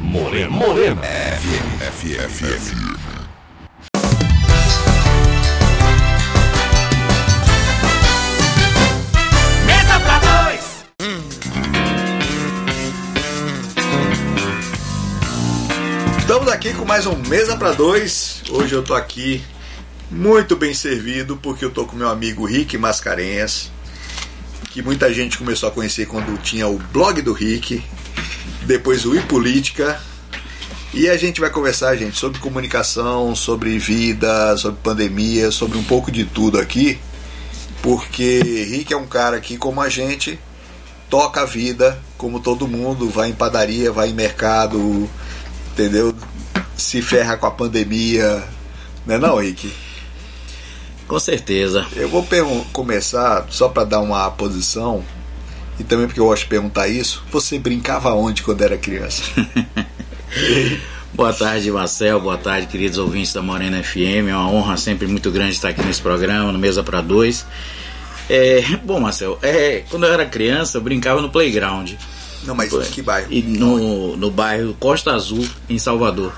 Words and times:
Morena. 0.00 0.48
Morena. 0.48 1.02
FM. 1.02 1.78
FM. 1.92 2.16
FM. 2.30 2.96
Mesa 9.66 10.00
pra 10.00 10.18
dois. 10.18 10.84
Estamos 16.18 16.48
aqui 16.48 16.72
com 16.72 16.84
mais 16.86 17.06
um 17.06 17.16
Mesa 17.28 17.56
para 17.56 17.72
Dois. 17.72 18.42
Hoje 18.48 18.74
eu 18.74 18.82
tô 18.82 18.94
aqui 18.94 19.42
muito 20.10 20.56
bem 20.56 20.72
servido 20.72 21.36
porque 21.36 21.64
eu 21.64 21.70
tô 21.70 21.84
com 21.84 21.94
meu 21.94 22.08
amigo 22.08 22.46
Rick 22.46 22.78
Mascarenhas, 22.78 23.70
que 24.70 24.80
muita 24.80 25.12
gente 25.12 25.36
começou 25.36 25.68
a 25.68 25.72
conhecer 25.72 26.06
quando 26.06 26.40
tinha 26.42 26.66
o 26.66 26.78
blog 26.78 27.20
do 27.20 27.32
Rick, 27.34 27.82
depois 28.70 29.04
o 29.04 29.16
iPolítica. 29.16 30.00
E 30.94 31.08
a 31.08 31.16
gente 31.16 31.40
vai 31.40 31.50
conversar, 31.50 31.96
gente, 31.96 32.16
sobre 32.16 32.38
comunicação, 32.38 33.34
sobre 33.34 33.78
vida, 33.78 34.56
sobre 34.56 34.80
pandemia, 34.80 35.50
sobre 35.50 35.76
um 35.76 35.82
pouco 35.82 36.10
de 36.10 36.24
tudo 36.24 36.58
aqui, 36.58 36.98
porque 37.82 38.40
Rick 38.40 38.92
é 38.92 38.96
um 38.96 39.06
cara 39.06 39.40
que, 39.40 39.56
como 39.56 39.80
a 39.80 39.88
gente, 39.88 40.38
toca 41.08 41.42
a 41.42 41.44
vida, 41.44 42.00
como 42.16 42.40
todo 42.40 42.66
mundo, 42.66 43.08
vai 43.08 43.30
em 43.30 43.34
padaria, 43.34 43.92
vai 43.92 44.10
em 44.10 44.14
mercado, 44.14 45.08
entendeu? 45.72 46.14
Se 46.76 47.02
ferra 47.02 47.36
com 47.36 47.46
a 47.46 47.50
pandemia, 47.52 48.42
né 49.06 49.16
não, 49.16 49.36
Rick? 49.36 49.72
Com 51.06 51.18
certeza. 51.18 51.86
Eu 51.94 52.08
vou 52.08 52.26
começar 52.72 53.46
só 53.50 53.68
para 53.68 53.84
dar 53.84 54.00
uma 54.00 54.30
posição 54.30 55.04
e 55.80 55.84
também 55.84 56.06
porque 56.06 56.20
eu 56.20 56.26
gosto 56.26 56.42
de 56.42 56.48
perguntar 56.48 56.88
isso. 56.88 57.24
Você 57.32 57.58
brincava 57.58 58.12
onde 58.12 58.42
quando 58.42 58.60
era 58.60 58.76
criança? 58.76 59.22
Boa 61.14 61.32
tarde, 61.32 61.70
Marcel. 61.72 62.20
Boa 62.20 62.36
tarde, 62.36 62.66
queridos 62.66 62.98
ouvintes 62.98 63.32
da 63.32 63.40
Morena 63.40 63.82
FM. 63.82 64.28
É 64.28 64.36
uma 64.36 64.50
honra 64.50 64.76
sempre 64.76 65.06
muito 65.06 65.30
grande 65.30 65.52
estar 65.52 65.70
aqui 65.70 65.82
nesse 65.82 66.02
programa, 66.02 66.52
no 66.52 66.58
Mesa 66.58 66.82
para 66.82 67.00
Dois. 67.00 67.46
É, 68.28 68.62
bom, 68.84 69.00
Marcel, 69.00 69.38
é, 69.42 69.82
quando 69.88 70.04
eu 70.04 70.12
era 70.12 70.26
criança, 70.26 70.76
eu 70.76 70.82
brincava 70.82 71.22
no 71.22 71.30
playground. 71.30 71.92
Não, 72.44 72.54
mas 72.54 72.70
Foi. 72.70 72.84
que 72.84 73.00
bairro? 73.00 73.28
E 73.30 73.40
no, 73.42 74.16
no 74.18 74.30
bairro 74.30 74.76
Costa 74.78 75.12
Azul, 75.12 75.46
em 75.68 75.78
Salvador. 75.78 76.32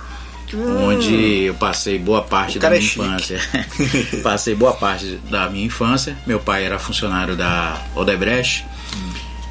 Onde 0.55 1.45
eu 1.45 1.55
passei 1.55 1.98
boa 1.98 2.23
parte 2.23 2.59
Hum. 2.59 2.61
Da 2.61 2.69
cara 2.69 2.79
minha 2.79 2.89
é 2.89 2.93
infância. 2.93 3.41
passei 4.23 4.55
boa 4.55 4.73
parte 4.73 5.19
da 5.29 5.51
minha 5.51 5.67
infância. 5.67 6.17
Meu 6.27 6.39
pai 6.39 6.65
era 6.65 6.79
funcionário 6.79 7.35
da 7.35 7.83
Odebrecht. 7.97 8.65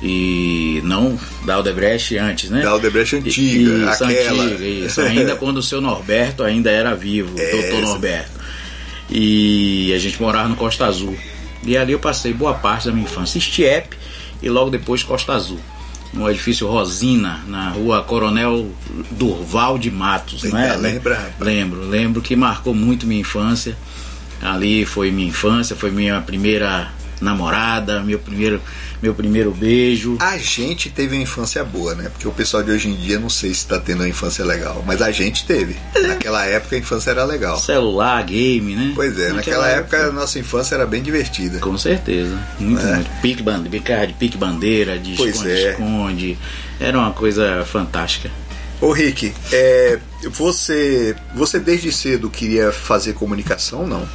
E 0.03 0.81
não 0.83 1.19
da 1.45 1.59
Odebrecht 1.59 2.17
antes, 2.17 2.49
né? 2.49 2.61
Da 2.61 2.71
Aldebrecht 2.71 3.15
antiga, 3.17 3.91
Isso, 3.91 4.03
aquela. 4.03 4.43
antiga, 4.45 4.65
isso. 4.65 5.01
Ainda 5.01 5.35
quando 5.37 5.57
o 5.57 5.63
seu 5.63 5.79
Norberto 5.79 6.43
ainda 6.43 6.71
era 6.71 6.95
vivo, 6.95 7.39
É, 7.39 7.51
doutor 7.51 7.81
Norberto. 7.81 8.31
E 9.09 9.93
a 9.93 9.99
gente 9.99 10.19
morava 10.21 10.47
no 10.49 10.55
Costa 10.55 10.85
Azul. 10.85 11.15
E 11.63 11.77
ali 11.77 11.91
eu 11.91 11.99
passei 11.99 12.33
boa 12.33 12.53
parte 12.55 12.87
da 12.87 12.91
minha 12.91 13.03
infância. 13.03 13.37
Estiep 13.37 13.95
e 14.41 14.49
logo 14.49 14.69
depois 14.71 15.03
Costa 15.03 15.33
Azul. 15.33 15.59
No 16.13 16.29
edifício 16.29 16.67
Rosina, 16.67 17.41
na 17.47 17.69
rua 17.69 18.01
Coronel 18.01 18.69
Durval 19.11 19.77
de 19.77 19.89
Matos, 19.91 20.43
é? 20.43 20.47
Ainda 20.47 20.75
lembra? 20.75 21.33
Lembro, 21.39 21.87
lembro 21.87 22.21
que 22.21 22.35
marcou 22.35 22.73
muito 22.73 23.05
minha 23.05 23.21
infância. 23.21 23.77
Ali 24.41 24.83
foi 24.85 25.11
minha 25.11 25.29
infância, 25.29 25.75
foi 25.75 25.91
minha 25.91 26.19
primeira 26.21 26.91
namorada, 27.21 28.01
meu 28.01 28.17
primeiro, 28.17 28.59
meu 29.01 29.13
primeiro 29.13 29.51
beijo. 29.51 30.17
A 30.19 30.37
gente 30.37 30.89
teve 30.89 31.15
uma 31.15 31.21
infância 31.23 31.63
boa, 31.63 31.95
né? 31.95 32.09
Porque 32.09 32.27
o 32.27 32.31
pessoal 32.31 32.61
de 32.61 32.71
hoje 32.71 32.87
em 32.89 32.95
dia 32.95 33.17
não 33.19 33.29
sei 33.29 33.53
se 33.53 33.65
tá 33.65 33.79
tendo 33.79 34.01
uma 34.01 34.09
infância 34.09 34.45
legal, 34.45 34.83
mas 34.85 35.01
a 35.01 35.11
gente 35.11 35.45
teve. 35.45 35.75
Naquela 36.07 36.45
época 36.45 36.75
a 36.75 36.79
infância 36.79 37.11
era 37.11 37.23
legal. 37.25 37.57
Celular, 37.59 38.23
game, 38.23 38.75
né? 38.75 38.91
Pois 38.95 39.17
é, 39.19 39.33
naquela 39.33 39.67
época 39.67 40.05
a 40.07 40.11
nossa 40.11 40.37
infância 40.39 40.75
era 40.75 40.85
bem 40.85 41.01
divertida. 41.01 41.59
Com 41.59 41.77
certeza. 41.77 42.37
Muito, 42.59 42.81
É. 42.85 42.95
muito. 42.95 43.09
Pique 43.21 43.41
bandeira, 43.43 44.07
de 44.07 44.13
pique 44.13 44.37
bandeira, 44.37 44.97
de 44.99 45.15
Pois 45.15 45.43
é. 45.45 45.71
esconde-esconde. 45.71 46.37
Era 46.79 46.97
uma 46.97 47.11
coisa 47.13 47.65
fantástica. 47.65 48.29
Ô 48.79 48.91
Rick, 48.91 49.31
é, 49.51 49.99
você, 50.31 51.15
você 51.35 51.59
desde 51.59 51.91
cedo 51.91 52.29
queria 52.29 52.71
fazer 52.71 53.13
comunicação, 53.13 53.85
não? 53.85 54.07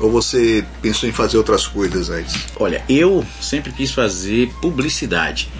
Ou 0.00 0.10
você 0.10 0.64
pensou 0.80 1.08
em 1.08 1.12
fazer 1.12 1.36
outras 1.36 1.66
coisas 1.66 2.08
antes? 2.08 2.46
Olha, 2.56 2.82
eu 2.88 3.24
sempre 3.40 3.72
quis 3.72 3.90
fazer 3.90 4.48
publicidade. 4.60 5.50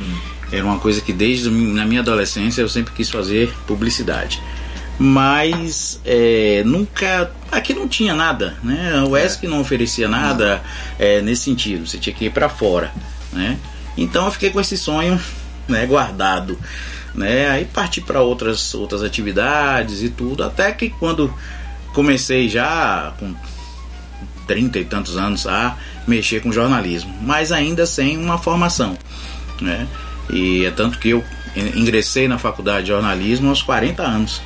Era 0.51 0.65
uma 0.65 0.79
coisa 0.79 1.01
que 1.01 1.13
desde 1.13 1.51
na 1.51 1.85
minha 1.85 2.01
adolescência 2.01 2.63
eu 2.63 2.69
sempre 2.69 2.93
quis 2.95 3.11
fazer 3.11 3.53
publicidade. 3.67 4.41
Mas 4.99 6.01
é, 6.05 6.63
nunca. 6.65 7.31
Aqui 7.53 7.73
não 7.73 7.87
tinha 7.87 8.15
nada, 8.15 8.57
né? 8.63 9.03
O 9.09 9.17
ESC 9.17 9.47
não 9.47 9.61
oferecia 9.61 10.09
nada 10.09 10.63
é, 10.99 11.21
nesse 11.21 11.43
sentido. 11.43 11.87
Você 11.87 11.99
tinha 11.99 12.15
que 12.15 12.25
ir 12.25 12.31
para 12.31 12.49
fora, 12.49 12.93
né? 13.33 13.59
Então 13.97 14.27
eu 14.27 14.33
fiquei 14.33 14.51
com 14.51 14.61
esse 14.61 14.77
sonho 14.77 15.21
né, 15.69 15.87
guardado. 15.87 16.59
Né? 17.15 17.49
Aí 17.51 17.65
parti 17.65 18.01
para 18.01 18.21
outras, 18.21 18.75
outras 18.75 19.03
atividades 19.03 20.03
e 20.03 20.09
tudo. 20.09 20.43
Até 20.43 20.73
que 20.73 20.91
quando 20.91 21.33
comecei 21.93 22.49
já 22.49 23.13
com 23.19 23.35
30 24.49 24.79
e 24.81 24.85
tantos 24.85 25.17
anos 25.17 25.47
a 25.47 25.77
mexer 26.09 26.41
com 26.43 26.51
jornalismo, 26.51 27.15
mas 27.23 27.53
ainda 27.53 27.87
sem 27.87 28.17
uma 28.17 28.39
formação, 28.39 28.99
né? 29.61 29.87
E 30.31 30.65
é 30.65 30.71
tanto 30.73 30.99
que 30.99 31.11
eu 31.11 31.23
in- 31.55 31.81
ingressei 31.83 32.27
na 32.27 32.39
faculdade 32.39 32.83
de 32.83 32.89
jornalismo 32.89 33.49
aos 33.51 33.63
40 33.63 34.03
anos, 34.03 34.43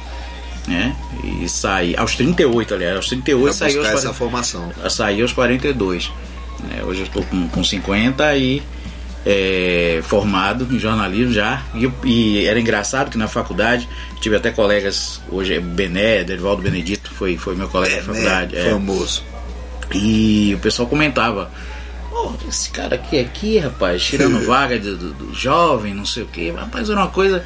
né? 0.69 0.95
E 1.43 1.49
saí 1.49 1.95
aos 1.97 2.15
38, 2.17 2.75
aliás, 2.75 2.97
aos 2.97 3.07
38 3.09 3.43
Pra 3.45 3.53
saí 3.53 3.69
aos 3.69 3.77
buscar 3.77 3.93
40, 3.93 4.09
essa 4.09 4.15
formação. 4.19 4.73
saí 4.91 5.23
aos 5.23 5.33
42. 5.33 6.11
né? 6.65 6.83
Hoje 6.85 7.01
eu 7.01 7.07
estou 7.07 7.23
com, 7.25 7.49
com 7.49 7.65
50 7.65 8.37
e 8.37 8.63
é, 9.25 10.01
formado 10.05 10.67
em 10.71 10.79
jornalismo 10.79 11.33
já. 11.33 11.63
E, 11.75 11.91
e 12.09 12.45
era 12.47 12.61
engraçado 12.61 13.11
que 13.11 13.19
na 13.19 13.29
faculdade 13.29 13.89
tive 14.21 14.37
até 14.37 14.51
colegas, 14.51 15.21
hoje 15.31 15.55
é 15.55 15.61
Bené, 15.61 16.23
Derivaldo 16.25 16.63
Benedito, 16.63 17.11
foi, 17.13 17.37
foi 17.37 17.55
meu 17.57 17.69
colega 17.69 17.97
da 17.97 18.03
faculdade. 18.03 18.55
né? 18.55 18.69
é. 18.69 18.71
E 19.99 20.55
o 20.55 20.59
pessoal 20.59 20.89
comentava: 20.89 21.51
"Pô, 22.11 22.33
esse 22.49 22.71
cara 22.71 22.95
aqui, 22.97 23.19
aqui, 23.19 23.59
rapaz, 23.59 24.03
tirando 24.03 24.45
vaga 24.47 24.79
do, 24.79 24.97
do- 24.97 25.13
do 25.13 25.35
jovem, 25.35 25.95
não 25.95 26.05
sei 26.07 26.23
o 26.23 26.27
que. 26.27 26.51
Rapaz, 26.51 26.89
era 26.91 27.01
uma 27.01 27.09
coisa 27.11 27.45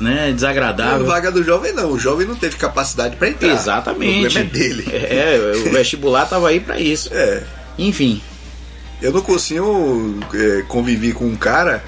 né, 0.00 0.26
Não, 0.28 0.34
desagradável. 0.34 1.06
vaga 1.06 1.30
do 1.32 1.42
jovem 1.42 1.72
não, 1.72 1.90
o 1.92 1.98
jovem 1.98 2.26
não 2.26 2.36
teve 2.36 2.56
capacidade 2.56 3.16
para 3.16 3.28
entrar. 3.28 3.48
Exatamente. 3.48 4.18
O 4.18 4.30
problema 4.30 4.40
é 4.40 4.44
dele. 4.52 4.84
É, 4.92 5.52
o 5.66 5.72
vestibular 5.72 6.26
tava 6.26 6.48
aí 6.48 6.60
para 6.60 6.78
isso. 6.78 7.08
É. 7.12 7.42
Enfim, 7.78 8.20
Eu 9.02 9.12
no 9.12 9.22
cursinho 9.22 10.18
é, 10.34 10.62
convivi 10.68 11.12
com 11.12 11.24
um 11.26 11.36
cara 11.36 11.82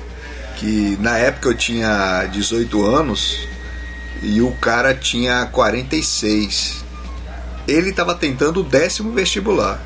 que 0.56 0.96
na 1.00 1.16
época 1.18 1.48
eu 1.48 1.54
tinha 1.54 2.24
18 2.26 2.84
anos 2.84 3.38
e 4.22 4.40
o 4.40 4.52
cara 4.52 4.94
tinha 4.94 5.46
46. 5.46 6.84
Ele 7.66 7.90
estava 7.90 8.14
tentando 8.14 8.60
o 8.60 8.62
décimo 8.62 9.12
vestibular. 9.12 9.80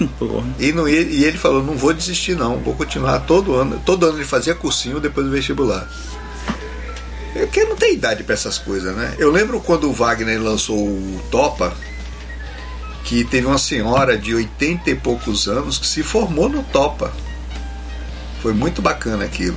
E, 0.58 0.72
não, 0.72 0.88
e 0.88 1.24
ele 1.24 1.38
falou, 1.38 1.62
não 1.62 1.76
vou 1.76 1.92
desistir 1.92 2.34
não, 2.36 2.58
vou 2.58 2.74
continuar 2.74 3.20
todo 3.20 3.54
ano. 3.54 3.80
Todo 3.84 4.06
ano 4.06 4.18
ele 4.18 4.24
fazia 4.24 4.54
cursinho 4.54 5.00
depois 5.00 5.26
do 5.26 5.32
vestibular. 5.32 5.88
É 7.34 7.46
que 7.46 7.64
não 7.64 7.76
tem 7.76 7.94
idade 7.94 8.24
para 8.24 8.34
essas 8.34 8.58
coisas, 8.58 8.94
né? 8.96 9.14
Eu 9.18 9.30
lembro 9.30 9.60
quando 9.60 9.88
o 9.88 9.92
Wagner 9.92 10.40
lançou 10.42 10.76
o 10.76 11.20
Topa, 11.30 11.72
que 13.04 13.24
teve 13.24 13.46
uma 13.46 13.58
senhora 13.58 14.16
de 14.18 14.34
80 14.34 14.90
e 14.90 14.94
poucos 14.94 15.46
anos 15.48 15.78
que 15.78 15.86
se 15.86 16.02
formou 16.02 16.48
no 16.48 16.62
Topa. 16.64 17.12
Foi 18.42 18.52
muito 18.52 18.80
bacana 18.82 19.24
aquilo. 19.24 19.56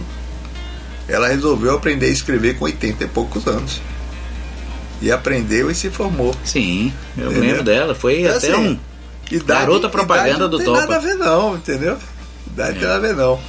Ela 1.08 1.28
resolveu 1.28 1.74
aprender 1.76 2.06
a 2.08 2.10
escrever 2.10 2.58
com 2.58 2.66
80 2.66 3.04
e 3.04 3.08
poucos 3.08 3.48
anos. 3.48 3.82
E 5.02 5.12
aprendeu 5.12 5.70
e 5.72 5.76
se 5.76 5.90
formou. 5.90 6.36
sim, 6.46 6.94
eu 7.18 7.26
Entendeu? 7.32 7.42
lembro 7.42 7.64
dela. 7.64 7.96
Foi 7.96 8.22
Então, 8.22 8.38
até 8.38 8.52
assim, 8.52 8.62
um. 8.70 8.80
Idade, 9.32 9.62
Garota 9.62 9.90
propaganda 9.90 10.30
idade 10.30 10.50
do 10.52 10.58
não 10.58 10.66
Topa. 10.66 10.80
tem 10.80 10.90
nada 10.90 10.96
a 10.96 11.00
ver 11.00 11.16
não, 11.16 11.56
entendeu? 11.56 11.98
Idade 12.48 12.74
não 12.74 12.80
tem 12.80 12.88
nada 12.90 12.96
a 12.96 13.00
ver 13.00 13.16
não. 13.16 13.40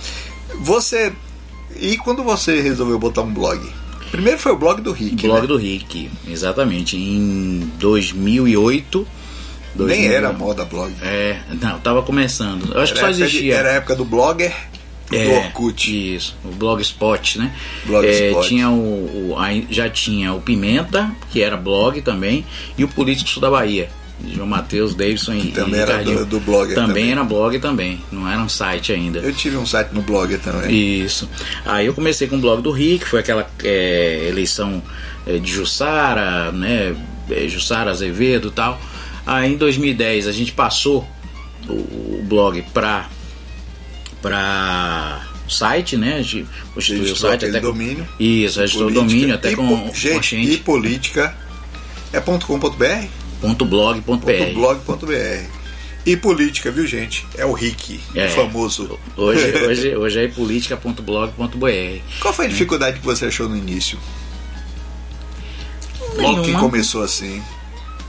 Você 0.61 1.13
e 1.81 1.97
quando 1.97 2.23
você 2.23 2.61
resolveu 2.61 2.99
botar 2.99 3.23
um 3.23 3.33
blog? 3.33 3.61
Primeiro 4.11 4.39
foi 4.39 4.53
o 4.53 4.57
blog 4.59 4.81
do 4.83 4.93
Rick, 4.93 5.27
Blog 5.27 5.41
né? 5.43 5.47
do 5.47 5.57
Rick, 5.57 6.11
exatamente. 6.29 6.97
Em 6.97 7.71
2008. 7.79 9.07
Nem 9.75 9.87
2000, 9.87 10.13
era 10.13 10.33
moda 10.35 10.65
blog. 10.67 10.93
É, 11.01 11.41
não, 11.61 11.79
tava 11.81 12.03
começando. 12.03 12.75
Eu 12.75 12.81
acho 12.83 12.93
que 12.93 12.99
Era 12.99 13.07
só 13.09 13.13
a 13.13 13.15
época 13.15 13.27
de- 13.27 13.37
existia. 13.37 13.55
era 13.55 13.69
a 13.71 13.73
época 13.73 13.97
do 13.97 14.05
blogger 14.05 14.55
e 15.11 15.17
do 15.25 15.31
É, 15.31 15.39
Orkut. 15.47 16.15
Isso, 16.17 16.37
o 16.45 16.49
Blogspot, 16.49 17.39
né? 17.39 17.55
Blogspot. 17.87 18.45
É, 18.45 18.49
tinha 18.49 18.69
o, 18.69 19.33
o- 19.33 19.37
já 19.71 19.89
tinha 19.89 20.35
o 20.35 20.43
Pimenta, 20.43 21.11
que 21.31 21.41
era 21.43 21.57
blog 21.57 22.03
também, 22.03 22.45
e 22.77 22.85
o 22.85 22.89
Político 22.89 23.41
da 23.41 23.51
Bahia. 23.51 23.89
João 24.35 24.47
Matheus, 24.47 24.95
Davidson 24.95 25.35
e, 25.35 25.51
Também 25.53 25.75
e 25.81 25.83
era 25.83 26.03
do- 26.05 26.25
do 26.27 26.41
Blogger 26.41 26.75
Também, 26.75 26.89
também. 26.95 27.13
era 27.13 27.25
blog 27.25 27.59
também, 27.59 28.01
não 28.13 28.29
era 28.29 28.41
um 28.41 28.49
site 28.49 28.93
ainda. 28.93 29.19
Eu 29.21 29.33
tive 29.35 29.57
um 29.57 29.67
site 29.67 29.91
no 29.93 30.03
blogger 30.03 30.39
também. 30.41 30.71
Isso. 31.05 31.29
Aí 31.65 31.87
eu 31.87 31.95
comecei 31.95 32.29
com 32.29 32.37
o 32.37 32.41
blog 32.41 32.63
do 32.63 32.71
Rick, 32.71 33.05
foi 33.07 33.21
aquela 33.21 33.49
é, 33.65 34.27
eleição 34.29 34.83
é, 35.27 35.39
de 35.39 35.51
Jussara, 35.53 36.53
né? 36.53 36.95
é, 37.31 37.49
Jussara 37.49 37.91
Azevedo 37.91 38.49
e 38.49 38.51
tal. 38.53 38.81
Aí 39.27 39.53
em 39.53 39.57
2010 39.57 40.27
a 40.27 40.33
gente 40.33 40.53
passou 40.53 41.07
o, 41.69 41.73
o 41.73 42.25
blog 42.29 42.63
para 42.75 43.09
para 44.21 45.21
site, 45.49 45.97
né? 45.97 46.15
A 46.15 46.23
gente 46.23 46.47
constituiu 46.75 47.13
o 47.13 47.17
site 47.17 47.45
até 47.47 47.61
domínio. 47.61 48.07
Isso, 48.19 48.61
registrou 48.61 48.89
o 48.89 48.93
domínio 48.93 49.35
até 49.35 49.53
E 49.53 49.57
com, 49.57 49.67
po- 49.69 49.89
com 49.89 49.95
gente, 49.95 50.37
e 50.37 50.57
política 50.59 51.37
é 52.13 52.21
.com.br? 52.21 52.37
Ponto 52.41 52.47
blog, 52.47 53.11
ponto 53.43 53.65
br. 53.65 54.01
.blog.br. 54.55 55.45
E 56.05 56.17
política, 56.17 56.71
viu 56.71 56.87
gente? 56.87 57.25
É 57.37 57.45
o 57.45 57.53
Rick, 57.53 58.01
É. 58.15 58.27
o 58.27 58.31
famoso. 58.31 58.99
Hoje, 59.17 59.53
hoje, 59.67 59.97
hoje 59.97 60.25
é 60.25 60.29
política.blog.br. 60.29 62.01
Qual 62.21 62.33
foi 62.35 62.47
a 62.47 62.49
dificuldade 62.49 62.99
que 63.01 63.05
você 63.05 63.27
achou 63.27 63.49
no 63.49 63.57
início? 63.57 63.99
Logo 66.17 66.41
que 66.43 66.49
Nenhuma. 66.49 66.61
começou 66.61 67.03
assim, 67.03 67.43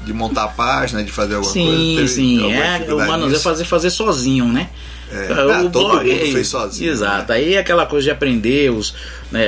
de 0.06 0.12
montar 0.14 0.44
a 0.46 0.48
página, 0.48 1.04
de 1.04 1.12
fazer 1.12 1.36
alguma 1.36 1.54
coisa. 1.54 1.70
Sim, 1.78 1.96
teve 1.96 2.08
sim. 2.08 2.38
alguma 2.44 2.56
É, 2.66 2.94
o 2.94 2.98
manuseio 3.08 3.40
fazer, 3.42 3.66
fazer 3.66 3.90
sozinho, 3.92 4.46
né? 4.46 4.70
É. 5.12 5.28
Ah, 5.32 5.70
todo 5.72 5.90
mundo 6.00 6.12
é- 6.12 6.32
fez 6.32 6.48
sozinho, 6.48 6.92
Exato. 6.92 7.32
né? 7.32 7.38
Aí 7.38 7.58
aquela 7.58 7.86
coisa 7.86 8.06
de 8.06 8.12
aprender 8.12 8.72
os. 8.72 8.96
Né, 9.32 9.46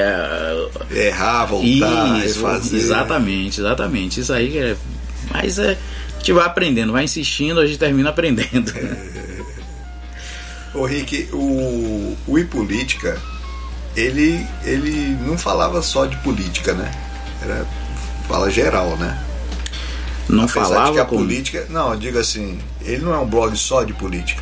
Errar, 0.92 1.46
voltar, 1.46 2.24
isso, 2.24 2.46
refazer. 2.46 2.80
exatamente, 2.80 3.60
exatamente. 3.60 4.20
Isso 4.20 4.32
aí 4.32 4.58
é. 4.58 4.78
Mas 5.36 5.60
é. 5.60 5.78
A 6.16 6.18
gente 6.20 6.34
vai 6.34 6.46
aprendendo, 6.46 6.92
vai 6.94 7.04
insistindo, 7.04 7.60
a 7.60 7.68
gente 7.68 7.78
termina 7.78 8.10
aprendendo. 8.10 8.74
Ô 10.74 10.86
Rick, 10.86 11.30
o, 11.32 12.18
o 12.28 12.40
iPolítica, 12.40 13.22
ele, 13.96 14.46
ele 14.64 15.18
não 15.22 15.38
falava 15.38 15.82
só 15.82 16.06
de 16.06 16.18
política, 16.18 16.74
né? 16.74 16.92
Era 17.42 17.66
fala 18.28 18.50
geral, 18.50 18.98
né? 18.98 19.22
Não 20.28 20.46
Apesar 20.46 20.62
de 20.62 20.68
que 20.68 20.74
falava 20.74 21.02
a 21.02 21.06
política. 21.06 21.66
Não, 21.70 21.92
eu 21.92 22.00
digo 22.00 22.18
assim, 22.18 22.60
ele 22.82 23.04
não 23.04 23.14
é 23.14 23.18
um 23.20 23.28
blog 23.28 23.56
só 23.56 23.84
de 23.84 23.94
política. 23.94 24.42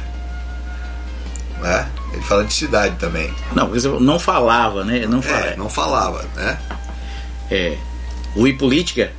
Né? 1.60 1.88
Ele 2.14 2.22
fala 2.24 2.46
de 2.46 2.54
cidade 2.54 2.96
também. 2.98 3.34
Não, 3.54 3.68
não 4.00 4.20
falava, 4.20 4.84
né? 4.86 5.06
Não 5.06 5.22
falava. 5.22 5.46
É, 5.48 5.56
não 5.58 5.70
falava, 5.70 6.26
né? 6.36 6.60
É. 7.52 7.78
O 8.36 8.48
I 8.48 8.54
Política? 8.54 9.12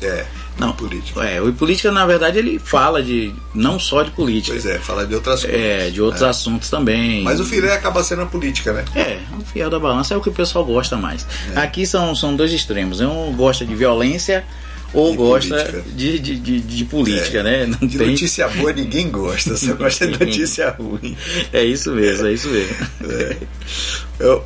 É, 0.00 0.24
Não. 0.58 0.72
política. 0.72 1.20
É, 1.24 1.40
o 1.40 1.52
Política, 1.52 1.90
na 1.90 2.04
verdade, 2.06 2.38
ele 2.38 2.58
fala 2.58 3.02
de. 3.02 3.32
não 3.54 3.78
só 3.78 4.02
de 4.02 4.10
política. 4.10 4.52
Pois 4.52 4.66
é, 4.66 4.78
fala 4.78 5.06
de 5.06 5.14
outras 5.14 5.42
coisas. 5.44 5.60
É, 5.60 5.90
de 5.90 6.00
outros 6.02 6.22
assuntos 6.22 6.68
também. 6.70 7.22
Mas 7.22 7.40
o 7.40 7.44
filé 7.44 7.72
acaba 7.72 8.02
sendo 8.04 8.22
a 8.22 8.26
política, 8.26 8.72
né? 8.72 8.84
É, 8.94 9.18
o 9.38 9.44
fiel 9.44 9.70
da 9.70 9.78
balança 9.78 10.14
é 10.14 10.16
o 10.16 10.20
que 10.20 10.28
o 10.28 10.32
pessoal 10.32 10.64
gosta 10.64 10.96
mais. 10.96 11.26
É. 11.54 11.60
Aqui 11.60 11.86
são, 11.86 12.14
são 12.14 12.36
dois 12.36 12.52
extremos. 12.52 13.00
Um 13.00 13.32
gosta 13.34 13.64
de 13.64 13.74
violência 13.74 14.44
ou 14.94 15.14
E 15.14 15.16
gosta 15.16 15.54
política. 15.56 15.82
de, 15.96 16.18
de, 16.18 16.36
de, 16.38 16.60
de 16.60 16.84
política, 16.84 17.38
É. 17.38 17.42
né? 17.42 17.66
Não 17.66 17.88
De 17.88 17.96
tem... 17.96 18.10
notícia 18.10 18.46
boa 18.48 18.72
ninguém 18.74 19.10
gosta, 19.10 19.56
só 19.56 19.72
gosta 19.74 20.06
de 20.06 20.18
notícia 20.24 20.70
ruim. 20.78 21.16
É 21.52 21.64
isso 21.64 21.92
mesmo, 21.92 22.26
é 22.26 22.32
isso 22.34 22.48
mesmo. 22.50 22.76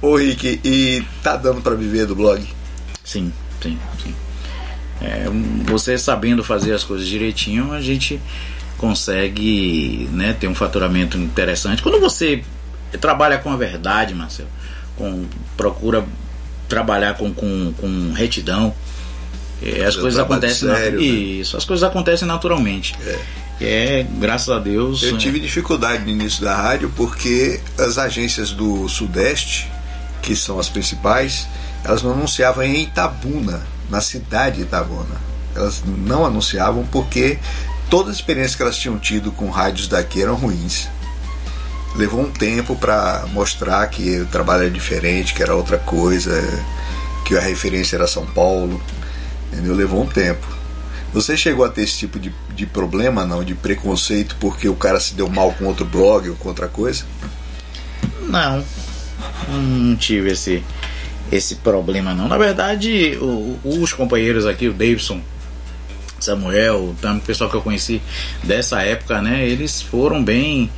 Ô, 0.03 0.09
Ô 0.13 0.17
Rick, 0.17 0.61
e 0.65 1.03
tá 1.23 1.37
dando 1.37 1.61
pra 1.61 1.75
viver 1.75 2.07
do 2.07 2.15
blog? 2.15 2.43
Sim, 3.05 3.33
sim, 3.63 3.77
sim. 4.03 4.15
É, 5.01 5.27
você 5.65 5.99
sabendo 5.99 6.43
fazer 6.43 6.73
as 6.73 6.83
coisas 6.83 7.07
direitinho, 7.07 7.73
a 7.73 7.81
gente 7.81 8.21
consegue 8.79 10.09
né, 10.13 10.33
ter 10.39 10.49
um 10.49 10.55
faturamento 10.55 11.17
interessante. 11.17 11.83
Quando 11.83 12.01
você 12.01 12.43
trabalha 13.01 13.39
com 13.39 13.51
a 13.51 13.57
verdade, 13.57 14.15
Marcelo, 14.15 14.49
com, 14.97 15.27
procura 15.57 16.05
trabalhar 16.69 17.15
com, 17.15 17.33
com, 17.33 17.73
com 17.79 18.13
retidão, 18.13 18.75
é, 19.63 19.85
as 19.85 19.97
um 19.97 20.03
coisas 20.03 20.21
acontecem 20.21 20.69
sério, 20.69 21.01
né? 21.01 21.07
Isso, 21.07 21.57
as 21.57 21.65
coisas 21.65 21.89
acontecem 21.89 22.27
naturalmente. 22.27 22.95
É. 23.61 24.07
graças 24.19 24.51
a 24.51 24.59
Deus. 24.59 25.03
Eu 25.03 25.15
é, 25.15 25.19
tive 25.19 25.41
dificuldade 25.41 26.05
no 26.05 26.11
início 26.11 26.43
da 26.43 26.55
rádio 26.55 26.93
porque 26.95 27.61
as 27.79 27.97
agências 27.97 28.51
do 28.51 28.89
Sudeste, 28.89 29.71
que 30.23 30.37
são 30.37 30.59
as 30.59 30.69
principais, 30.69 31.49
elas 31.85 32.03
não 32.03 32.13
anunciavam 32.13 32.65
em 32.65 32.83
Itabuna, 32.83 33.63
na 33.91 34.01
cidade 34.01 34.57
de 34.57 34.63
Itabuna. 34.63 35.17
Elas 35.55 35.83
não 35.87 36.25
anunciavam 36.25 36.87
porque 36.87 37.39
toda 37.89 38.11
a 38.11 38.13
experiência 38.13 38.57
que 38.57 38.63
elas 38.63 38.77
tinham 38.77 38.99
tido 38.99 39.33
com 39.33 39.49
rádios 39.49 39.89
daqui 39.89 40.23
eram 40.23 40.35
ruins. 40.35 40.89
Levou 41.95 42.21
um 42.21 42.31
tempo 42.31 42.77
para 42.77 43.25
mostrar 43.33 43.87
que 43.89 44.21
o 44.21 44.27
trabalho 44.27 44.65
era 44.65 44.71
diferente, 44.71 45.33
que 45.33 45.43
era 45.43 45.55
outra 45.55 45.79
coisa, 45.79 46.43
que 47.25 47.37
a 47.37 47.41
referência 47.41 47.97
era 47.97 48.07
São 48.07 48.27
Paulo. 48.27 48.81
Entendeu? 49.51 49.75
Levou 49.75 50.03
um 50.03 50.07
tempo. 50.07 50.47
Você 51.15 51.35
chegou 51.35 51.65
a 51.65 51.71
ter 51.71 51.83
esse 51.83 51.97
tipo 51.97 52.19
de, 52.19 52.35
de 52.55 52.67
problema, 52.67 53.25
não? 53.25 53.43
De 53.43 53.55
preconceito 53.55 54.37
porque 54.39 54.69
o 54.69 54.75
cara 54.75 55.01
se 55.01 55.15
deu 55.15 55.29
mal 55.31 55.53
com 55.53 55.65
outro 55.65 55.87
blog 55.87 56.29
ou 56.29 56.37
com 56.37 56.49
outra 56.49 56.69
coisa? 56.69 57.05
Não, 58.29 58.63
não 59.49 59.97
tive 59.97 60.33
esse, 60.33 60.63
esse 61.33 61.57
problema 61.57 62.15
não. 62.15 62.29
Na 62.29 62.39
verdade, 62.39 63.17
o- 63.21 63.59
os 63.65 63.93
companheiros 63.93 64.47
aqui, 64.47 64.69
o 64.69 64.73
Davidson, 64.73 65.21
Samuel, 66.19 66.95
o 67.03 67.21
pessoal 67.21 67.51
que 67.51 67.57
eu 67.57 67.63
conheci 67.63 68.01
dessa 68.43 68.81
época, 68.83 69.21
né? 69.21 69.47
Eles 69.47 69.83
foram 69.83 70.25
bem, 70.25 70.71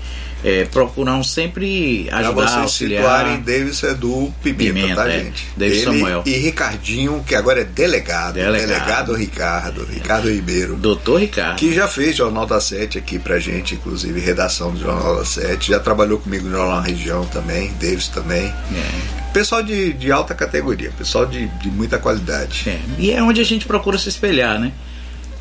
é, 0.44 0.64
procuram 0.64 1.22
sempre 1.22 2.06
Pra 2.08 2.18
ajudar, 2.18 2.34
vocês 2.34 2.56
auxiliar. 2.62 3.02
situarem, 3.02 3.40
Davis 3.42 3.82
é 3.84 3.94
do 3.94 4.32
Pimenta, 4.42 4.72
Pimenta, 4.74 4.94
tá, 4.96 5.08
é. 5.10 5.20
gente? 5.20 5.46
Davis 5.56 5.76
Ele 5.76 5.84
Samuel. 5.84 6.22
E 6.26 6.30
Ricardinho, 6.32 7.24
que 7.26 7.34
agora 7.36 7.60
é 7.60 7.64
delegado. 7.64 8.34
Delegado. 8.34 9.14
Ricardo, 9.14 9.84
Ricardo 9.84 10.28
Ribeiro. 10.30 10.74
Doutor 10.76 11.20
Ricardo. 11.20 11.56
Que 11.56 11.72
já 11.72 11.86
fez 11.86 12.16
Jornal 12.16 12.44
da 12.44 12.60
Sete 12.60 12.98
aqui 12.98 13.18
pra 13.18 13.38
gente, 13.38 13.74
inclusive 13.76 14.18
redação 14.20 14.72
do 14.72 14.80
Jornal 14.80 15.16
da 15.18 15.24
Sete. 15.24 15.70
Já 15.70 15.78
trabalhou 15.78 16.18
comigo 16.18 16.46
no 16.48 16.56
Jornal 16.56 16.82
Região 16.82 17.24
também, 17.26 17.72
Davis 17.80 18.08
também. 18.08 18.46
É, 18.46 19.27
Pessoal 19.38 19.62
de, 19.62 19.92
de 19.92 20.10
alta 20.10 20.34
categoria, 20.34 20.90
pessoal 20.98 21.24
de, 21.24 21.46
de 21.46 21.68
muita 21.70 21.96
qualidade. 21.98 22.64
é. 22.68 22.80
E 22.98 23.10
é 23.12 23.22
onde 23.22 23.40
a 23.40 23.44
gente 23.44 23.66
procura 23.66 23.96
se 23.96 24.08
espelhar, 24.08 24.58
né? 24.58 24.72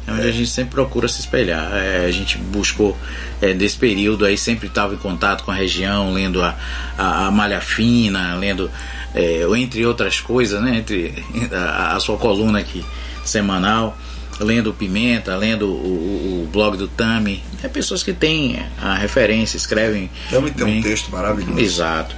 É 0.07 0.11
onde 0.11 0.27
a 0.27 0.31
gente 0.31 0.49
sempre 0.49 0.71
procura 0.75 1.07
se 1.07 1.19
espelhar. 1.19 1.69
É, 1.73 2.05
a 2.05 2.11
gente 2.11 2.37
buscou, 2.37 2.95
é, 3.41 3.53
desse 3.55 3.75
período 3.75 4.23
aí, 4.23 4.37
sempre 4.37 4.67
estava 4.67 4.93
em 4.93 4.97
contato 4.97 5.43
com 5.43 5.49
a 5.51 5.55
região, 5.55 6.13
lendo 6.13 6.43
a, 6.43 6.55
a, 6.95 7.25
a 7.25 7.31
Malha 7.31 7.59
Fina, 7.59 8.35
lendo, 8.35 8.69
é, 9.15 9.41
entre 9.57 9.83
outras 9.83 10.19
coisas, 10.19 10.61
né? 10.61 10.77
Entre 10.77 11.13
a, 11.51 11.95
a 11.95 11.99
sua 11.99 12.17
coluna 12.17 12.59
aqui, 12.59 12.85
semanal, 13.25 13.97
lendo 14.39 14.69
o 14.69 14.73
Pimenta, 14.73 15.35
lendo 15.35 15.67
o, 15.67 16.43
o- 16.43 16.49
blog 16.53 16.77
do 16.77 16.87
Tami. 16.87 17.43
É 17.63 17.67
pessoas 17.67 18.03
que 18.03 18.13
têm 18.13 18.59
a 18.79 18.93
referência, 18.93 19.57
escrevem. 19.57 20.09
Também 20.29 20.53
tem 20.53 20.79
um 20.79 20.81
texto 20.83 21.09
maravilhoso. 21.11 21.59
Exato. 21.59 22.15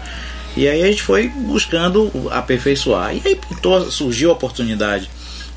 E 0.59 0.67
aí 0.67 0.83
a 0.83 0.87
gente 0.87 1.01
foi 1.01 1.29
buscando 1.29 2.11
aperfeiçoar. 2.31 3.15
E 3.15 3.21
aí 3.25 3.35
pintou- 3.35 3.89
surgiu 3.89 4.29
a 4.29 4.33
oportunidade 4.33 5.09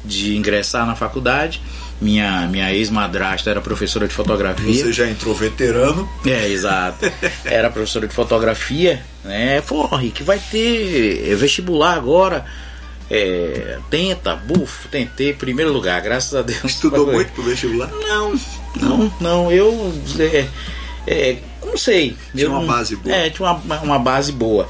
de 0.04 0.36
ingressar 0.36 0.86
na 0.86 0.94
faculdade. 0.94 1.60
Minha, 2.00 2.46
minha 2.46 2.72
ex-madrasta 2.72 3.50
era 3.50 3.60
professora 3.60 4.06
de 4.06 4.14
fotografia. 4.14 4.72
Você 4.84 4.92
já 4.92 5.08
entrou 5.08 5.34
veterano. 5.34 6.08
É, 6.24 6.48
exato. 6.48 7.04
Era 7.44 7.68
professora 7.68 8.06
de 8.06 8.14
fotografia, 8.14 9.04
né? 9.24 9.60
Falou, 9.60 9.88
"Ó, 9.90 9.96
Rick, 9.96 10.22
vai 10.22 10.38
ter 10.38 11.34
vestibular 11.34 11.94
agora. 11.94 12.44
É, 13.10 13.78
tenta, 13.90 14.36
bufo, 14.36 14.86
tentei, 14.88 15.32
primeiro 15.34 15.72
lugar, 15.72 16.00
graças 16.00 16.32
a 16.34 16.42
Deus. 16.42 16.62
Estudou 16.64 17.06
muito 17.10 17.32
pro 17.32 17.42
vestibular? 17.42 17.90
Não, 17.90 18.34
não, 18.80 19.12
não. 19.20 19.52
Eu 19.52 19.92
é, 20.18 20.46
é, 21.08 21.36
não 21.64 21.76
sei. 21.76 22.16
Tinha 22.32 22.44
Eu 22.44 22.52
uma 22.52 22.64
base 22.66 22.94
boa. 22.96 23.14
É, 23.16 23.30
tinha 23.30 23.50
uma, 23.50 23.80
uma 23.80 23.98
base 23.98 24.30
boa. 24.32 24.68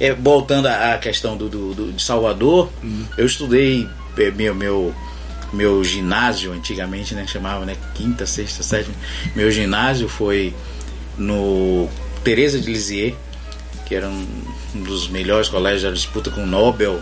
É, 0.00 0.12
voltando 0.12 0.66
à 0.66 0.98
questão 0.98 1.36
do, 1.36 1.48
do- 1.48 1.74
do- 1.74 1.92
de 1.92 2.02
Salvador, 2.02 2.70
Hum. 2.82 3.04
eu 3.16 3.26
estudei 3.26 3.88
é, 4.16 4.30
meu, 4.30 4.54
meu, 4.54 4.94
meu 5.52 5.82
ginásio 5.84 6.52
antigamente, 6.52 7.14
né? 7.14 7.26
Chamava, 7.26 7.64
né? 7.64 7.76
Quinta, 7.94 8.26
sexta, 8.26 8.62
sétima. 8.62 8.94
Meu 9.36 9.50
ginásio 9.50 10.08
foi 10.08 10.54
no 11.16 11.88
Teresa 12.22 12.58
de 12.58 12.66
Lisieux, 12.70 13.14
que 13.86 13.94
era 13.94 14.08
um, 14.08 14.26
um 14.74 14.82
dos 14.82 15.08
melhores 15.08 15.48
colégios 15.48 15.82
da 15.82 15.90
disputa 15.90 16.30
com 16.30 16.42
o 16.42 16.46
Nobel 16.46 17.00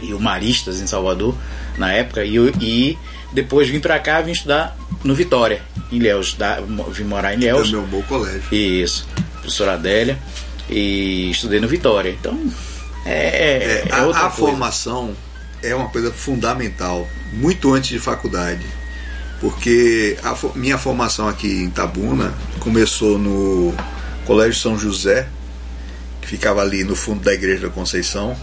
e 0.00 0.12
o 0.14 0.20
Maristas 0.20 0.80
em 0.80 0.86
Salvador 0.86 1.34
na 1.76 1.92
época 1.92 2.24
e, 2.24 2.36
e 2.60 2.98
depois 3.32 3.68
vim 3.68 3.80
pra 3.80 3.98
cá 3.98 4.20
vim 4.20 4.30
estudar 4.32 4.76
no 5.02 5.14
Vitória 5.14 5.62
em 5.90 5.96
Ilhéus 5.96 6.34
da- 6.34 6.60
vim 6.92 7.04
morar 7.04 7.32
em 7.32 7.36
É 7.36 7.38
Ilhéus 7.38 7.68
o 7.68 7.72
meu 7.72 7.82
bom 7.86 8.02
colégio. 8.02 8.42
isso 8.54 9.06
professora 9.40 9.72
Adélia 9.74 10.18
e 10.68 11.30
estudei 11.30 11.60
no 11.60 11.68
Vitória 11.68 12.10
então 12.10 12.38
é, 13.04 13.10
É, 13.10 13.88
é 13.88 13.94
a, 13.94 14.04
outra 14.04 14.26
a 14.26 14.30
coisa. 14.30 14.36
formação 14.36 15.16
é 15.62 15.74
uma 15.74 15.88
coisa 15.88 16.12
fundamental, 16.12 17.08
muito 17.32 17.72
antes 17.72 17.90
de 17.90 17.98
faculdade. 17.98 18.64
Porque 19.40 20.16
a 20.22 20.36
minha 20.56 20.76
formação 20.76 21.28
aqui 21.28 21.48
em 21.62 21.70
Tabuna 21.70 22.34
começou 22.58 23.18
no 23.18 23.72
Colégio 24.26 24.60
São 24.60 24.78
José, 24.78 25.28
que 26.20 26.28
ficava 26.28 26.60
ali 26.60 26.82
no 26.84 26.96
fundo 26.96 27.22
da 27.22 27.32
Igreja 27.32 27.68
da 27.68 27.72
Conceição, 27.72 28.36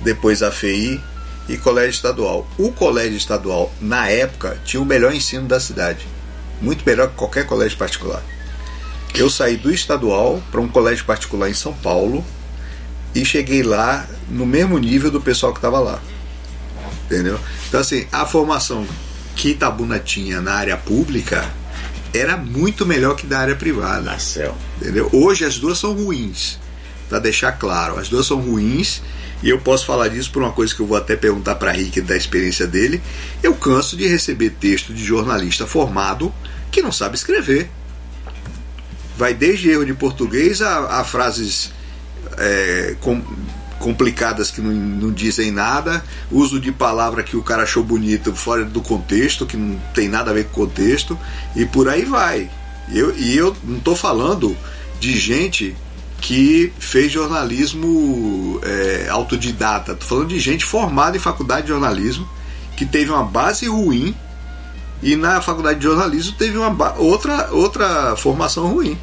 depois 0.00 0.42
a 0.42 0.50
FEI, 0.52 1.02
e 1.48 1.56
colégio 1.56 1.90
estadual. 1.90 2.46
O 2.58 2.70
colégio 2.70 3.16
estadual, 3.16 3.72
na 3.80 4.08
época, 4.08 4.58
tinha 4.64 4.80
o 4.80 4.84
melhor 4.84 5.12
ensino 5.14 5.46
da 5.48 5.58
cidade. 5.58 6.06
Muito 6.60 6.84
melhor 6.84 7.08
que 7.08 7.14
qualquer 7.14 7.46
colégio 7.46 7.76
particular. 7.78 8.22
Eu 9.14 9.28
saí 9.28 9.56
do 9.56 9.72
estadual 9.72 10.42
para 10.50 10.60
um 10.60 10.68
colégio 10.68 11.04
particular 11.04 11.48
em 11.50 11.54
São 11.54 11.72
Paulo 11.72 12.24
e 13.14 13.24
cheguei 13.24 13.62
lá 13.62 14.06
no 14.28 14.46
mesmo 14.46 14.78
nível 14.78 15.10
do 15.10 15.20
pessoal 15.20 15.52
que 15.52 15.58
estava 15.58 15.80
lá. 15.80 16.00
Entendeu? 17.06 17.38
Então, 17.68 17.80
assim, 17.80 18.06
a 18.12 18.26
formação 18.26 18.86
que 19.34 19.50
Itabuna 19.50 19.98
tinha 19.98 20.40
na 20.40 20.54
área 20.54 20.76
pública 20.76 21.48
era 22.12 22.36
muito 22.36 22.86
melhor 22.86 23.14
que 23.16 23.26
da 23.26 23.38
área 23.38 23.56
privada. 23.56 24.02
Marcel. 24.02 24.56
Entendeu? 24.80 25.08
Hoje 25.12 25.44
as 25.44 25.58
duas 25.58 25.78
são 25.78 25.92
ruins. 25.94 26.58
Para 27.08 27.18
deixar 27.18 27.52
claro, 27.52 27.98
as 27.98 28.08
duas 28.08 28.26
são 28.26 28.38
ruins 28.38 29.00
e 29.42 29.48
eu 29.48 29.58
posso 29.58 29.86
falar 29.86 30.08
disso 30.08 30.30
por 30.30 30.42
uma 30.42 30.52
coisa 30.52 30.74
que 30.74 30.80
eu 30.80 30.86
vou 30.86 30.96
até 30.96 31.16
perguntar 31.16 31.54
para 31.54 31.72
Rick 31.72 32.00
da 32.00 32.16
experiência 32.16 32.66
dele. 32.66 33.00
Eu 33.42 33.54
canso 33.54 33.96
de 33.96 34.06
receber 34.06 34.50
texto 34.50 34.92
de 34.92 35.02
jornalista 35.02 35.66
formado 35.66 36.32
que 36.70 36.82
não 36.82 36.92
sabe 36.92 37.14
escrever. 37.14 37.70
Vai 39.18 39.34
desde 39.34 39.68
erro 39.68 39.84
de 39.84 39.94
português 39.94 40.62
a, 40.62 41.00
a 41.00 41.04
frases 41.04 41.72
é, 42.38 42.94
com, 43.00 43.20
complicadas 43.80 44.50
que 44.50 44.60
não, 44.60 44.72
não, 44.72 45.12
dizem 45.12 45.50
nada, 45.50 46.04
uso 46.30 46.60
de 46.60 46.70
palavra 46.70 47.24
que 47.24 47.36
o 47.36 47.42
cara 47.42 47.64
achou 47.64 47.82
bonito 47.82 48.32
fora 48.34 48.64
do 48.64 48.80
contexto, 48.80 49.44
que 49.44 49.56
não 49.56 49.76
tem 49.92 50.08
nada 50.08 50.30
a 50.30 50.34
ver 50.34 50.44
com 50.46 50.62
o 50.62 50.66
contexto, 50.66 51.18
e 51.56 51.66
por 51.66 51.88
aí 51.88 52.04
vai. 52.04 52.48
Eu, 52.92 53.12
e 53.16 53.36
eu 53.36 53.56
não 53.64 53.78
estou 53.78 53.96
falando 53.96 54.56
de 55.00 55.18
gente 55.18 55.76
que 56.20 56.72
fez 56.78 57.10
jornalismo 57.10 58.60
é, 58.62 59.08
autodidata, 59.10 59.92
estou 59.92 60.08
falando 60.08 60.28
de 60.28 60.38
gente 60.38 60.64
formada 60.64 61.16
em 61.16 61.20
faculdade 61.20 61.62
de 61.62 61.68
jornalismo, 61.68 62.28
que 62.76 62.86
teve 62.86 63.10
uma 63.10 63.24
base 63.24 63.66
ruim 63.66 64.14
e 65.02 65.14
na 65.14 65.40
faculdade 65.40 65.78
de 65.78 65.84
jornalismo 65.84 66.34
teve 66.36 66.58
uma 66.58 66.94
outra, 66.98 67.50
outra 67.52 68.16
formação 68.16 68.66
ruim. 68.72 68.98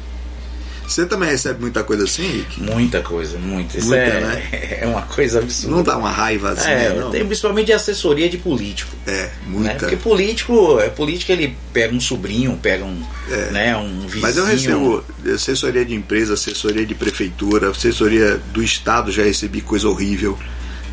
Você 0.86 1.04
também 1.06 1.28
recebe 1.28 1.60
muita 1.60 1.82
coisa 1.82 2.04
assim, 2.04 2.26
Rick? 2.30 2.62
Muita 2.62 3.00
coisa, 3.00 3.38
muita. 3.38 3.78
Isso 3.78 3.88
Muita, 3.88 4.02
é, 4.02 4.20
né? 4.20 4.78
é 4.82 4.86
uma 4.86 5.02
coisa 5.02 5.40
absurda. 5.40 5.76
Não 5.76 5.82
dá 5.82 5.96
uma 5.96 6.10
raiva 6.10 6.50
assim, 6.50 6.68
É, 6.70 6.94
não? 6.94 7.10
tem 7.10 7.24
principalmente 7.26 7.66
de 7.66 7.72
assessoria 7.72 8.28
de 8.28 8.38
político. 8.38 8.90
É, 9.06 9.12
Né? 9.22 9.30
muita. 9.46 9.74
Porque 9.76 9.96
político, 9.96 10.78
é 10.80 10.88
político 10.88 11.32
ele 11.32 11.56
pega 11.72 11.94
um 11.94 12.00
sobrinho, 12.00 12.58
pega 12.62 12.84
um, 12.84 13.02
É. 13.30 13.50
né, 13.50 13.76
um 13.76 14.00
vizinho. 14.06 14.22
Mas 14.22 14.36
eu 14.36 14.44
recebo 14.44 15.04
assessoria 15.34 15.84
de 15.84 15.94
empresa, 15.94 16.34
assessoria 16.34 16.86
de 16.86 16.94
prefeitura, 16.94 17.70
assessoria 17.70 18.40
do 18.52 18.62
estado, 18.62 19.10
já 19.10 19.22
recebi 19.24 19.60
coisa 19.60 19.88
horrível. 19.88 20.38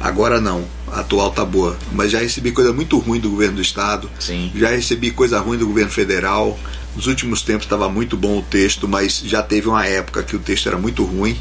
Agora 0.03 0.41
não, 0.41 0.65
a 0.91 0.99
atual 0.99 1.31
tá 1.31 1.45
boa. 1.45 1.77
Mas 1.93 2.11
já 2.11 2.19
recebi 2.19 2.51
coisa 2.51 2.73
muito 2.73 2.99
ruim 2.99 3.21
do 3.21 3.29
governo 3.29 3.55
do 3.55 3.61
estado. 3.61 4.11
Sim. 4.19 4.51
Já 4.53 4.67
recebi 4.69 5.11
coisa 5.11 5.39
ruim 5.39 5.57
do 5.57 5.65
governo 5.65 5.89
federal. 5.89 6.59
Nos 6.93 7.07
últimos 7.07 7.41
tempos 7.41 7.63
estava 7.65 7.87
muito 7.87 8.17
bom 8.17 8.37
o 8.37 8.41
texto, 8.41 8.87
mas 8.87 9.21
já 9.25 9.41
teve 9.41 9.69
uma 9.69 9.85
época 9.85 10.21
que 10.21 10.35
o 10.35 10.39
texto 10.39 10.67
era 10.67 10.77
muito 10.77 11.03
ruim, 11.05 11.39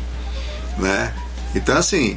né? 0.78 1.12
Então 1.54 1.76
assim, 1.76 2.16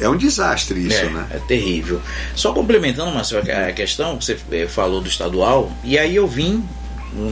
é 0.00 0.08
um 0.08 0.16
desastre 0.16 0.86
isso, 0.86 0.98
é, 0.98 1.08
né? 1.08 1.26
é 1.30 1.38
terrível. 1.38 2.00
Só 2.34 2.52
complementando, 2.52 3.10
Marcelo, 3.12 3.44
a 3.50 3.72
questão 3.72 4.18
que 4.18 4.24
você 4.24 4.38
eh, 4.52 4.66
falou 4.66 5.00
do 5.00 5.08
estadual, 5.08 5.72
e 5.82 5.98
aí 5.98 6.16
eu 6.16 6.26
vim, 6.26 6.62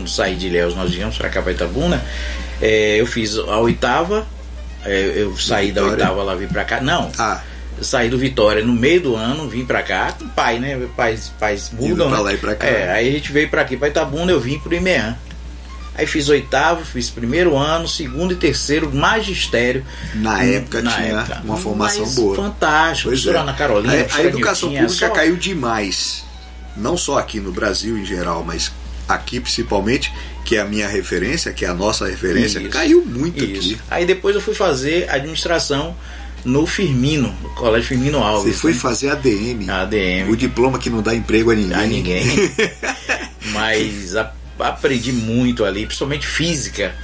saí 0.07 0.35
de 0.37 0.47
Ilhéus, 0.47 0.75
nós 0.75 0.91
viemos 0.91 1.19
para 1.19 1.29
cá 1.29 1.43
para 1.43 1.53
Itabuna, 1.53 2.03
eh, 2.63 2.97
eu 2.99 3.07
fiz 3.07 3.37
a 3.37 3.59
oitava, 3.59 4.27
eh, 4.85 5.13
eu 5.17 5.37
saí 5.37 5.73
da 5.73 5.83
Vitória? 5.83 6.05
oitava 6.05 6.23
lá, 6.23 6.35
vim 6.35 6.47
para 6.47 6.65
cá, 6.65 6.81
não, 6.81 7.13
Ah, 7.19 7.43
saí 7.83 8.09
do 8.09 8.17
Vitória 8.19 8.65
no 8.65 8.73
meio 8.73 9.01
do 9.01 9.17
ano, 9.17 9.49
vim 9.49 9.65
pra 9.65 9.83
cá, 9.83 10.13
com 10.13 10.29
pai, 10.29 10.59
né? 10.59 10.81
Pais, 10.97 11.33
pais 11.39 11.71
mudam. 11.73 12.09
pra 12.09 12.17
né? 12.19 12.23
lá 12.25 12.33
e 12.33 12.37
pra 12.37 12.55
cá. 12.55 12.67
É, 12.67 12.93
aí 12.93 13.09
a 13.09 13.13
gente 13.13 13.33
veio 13.33 13.49
pra 13.49 13.63
aqui, 13.63 13.77
pra 13.77 13.89
Itabuna, 13.89 14.31
eu 14.33 14.41
vim 14.41 14.59
pro 14.59 14.75
IMEAN. 14.75 15.17
Aí 15.97 16.07
fiz 16.09 16.29
oitavo, 16.29 16.85
fiz 16.85 17.09
primeiro 17.09 17.57
ano, 17.57 17.87
segundo 17.87 18.33
e 18.33 18.37
terceiro, 18.37 18.93
magistério. 18.93 19.85
na 20.17 20.43
época 20.43 20.83
Na 20.83 20.91
tinha 20.91 21.07
época. 21.21 21.41
uma 21.45 21.57
formação 21.57 22.05
Mas 22.05 22.15
boa. 22.17 22.35
Fantástico. 22.35 23.11
Pois 23.11 23.25
é. 23.27 23.37
Ana 23.37 23.53
Carolina, 23.53 23.93
A- 23.93 23.97
a, 23.97 24.05
professora 24.05 24.29
educação 24.29 24.69
pública 24.71 24.89
só- 24.89 25.09
caiu 25.11 25.37
demais. 25.37 26.25
Não 26.77 26.97
só 26.97 27.19
aqui 27.19 27.39
no 27.39 27.53
Brasil 27.53 27.97
em 27.97 28.05
geral, 28.05 28.43
mas 28.45 28.73
aqui 29.09 29.39
principalmente, 29.39 30.13
que 30.45 30.57
é 30.57 30.61
a 30.61 30.65
minha 30.65 30.89
referência, 30.89 31.53
que 31.53 31.65
é 31.65 31.69
a 31.69 31.75
nossa 31.75 32.09
referência, 32.09 32.59
Isso. 32.59 32.71
caiu 32.71 33.05
muito 33.07 33.45
Isso. 33.45 33.75
aqui. 33.75 33.81
Aí 33.89 34.05
depois 34.05 34.35
eu 34.35 34.41
fui 34.41 34.55
fazer 34.55 35.09
administração 35.09 35.95
no 36.45 36.67
Firmino, 36.67 37.35
no 37.43 37.49
Colégio 37.51 37.89
Firmino 37.89 38.19
Você 38.19 38.25
Alves. 38.25 38.61
foi 38.61 38.73
né? 38.73 38.79
fazer 38.79 39.11
ADM, 39.11 39.69
ADM. 39.71 40.29
o 40.31 40.37
diploma 40.37 40.79
que 40.79 40.91
não 40.91 41.01
dá 41.03 41.15
emprego 41.15 41.51
a 41.51 41.55
ninguém. 41.55 41.75
a 41.77 41.87
ninguém. 41.87 42.27
Mas 43.53 44.15
a- 44.17 44.33
aprendi 44.59 45.13
muito 45.13 45.65
ali, 45.65 45.87
principalmente 45.87 46.27
física, 46.27 46.95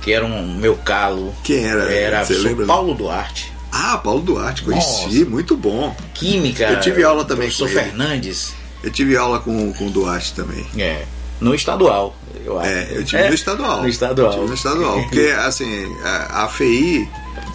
que 0.00 0.12
era 0.12 0.24
um 0.24 0.54
meu 0.56 0.76
calo. 0.76 1.34
Quem 1.44 1.64
era? 1.64 1.84
Era 1.92 2.24
Você 2.24 2.34
lembra? 2.34 2.66
Paulo 2.66 2.94
Duarte. 2.94 3.52
Ah, 3.70 3.96
Paulo 3.98 4.20
Duarte, 4.20 4.62
conheci, 4.62 5.20
Nossa. 5.20 5.30
muito 5.30 5.56
bom. 5.56 5.96
Química. 6.12 6.64
Eu 6.64 6.80
tive 6.80 7.02
aula 7.02 7.24
também 7.24 7.48
Professor 7.48 7.70
com 7.72 7.78
ele. 7.78 7.88
Fernandes. 7.90 8.52
Eu 8.82 8.90
tive 8.90 9.16
aula 9.16 9.38
com, 9.40 9.72
com 9.72 9.86
o 9.86 9.90
Duarte 9.90 10.34
também. 10.34 10.66
É. 10.76 11.04
No 11.40 11.54
estadual. 11.54 12.16
Eu 12.44 12.58
acho. 12.60 12.68
É, 12.68 12.88
eu 12.92 13.04
tive 13.04 13.22
É, 13.22 13.28
no 13.28 13.34
estadual. 13.34 13.82
No 13.82 13.88
estadual. 13.88 14.32
Tive 14.32 14.46
no 14.46 14.54
estadual. 14.54 15.02
Porque, 15.02 15.32
assim, 15.40 15.86
a, 16.04 16.44
a 16.44 16.48
FEI, 16.48 17.08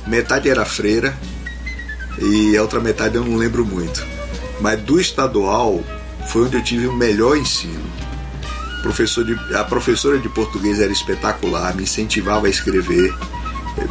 metade 0.06 0.50
era 0.50 0.66
freira 0.66 1.18
e 2.20 2.58
a 2.58 2.62
outra 2.62 2.80
metade 2.80 3.16
eu 3.16 3.24
não 3.24 3.38
lembro 3.38 3.66
muito. 3.66 4.06
Mas 4.60 4.82
do 4.82 5.00
estadual 5.00 5.84
foi 6.30 6.44
onde 6.44 6.58
eu 6.58 6.64
tive 6.64 6.88
o 6.88 6.94
melhor 6.94 7.38
ensino. 7.38 7.86
Professor 8.82 9.24
de, 9.24 9.56
a 9.56 9.64
professora 9.64 10.18
de 10.18 10.30
português 10.30 10.80
era 10.80 10.92
espetacular, 10.92 11.76
me 11.76 11.84
incentivava 11.84 12.48
a 12.48 12.50
escrever. 12.50 13.14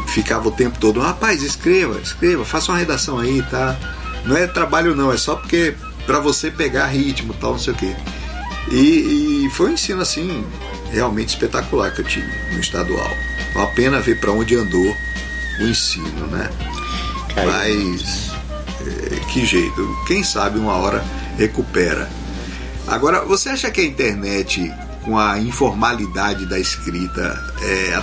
Ficava 0.09 0.49
o 0.49 0.53
tempo 0.53 0.79
todo, 0.81 0.99
rapaz, 0.99 1.43
escreva, 1.43 2.01
escreva, 2.01 2.45
faça 2.45 2.73
uma 2.73 2.79
redação 2.79 3.19
aí, 3.19 3.43
tá? 3.51 3.77
Não 4.25 4.37
é 4.37 4.47
trabalho 4.47 4.97
não, 4.97 5.13
é 5.13 5.17
só 5.17 5.37
porque 5.37 5.75
para 6.05 6.19
você 6.19 6.51
pegar 6.51 6.87
ritmo, 6.87 7.35
tal, 7.35 7.53
não 7.53 7.59
sei 7.59 7.73
o 7.73 7.77
quê. 7.77 7.95
E, 8.71 9.45
e 9.47 9.51
foi 9.51 9.71
um 9.71 9.75
ensino 9.75 10.01
assim 10.01 10.45
realmente 10.91 11.29
espetacular 11.31 11.93
que 11.93 12.01
eu 12.01 12.05
tive 12.05 12.27
no 12.53 12.59
estadual. 12.59 13.11
Uma 13.55 13.67
pena 13.69 14.01
ver 14.01 14.19
para 14.19 14.33
onde 14.33 14.57
andou 14.57 14.97
o 15.61 15.63
ensino, 15.69 16.27
né? 16.29 16.51
Caiu. 17.35 17.51
Mas 17.51 18.31
é, 18.81 19.17
que 19.33 19.45
jeito? 19.45 19.97
Quem 20.07 20.23
sabe 20.23 20.59
uma 20.59 20.75
hora 20.75 21.05
recupera. 21.39 22.09
Agora, 22.87 23.25
você 23.25 23.49
acha 23.49 23.71
que 23.71 23.81
a 23.81 23.85
internet, 23.85 24.73
com 25.05 25.19
a 25.19 25.39
informalidade 25.41 26.47
da 26.47 26.59
escrita, 26.59 27.37
é, 27.63 28.03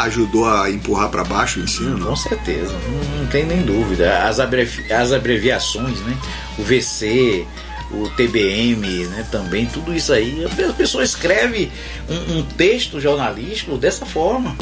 ajudou 0.00 0.48
a 0.48 0.68
empurrar 0.70 1.08
para 1.08 1.22
baixo 1.24 1.60
o 1.60 1.62
ensino? 1.62 1.96
Não? 1.96 2.08
Com 2.08 2.16
certeza, 2.16 2.72
não, 2.72 3.20
não 3.20 3.26
tem 3.28 3.46
nem 3.46 3.62
dúvida. 3.62 4.24
As, 4.26 4.40
abrevi- 4.40 4.92
as 4.92 5.12
abreviações, 5.12 6.00
né? 6.00 6.16
O 6.58 6.62
VC, 6.64 7.46
o 7.92 8.08
TBM, 8.10 9.06
né? 9.06 9.24
Também, 9.30 9.66
tudo 9.66 9.94
isso 9.94 10.12
aí. 10.12 10.44
A 10.68 10.72
pessoa 10.72 11.04
escreve 11.04 11.70
um, 12.10 12.38
um 12.38 12.42
texto 12.42 13.00
jornalístico 13.00 13.76
dessa 13.78 14.04
forma. 14.04 14.56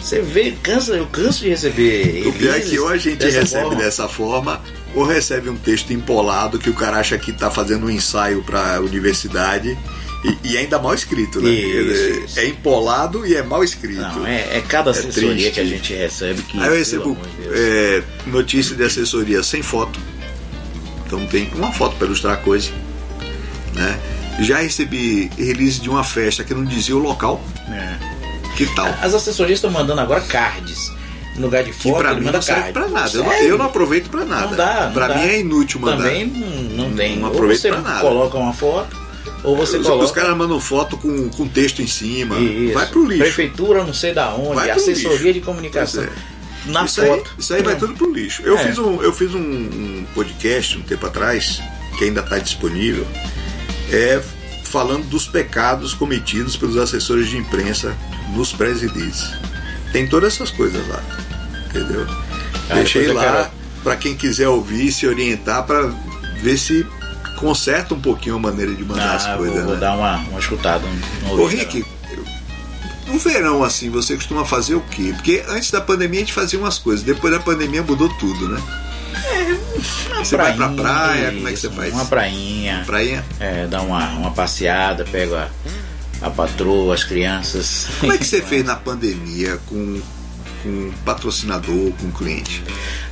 Você 0.00 0.20
vê, 0.20 0.52
cansa, 0.62 0.92
eu 0.92 1.06
canso 1.06 1.40
de 1.40 1.50
receber. 1.50 2.24
É. 2.24 2.28
O 2.28 2.32
pior 2.32 2.56
é 2.56 2.60
que 2.60 2.78
ou 2.78 2.88
a 2.88 2.96
gente 2.96 3.18
dessa 3.18 3.40
recebe 3.40 3.64
forma. 3.64 3.82
dessa 3.82 4.08
forma, 4.08 4.62
ou 4.94 5.04
recebe 5.04 5.50
um 5.50 5.56
texto 5.56 5.92
empolado 5.92 6.58
que 6.58 6.70
o 6.70 6.74
cara 6.74 6.98
acha 6.98 7.18
que 7.18 7.30
está 7.30 7.50
fazendo 7.50 7.86
um 7.86 7.90
ensaio 7.90 8.42
para 8.42 8.76
a 8.76 8.80
universidade 8.80 9.76
e, 10.24 10.52
e 10.52 10.58
ainda 10.58 10.78
mal 10.78 10.94
escrito, 10.94 11.40
né? 11.40 11.50
Isso, 11.50 12.02
é, 12.02 12.24
isso. 12.24 12.40
é 12.40 12.46
empolado 12.46 13.26
e 13.26 13.34
é 13.34 13.42
mal 13.42 13.64
escrito. 13.64 14.00
Não, 14.00 14.26
é, 14.26 14.58
é 14.58 14.64
cada 14.66 14.90
assessoria 14.90 15.30
triste. 15.30 15.52
que 15.52 15.60
a 15.60 15.64
gente 15.64 15.94
recebe 15.94 16.42
que. 16.42 16.58
Aí 16.58 16.66
eu 16.66 16.74
recebo 16.74 17.16
é, 17.52 18.02
notícia 18.26 18.76
de 18.76 18.84
assessoria 18.84 19.42
sem 19.42 19.62
foto. 19.62 19.98
Então 21.06 21.26
tem 21.26 21.50
uma 21.54 21.72
foto 21.72 21.96
para 21.96 22.06
ilustrar 22.06 22.34
a 22.34 22.36
coisa. 22.36 22.70
Né? 23.74 24.00
Já 24.40 24.58
recebi 24.58 25.30
release 25.36 25.80
de 25.80 25.88
uma 25.88 26.04
festa 26.04 26.44
que 26.44 26.54
não 26.54 26.64
dizia 26.64 26.96
o 26.96 26.98
local. 26.98 27.42
É. 27.68 28.09
Que 28.66 28.74
tal? 28.74 28.86
As 29.00 29.14
assessorias 29.14 29.58
estão 29.58 29.70
mandando 29.70 30.00
agora 30.00 30.20
cards. 30.22 30.92
No 31.36 31.42
lugar 31.42 31.62
de 31.64 31.70
Que 31.70 31.82
foto, 31.82 31.98
pra 31.98 32.10
ele 32.12 32.20
mim 32.20 32.30
não 32.30 32.42
serve 32.42 32.60
card. 32.60 32.72
pra 32.74 32.88
nada. 32.88 33.10
Eu 33.16 33.24
não, 33.24 33.32
eu 33.32 33.58
não 33.58 33.64
aproveito 33.66 34.10
pra 34.10 34.24
nada. 34.24 34.46
Não 34.48 34.56
dá, 34.56 34.84
não 34.86 34.92
pra 34.92 35.08
dá. 35.08 35.14
mim 35.14 35.22
é 35.22 35.40
inútil 35.40 35.80
mandar. 35.80 35.96
Também 35.96 36.26
não, 36.26 36.86
não 36.88 36.94
tem. 36.96 37.16
Não 37.18 37.28
aproveito 37.28 37.60
você 37.60 37.68
pra 37.70 37.80
nada. 37.80 38.00
coloca 38.00 38.36
uma 38.36 38.52
foto, 38.52 38.94
ou 39.42 39.56
você 39.56 39.78
Os, 39.78 39.86
coloca. 39.86 40.04
os 40.04 40.10
caras 40.10 40.36
mandam 40.36 40.60
foto 40.60 40.98
com, 40.98 41.30
com 41.30 41.48
texto 41.48 41.80
em 41.80 41.86
cima. 41.86 42.36
Isso. 42.38 42.74
Vai 42.74 42.86
pro 42.86 43.06
lixo. 43.06 43.22
Prefeitura, 43.22 43.84
não 43.84 43.94
sei 43.94 44.12
da 44.12 44.34
onde, 44.34 44.56
Vai 44.56 44.70
assessoria 44.70 45.18
lixo. 45.18 45.32
de 45.32 45.40
comunicação. 45.40 46.04
Pois 46.04 46.74
Na 46.74 46.84
isso 46.84 47.00
aí, 47.00 47.08
foto. 47.08 47.30
isso 47.38 47.54
aí 47.54 47.62
vai 47.62 47.76
tudo 47.76 47.94
pro 47.94 48.12
lixo. 48.12 48.42
Eu 48.42 48.58
É. 48.58 48.66
fiz, 48.66 48.76
um, 48.76 49.00
eu 49.02 49.12
fiz 49.14 49.34
um, 49.34 49.38
um 49.40 50.06
podcast 50.14 50.76
um 50.76 50.82
tempo 50.82 51.06
atrás, 51.06 51.62
que 51.96 52.04
ainda 52.04 52.20
está 52.20 52.38
disponível, 52.38 53.06
é, 53.90 54.20
falando 54.70 55.04
dos 55.08 55.26
pecados 55.26 55.92
cometidos 55.94 56.56
pelos 56.56 56.76
assessores 56.76 57.28
de 57.28 57.36
imprensa 57.36 57.96
nos 58.34 58.52
presidentes. 58.52 59.24
Tem 59.92 60.06
todas 60.06 60.34
essas 60.34 60.50
coisas 60.50 60.86
lá. 60.88 61.02
Entendeu? 61.68 62.06
Ah, 62.68 62.74
Deixei 62.74 63.12
lá 63.12 63.22
quero- 63.22 63.50
para 63.82 63.96
quem 63.96 64.14
quiser 64.14 64.48
ouvir, 64.48 64.92
se 64.92 65.06
orientar 65.06 65.64
para 65.64 65.92
ver 66.42 66.56
se 66.58 66.86
conserta 67.38 67.94
um 67.94 68.00
pouquinho 68.00 68.36
a 68.36 68.38
maneira 68.38 68.74
de 68.74 68.84
mandar 68.84 69.16
as 69.16 69.26
Ah, 69.26 69.36
coisas. 69.36 69.54
vou, 69.56 69.64
vou 69.64 69.74
né? 69.74 69.80
dar 69.80 69.96
uma, 69.96 70.16
uma 70.18 70.38
escutada. 70.38 70.84
Um, 70.86 71.26
um 71.34 71.40
Ô. 71.40 71.46
Rick, 71.46 71.84
no 73.06 73.18
verão 73.18 73.64
assim, 73.64 73.90
você 73.90 74.14
costuma 74.14 74.44
fazer 74.44 74.74
o 74.76 74.80
quê? 74.82 75.12
Porque 75.16 75.42
antes 75.48 75.70
da 75.70 75.80
pandemia 75.80 76.18
a 76.20 76.22
gente 76.22 76.32
fazia 76.32 76.58
umas 76.58 76.78
coisas, 76.78 77.04
depois 77.04 77.32
da 77.32 77.40
pandemia 77.40 77.82
mudou 77.82 78.08
tudo, 78.20 78.48
né? 78.48 78.60
Uma 80.06 80.24
Você 80.24 80.36
vai 80.36 80.54
pra 80.54 80.68
prainha, 80.68 80.82
praia, 80.82 81.32
como 81.32 81.48
é 81.48 81.52
que 81.52 81.58
você 81.58 81.66
isso, 81.66 81.76
faz? 81.76 81.92
Uma 81.92 82.04
prainha. 82.06 82.82
Prainha. 82.86 83.24
É, 83.38 83.66
dar 83.66 83.82
uma, 83.82 84.06
uma 84.10 84.30
passeada, 84.32 85.04
pego 85.04 85.34
a, 85.34 85.48
a 86.22 86.30
patroa, 86.30 86.94
as 86.94 87.04
crianças. 87.04 87.86
Como 88.00 88.12
é 88.12 88.18
que 88.18 88.24
você 88.26 88.42
fez 88.42 88.64
na 88.64 88.76
pandemia 88.76 89.58
com, 89.66 90.00
com 90.62 90.68
um 90.68 90.92
patrocinador, 91.04 91.92
com 91.92 92.06
um 92.06 92.10
cliente? 92.12 92.62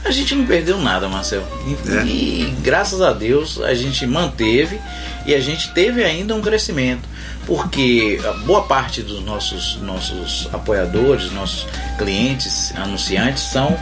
A 0.05 0.11
gente 0.11 0.35
não 0.35 0.47
perdeu 0.47 0.79
nada, 0.79 1.09
Marcel. 1.09 1.43
E, 1.67 1.91
É. 1.93 2.05
e, 2.05 2.55
graças 2.63 3.01
a 3.03 3.13
Deus 3.13 3.61
a 3.61 3.75
gente 3.75 4.07
manteve 4.07 4.79
e 5.27 5.35
a 5.35 5.41
gente 5.41 5.73
teve 5.73 6.05
ainda 6.05 6.35
um 6.35 6.41
crescimento. 6.41 7.09
Porque 7.47 8.21
a 8.29 8.33
boa 8.45 8.63
parte 8.65 9.01
dos 9.03 9.25
nossos, 9.25 9.79
nossos 9.81 10.49
apoiadores, 10.53 11.33
nossos 11.33 11.67
clientes, 11.97 12.75
anunciantes 12.77 13.43
são 13.45 13.75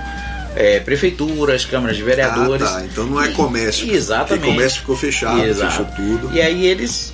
é, 0.56 0.80
prefeituras, 0.80 1.64
câmaras 1.64 1.96
de 1.96 2.02
vereadores. 2.02 2.66
Ah, 2.66 2.80
tá. 2.80 2.84
Então 2.86 3.04
não 3.06 3.22
é 3.22 3.28
E- 3.30 3.34
comércio. 3.34 3.88
Exatamente. 3.92 4.40
Porque 4.40 4.52
comércio 4.54 4.80
ficou 4.80 4.96
fechado, 4.96 5.44
Exato. 5.44 5.70
fechou 5.70 5.86
tudo. 5.94 6.30
E 6.34 6.40
aí 6.40 6.66
eles 6.66 7.12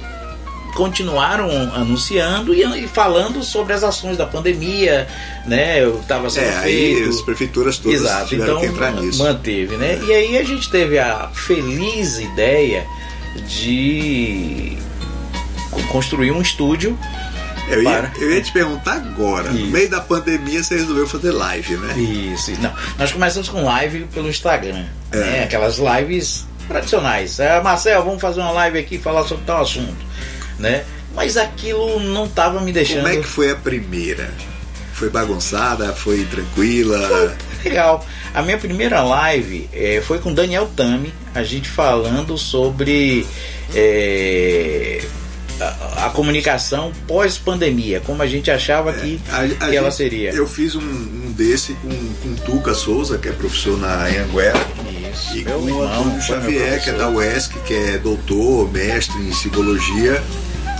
continuaram 0.74 1.50
anunciando 1.74 2.54
e, 2.54 2.62
e 2.62 2.88
falando 2.88 3.42
sobre 3.42 3.74
as 3.74 3.84
ações 3.84 4.16
da 4.16 4.24
pandemia, 4.24 5.06
né? 5.46 5.82
Eu 5.84 5.98
estava 6.00 6.30
sendo 6.30 6.46
É, 6.46 6.56
aí 6.60 6.94
feito. 6.94 7.10
as 7.10 7.20
prefeituras 7.20 7.76
todas 7.76 8.00
Exato, 8.00 8.28
tiveram 8.28 8.52
então 8.52 8.60
que 8.62 8.66
entrar 8.68 8.92
nisso. 8.92 9.18
manteve, 9.22 9.76
né? 9.76 10.00
E 10.06 10.12
aí 10.14 10.38
a 10.38 10.42
gente 10.44 10.70
teve 10.70 10.98
a 10.98 11.28
feliz 11.34 12.18
ideia 12.18 12.86
de 13.46 14.76
co- 15.70 15.82
construir 15.90 16.30
um 16.30 16.40
estúdio. 16.40 16.98
Eu 17.74 17.82
ia, 17.82 18.12
eu 18.18 18.30
ia 18.30 18.42
te 18.42 18.52
perguntar 18.52 18.94
agora. 18.96 19.50
No 19.50 19.58
Isso. 19.58 19.66
meio 19.70 19.88
da 19.88 20.00
pandemia 20.00 20.62
você 20.62 20.76
resolveu 20.76 21.06
fazer 21.06 21.32
live, 21.32 21.76
né? 21.76 21.94
Isso, 21.98 22.52
não. 22.60 22.72
Nós 22.98 23.12
começamos 23.12 23.48
com 23.48 23.64
live 23.64 24.04
pelo 24.12 24.28
Instagram, 24.28 24.84
É. 25.10 25.16
né? 25.18 25.44
Aquelas 25.44 25.78
lives 25.78 26.46
tradicionais. 26.68 27.38
É, 27.40 27.60
Marcel, 27.60 28.04
vamos 28.04 28.20
fazer 28.20 28.40
uma 28.40 28.52
live 28.52 28.78
aqui 28.78 28.96
e 28.96 28.98
falar 28.98 29.24
sobre 29.24 29.44
tal 29.44 29.62
assunto, 29.62 29.96
né? 30.58 30.84
Mas 31.14 31.36
aquilo 31.36 32.00
não 32.00 32.24
estava 32.24 32.60
me 32.60 32.72
deixando 32.72 33.02
Como 33.02 33.14
é 33.14 33.16
que 33.18 33.26
foi 33.26 33.50
a 33.50 33.56
primeira? 33.56 34.32
Foi 34.94 35.10
bagunçada? 35.10 35.92
Foi 35.92 36.24
tranquila? 36.26 37.36
Legal. 37.64 38.06
A 38.34 38.40
minha 38.42 38.56
primeira 38.56 39.02
live 39.02 39.68
eh, 39.72 40.02
foi 40.06 40.18
com 40.20 40.32
Daniel 40.32 40.70
Tami, 40.76 41.12
a 41.34 41.42
gente 41.42 41.68
falando 41.68 42.38
sobre 42.38 43.26
eh, 43.74 45.04
a, 45.62 46.06
a 46.06 46.10
comunicação 46.10 46.92
pós-pandemia, 47.06 48.00
como 48.00 48.22
a 48.22 48.26
gente 48.26 48.50
achava 48.50 48.92
que, 48.92 49.20
A- 49.30 49.40
a 49.40 49.68
que 49.68 49.76
ela 49.76 49.88
gente- 49.90 49.96
seria. 49.96 50.30
Eu 50.32 50.46
fiz 50.46 50.74
um, 50.74 50.80
um 50.80 51.32
desse 51.36 51.74
com, 51.74 51.88
com 51.88 52.34
Tuca 52.44 52.74
Souza, 52.74 53.18
que 53.18 53.28
é 53.28 53.32
professor 53.32 53.78
na 53.78 54.04
Anhanguera, 54.06 54.58
Isso, 55.12 55.36
e 55.38 55.44
com 55.44 55.52
o 55.52 55.82
Antônio 55.82 56.20
Xavier, 56.22 56.82
que 56.82 56.90
é 56.90 56.92
da. 56.92 57.08
UESC, 57.08 57.58
que 57.66 57.74
é 57.74 57.98
doutor, 57.98 58.70
mestre 58.72 59.18
em 59.20 59.30
psicologia. 59.30 60.22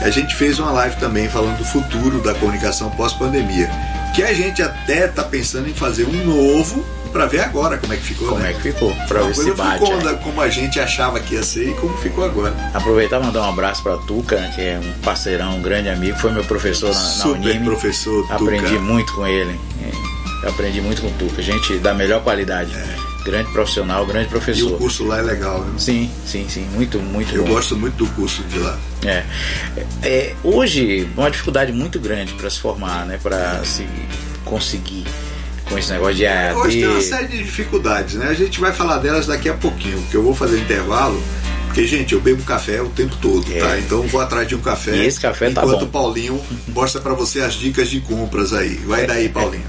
A 0.01 0.11
gente 0.11 0.35
fez 0.35 0.59
uma 0.59 0.73
live 0.73 0.97
também 0.97 1.29
falando 1.29 1.59
do 1.59 1.65
futuro 1.65 2.21
da 2.21 2.35
comunicação 2.35 2.91
pós-pandemia. 2.91 3.71
Que 4.15 4.23
a 4.23 4.33
gente 4.35 4.61
até 4.62 5.07
tá 5.07 5.23
pensando 5.23 5.69
em 5.69 5.75
fazer 5.75 6.05
um 6.05 6.25
novo 6.25 6.85
para 7.12 7.26
ver 7.26 7.40
agora 7.40 7.76
como 7.78 7.92
é 7.92 7.97
que 7.97 8.02
ficou, 8.02 8.28
Como 8.28 8.40
né? 8.40 8.50
é 8.50 8.54
que 8.54 8.62
ficou? 8.62 8.95
Pra 9.07 9.21
Uma 9.21 9.28
ver 9.28 9.35
se 9.35 9.52
bate. 9.52 9.85
ficou 9.85 10.00
da- 10.00 10.14
como 10.14 10.40
a 10.40 10.49
gente 10.49 10.81
achava 10.81 11.21
que 11.21 11.35
ia 11.35 11.42
ser 11.42 11.69
e 11.71 11.75
como 11.75 11.97
ficou 11.99 12.25
agora. 12.25 12.54
Aproveitar 12.75 13.21
e 13.21 13.25
mandar 13.25 13.42
um 13.42 13.50
abraço 13.50 13.83
pra 13.83 13.97
Tuca, 13.99 14.37
né, 14.37 14.50
que 14.54 14.61
é 14.61 14.81
um 14.83 14.92
parceirão, 15.02 15.57
um 15.59 15.62
grande 15.62 15.88
amigo, 15.88 16.19
foi 16.19 16.33
meu 16.33 16.45
professor 16.45 16.88
na, 16.88 16.95
na 16.95 17.00
Super 17.00 17.51
Unime. 17.51 17.64
professor 17.66 18.22
Tuca. 18.22 18.35
Aprendi 18.37 18.79
muito 18.79 19.12
com 19.14 19.27
ele. 19.27 19.61
É, 20.44 20.48
aprendi 20.48 20.81
muito 20.81 21.03
com 21.03 21.09
o 21.09 21.12
Tuca. 21.12 21.42
Gente 21.42 21.79
da 21.79 21.92
melhor 21.94 22.22
qualidade. 22.22 22.72
Grande 23.25 23.53
profissional, 23.53 24.05
grande 24.05 24.25
É. 24.25 24.29
E 24.29 24.31
professor. 24.31 24.72
o 24.72 24.79
curso 24.79 25.05
lá 25.05 25.18
é 25.18 25.22
legal, 25.22 25.61
né? 25.61 25.75
Sim, 25.79 26.11
sim, 26.27 26.44
sim. 26.48 26.66
Muito, 26.75 26.98
muito 26.98 27.33
Eu 27.33 27.44
bom. 27.44 27.53
gosto 27.53 27.77
muito 27.77 27.94
do 27.94 28.07
curso 28.14 28.42
de 28.42 28.59
lá. 28.59 28.77
É. 29.05 29.22
É, 30.03 30.35
hoje, 30.42 31.09
uma 31.16 31.31
dificuldade 31.31 31.70
muito 31.70 32.01
grande 32.01 32.33
para 32.33 32.51
se 32.51 32.59
formar, 32.59 33.07
né? 33.07 33.20
Para 33.22 33.64
se 33.64 33.87
conseguir 34.44 35.05
com 35.73 35.79
esse 35.79 35.91
negócio 35.93 36.15
de 36.15 36.27
AD. 36.27 36.55
Hoje 36.57 36.81
tem 36.81 36.89
uma 36.89 37.01
série 37.01 37.27
de 37.29 37.39
dificuldades, 37.39 38.15
né? 38.17 38.29
A 38.29 38.35
gente 38.35 38.61
vai 38.61 38.73
falar 38.73 38.99
delas 38.99 39.27
daqui 39.27 39.49
a 39.49 39.55
pouquinho, 39.55 39.99
porque 40.03 40.17
eu 40.17 40.23
vou 40.23 40.35
fazer 40.35 40.59
intervalo. 40.59 41.21
Porque, 41.67 41.87
gente, 41.87 42.13
eu 42.13 42.21
bebo 42.21 42.43
café 42.43 42.83
o 42.83 42.89
tempo 42.91 43.17
todo, 43.17 43.51
É. 43.51 43.59
tá? 43.59 43.79
Então 43.79 44.03
eu 44.03 44.09
vou 44.09 44.21
atrás 44.21 44.47
de 44.47 44.55
um 44.55 44.61
café. 44.61 44.91
E 44.95 45.07
esse 45.07 45.19
café 45.19 45.49
tá 45.51 45.63
enquanto 45.63 45.81
bom. 45.81 45.87
o 45.87 45.89
Paulinho 45.89 46.41
mostra 46.69 47.01
pra 47.01 47.15
você 47.15 47.41
as 47.41 47.55
dicas 47.55 47.89
de 47.89 48.01
compras 48.01 48.53
aí. 48.53 48.79
É. 48.83 48.87
Vai 48.87 49.07
daí, 49.07 49.29
Paulinho. 49.31 49.65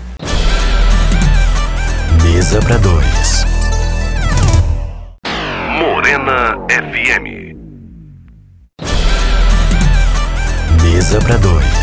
Mesa 2.24 2.60
para 2.60 2.78
dois. 2.78 3.46
Morena 5.80 6.58
FM. 6.70 7.56
Mesa 10.84 11.20
para 11.22 11.38
dois. 11.38 11.83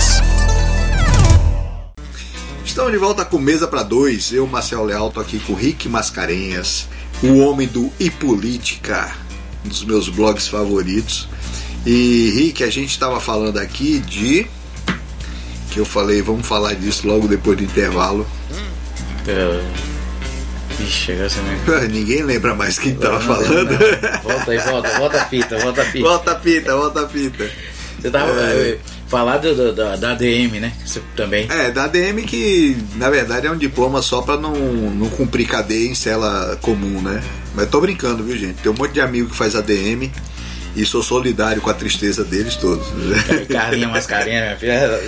Estamos 2.70 2.92
de 2.92 2.98
volta 2.98 3.24
com 3.24 3.36
Mesa 3.36 3.66
para 3.66 3.82
Dois. 3.82 4.32
Eu, 4.32 4.46
Marcel 4.46 4.84
Leal, 4.84 5.10
tô 5.10 5.18
aqui 5.18 5.40
com 5.40 5.54
o 5.54 5.56
Rick 5.56 5.88
Mascarenhas, 5.88 6.86
o 7.20 7.38
homem 7.38 7.66
do 7.66 7.92
E 7.98 8.08
Política, 8.08 9.12
um 9.66 9.68
dos 9.68 9.82
meus 9.82 10.08
blogs 10.08 10.46
favoritos. 10.46 11.28
E, 11.84 12.30
Rick, 12.32 12.62
a 12.62 12.70
gente 12.70 12.90
estava 12.90 13.18
falando 13.20 13.58
aqui 13.58 13.98
de. 13.98 14.46
Que 15.72 15.80
eu 15.80 15.84
falei, 15.84 16.22
vamos 16.22 16.46
falar 16.46 16.74
disso 16.74 17.08
logo 17.08 17.26
depois 17.26 17.58
do 17.58 17.64
intervalo. 17.64 18.24
É... 19.26 19.64
Ixi, 20.80 21.10
agora 21.10 21.28
você 21.28 21.40
me... 21.40 21.88
Ninguém 21.88 22.22
lembra 22.22 22.54
mais 22.54 22.78
quem 22.78 22.92
estava 22.92 23.18
falando. 23.18 23.72
não. 23.72 24.22
Volta 24.22 24.50
aí, 24.52 24.58
volta, 24.58 24.96
volta 24.96 25.20
a 25.20 25.24
fita, 25.24 25.58
volta 25.58 25.82
a 25.82 25.84
fita. 25.86 26.08
Volta 26.08 26.32
a 26.32 26.40
fita, 26.40 26.76
volta 26.76 27.04
a 27.04 27.08
fita. 27.08 27.50
Você 28.00 28.10
tava 28.10 28.30
É. 28.40 28.78
falar 29.10 29.38
do- 29.38 29.54
do- 29.54 29.72
da, 29.74 29.96
da 29.96 30.12
ADM, 30.12 30.60
né? 30.60 30.72
Você 30.86 31.02
também. 31.16 31.46
É, 31.50 31.70
da 31.70 31.84
ADM 31.84 32.22
que 32.24 32.76
na 32.96 33.10
verdade 33.10 33.46
é 33.46 33.50
um 33.50 33.56
diploma 33.58 34.00
só 34.00 34.22
pra 34.22 34.36
não, 34.38 34.54
não 34.54 35.08
cumprir 35.10 35.46
cadeia 35.46 35.88
em 35.88 35.94
cela 35.94 36.56
comum, 36.62 37.02
né? 37.02 37.22
Mas 37.54 37.68
tô 37.68 37.80
brincando, 37.80 38.22
viu, 38.22 38.36
gente? 38.38 38.62
Tem 38.62 38.70
um 38.70 38.74
monte 38.74 38.92
de 38.92 39.00
amigo 39.00 39.28
que 39.28 39.36
faz 39.36 39.56
ADM 39.56 40.08
e 40.76 40.84
sou 40.86 41.02
solidário 41.02 41.60
com 41.60 41.68
a 41.68 41.74
tristeza 41.74 42.22
deles 42.24 42.54
todos. 42.54 42.86
né? 42.92 43.46
Carlinha 43.50 43.88
Mascarenha, 43.88 44.42
minha 44.44 44.56
filha, 44.56 45.00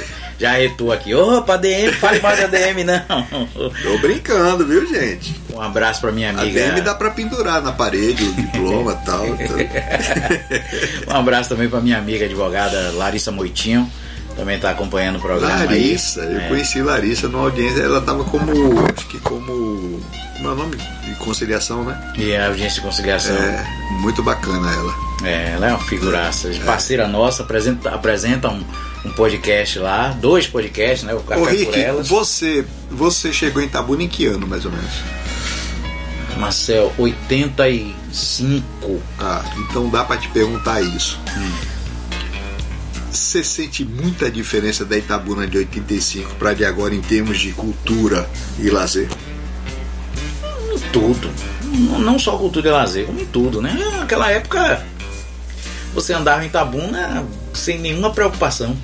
já 0.42 0.52
retou 0.52 0.90
aqui. 0.92 1.14
Opa, 1.14 1.54
ADM, 1.54 1.92
fale 2.00 2.20
mais 2.20 2.36
de 2.36 2.44
ADM, 2.44 2.84
não. 2.84 3.46
Tô 3.82 3.98
brincando, 3.98 4.66
viu, 4.66 4.86
gente? 4.86 5.40
Um 5.54 5.60
abraço 5.60 6.00
pra 6.00 6.10
minha 6.12 6.28
A 6.28 6.40
amiga. 6.40 6.66
ADM 6.68 6.82
dá 6.82 6.94
pra 6.94 7.10
pendurar 7.10 7.62
na 7.62 7.70
parede 7.72 8.24
o 8.24 8.32
diploma 8.34 8.98
e 9.00 9.06
tal. 9.06 9.24
Um 11.08 11.16
abraço 11.16 11.48
também 11.50 11.68
pra 11.68 11.80
minha 11.80 11.98
amiga 11.98 12.24
advogada 12.24 12.90
Larissa 12.94 13.30
Moitinho. 13.30 13.90
Também 14.36 14.58
tá 14.58 14.70
acompanhando 14.70 15.16
o 15.16 15.20
programa 15.20 15.54
Larissa, 15.64 16.22
aí. 16.22 16.32
eu 16.34 16.40
É. 16.40 16.48
conheci 16.48 16.80
Larissa 16.82 17.28
numa 17.28 17.44
audiência, 17.44 17.82
ela 17.82 18.00
tava 18.00 18.24
como. 18.24 18.50
Acho 18.96 19.06
que 19.08 19.18
como. 19.20 20.00
Como 20.36 20.48
é 20.48 20.52
o 20.52 20.54
nome? 20.56 20.76
De 21.04 21.14
conciliação, 21.16 21.84
né? 21.84 22.12
E 22.16 22.34
a 22.34 22.46
audiência 22.48 22.76
de 22.76 22.80
conciliação. 22.86 23.36
É, 23.36 23.62
muito 24.00 24.22
bacana 24.22 24.72
ela. 24.72 24.94
É, 25.22 25.52
ela 25.52 25.66
é 25.68 25.70
uma 25.70 25.78
figuraça. 25.84 26.48
Parceira 26.64 27.06
nossa, 27.06 27.42
apresenta, 27.42 27.90
apresenta 27.90 28.48
um, 28.48 28.64
um 29.04 29.10
podcast 29.12 29.78
lá, 29.78 30.08
dois 30.10 30.46
podcasts, 30.46 31.02
né? 31.04 31.14
O 31.14 31.20
Café 31.20 31.40
Ô 31.40 31.44
por 31.44 31.52
Rick, 31.52 31.80
Elas. 31.80 32.08
você, 32.08 32.64
você 32.90 33.32
chegou 33.32 33.62
em 33.62 33.68
Tabuna 33.68 34.02
em 34.04 34.08
que 34.08 34.26
ano, 34.26 34.46
mais 34.46 34.64
ou 34.64 34.70
menos? 34.70 34.90
Marcel, 36.38 36.92
85. 36.98 39.00
Ah, 39.18 39.44
então 39.58 39.88
dá 39.88 40.04
pra 40.04 40.16
te 40.16 40.28
perguntar 40.28 40.80
isso. 40.80 41.18
Você 43.10 43.44
sente 43.44 43.84
muita 43.84 44.30
diferença 44.30 44.84
da 44.84 44.96
Itabuna 44.96 45.46
de 45.46 45.58
85 45.58 46.34
para 46.36 46.54
de 46.54 46.64
agora 46.64 46.94
em 46.94 47.00
termos 47.02 47.38
de 47.38 47.52
cultura 47.52 48.28
e 48.58 48.70
lazer? 48.70 49.08
Em 50.74 50.78
tudo. 50.90 51.30
Não- 52.00 52.18
só 52.18 52.36
cultura 52.38 52.68
e 52.68 52.72
lazer, 52.72 53.06
como 53.06 53.20
em 53.20 53.26
tudo, 53.26 53.60
né? 53.60 53.72
Naquela 53.98 54.30
época 54.30 54.82
você 55.94 56.14
andava 56.14 56.44
em 56.44 56.48
Tabuna 56.48 57.26
sem 57.52 57.78
nenhuma 57.78 58.10
preocupação 58.10 58.76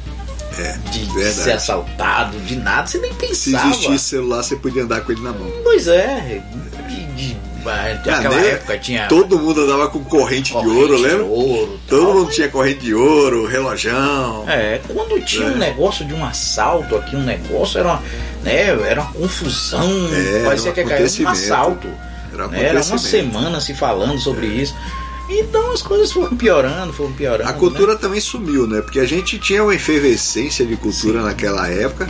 É, 0.59 0.77
de 0.91 1.05
verdade. 1.13 1.35
ser 1.35 1.53
assaltado, 1.53 2.39
de 2.41 2.57
nada, 2.57 2.87
você 2.87 2.99
nem 2.99 3.13
Se 3.13 3.19
pensava. 3.51 3.69
existisse 3.71 4.05
celular, 4.05 4.43
você 4.43 4.57
podia 4.57 4.83
andar 4.83 5.03
com 5.03 5.13
ele 5.13 5.21
na 5.21 5.33
mão. 5.33 5.51
Pois 5.63 5.87
é, 5.89 6.43
de, 6.89 7.05
de, 7.15 7.37
ah, 7.67 7.99
naquela 8.05 8.37
Ah, 8.37 8.41
né? 8.41 8.49
época 8.51 8.79
tinha 8.79 9.07
Todo 9.09 9.39
mundo 9.39 9.61
andava 9.63 9.89
com 9.89 10.03
corrente, 10.03 10.53
corrente 10.53 10.73
de 10.73 10.79
ouro, 10.81 10.97
lembra? 10.97 11.25
ouro, 11.25 11.79
Todo 11.87 12.05
tal. 12.07 12.15
mundo 12.15 12.31
tinha 12.31 12.49
corrente 12.49 12.81
de 12.81 12.95
ouro, 12.95 13.47
relojão. 13.47 14.45
É, 14.49 14.81
quando 14.89 15.21
tinha 15.25 15.47
É. 15.49 15.51
um 15.51 15.57
negócio 15.59 16.05
de 16.05 16.15
um 16.15 16.25
assalto 16.25 16.97
aqui, 16.97 17.15
um 17.15 17.23
negócio, 17.23 17.79
era 17.79 17.89
uma, 17.89 18.03
né, 18.43 18.69
era 18.89 19.03
uma 19.03 19.13
confusão, 19.13 19.83
É, 20.13 20.45
parecia 20.45 20.71
era 20.71 20.81
um 20.81 20.85
que 20.85 20.91
cair 20.91 21.27
um 21.27 21.29
assalto. 21.29 21.89
Era 22.33 22.47
um 22.47 22.51
né, 22.51 22.65
Era 22.65 22.83
uma 22.83 22.99
semana 22.99 23.61
se 23.61 23.75
falando 23.75 24.19
sobre 24.19 24.47
isso. 24.47 24.75
Então 25.29 25.73
as 25.73 25.83
coisas 25.83 26.11
foram 26.11 26.37
piorando, 26.37 26.93
foram 26.93 27.13
piorando. 27.13 27.49
A 27.49 27.53
cultura 27.53 27.97
também 27.97 28.21
sumiu, 28.21 28.67
né? 28.67 28.81
Porque 28.81 28.99
a 28.99 29.07
gente 29.07 29.39
tinha 29.39 29.63
uma 29.63 29.75
efervescência 29.75 30.65
de 30.65 30.77
cultura 30.77 31.21
Sim. 31.21 31.27
naquela 31.27 31.69
época. 31.69 32.09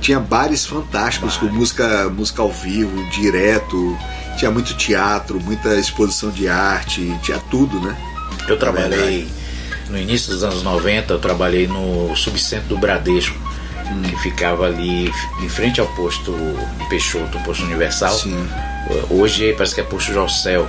Tinha 0.00 0.18
bares 0.18 0.64
fantásticos 0.64 1.36
com 1.36 1.46
música, 1.46 2.08
música 2.08 2.42
ao 2.42 2.50
vivo, 2.50 3.04
direto. 3.10 3.96
Tinha 4.38 4.50
muito 4.50 4.74
teatro, 4.76 5.40
muita 5.40 5.74
exposição 5.76 6.30
de 6.30 6.48
arte, 6.48 7.14
tinha 7.22 7.38
tudo, 7.50 7.78
né? 7.80 7.90
né? 7.90 7.96
Eu 8.48 8.58
trabalhei 8.58 9.28
no 9.88 9.98
início 9.98 10.30
dos 10.32 10.42
anos 10.42 10.62
90, 10.62 11.12
eu 11.12 11.18
trabalhei 11.18 11.66
no 11.66 12.14
subcentro 12.16 12.68
do 12.68 12.78
Bradesco, 12.78 13.36
Hum. 13.94 14.02
que 14.02 14.16
ficava 14.16 14.66
ali 14.66 15.12
em 15.40 15.48
frente 15.48 15.80
ao 15.80 15.86
posto 15.88 16.34
Peixoto, 16.88 17.38
posto 17.40 17.64
Universal. 17.64 18.12
Sim. 18.14 18.48
Hoje 19.08 19.52
parece 19.54 19.74
que 19.74 19.80
é 19.80 19.84
posto 19.84 20.12
Jocel. 20.12 20.68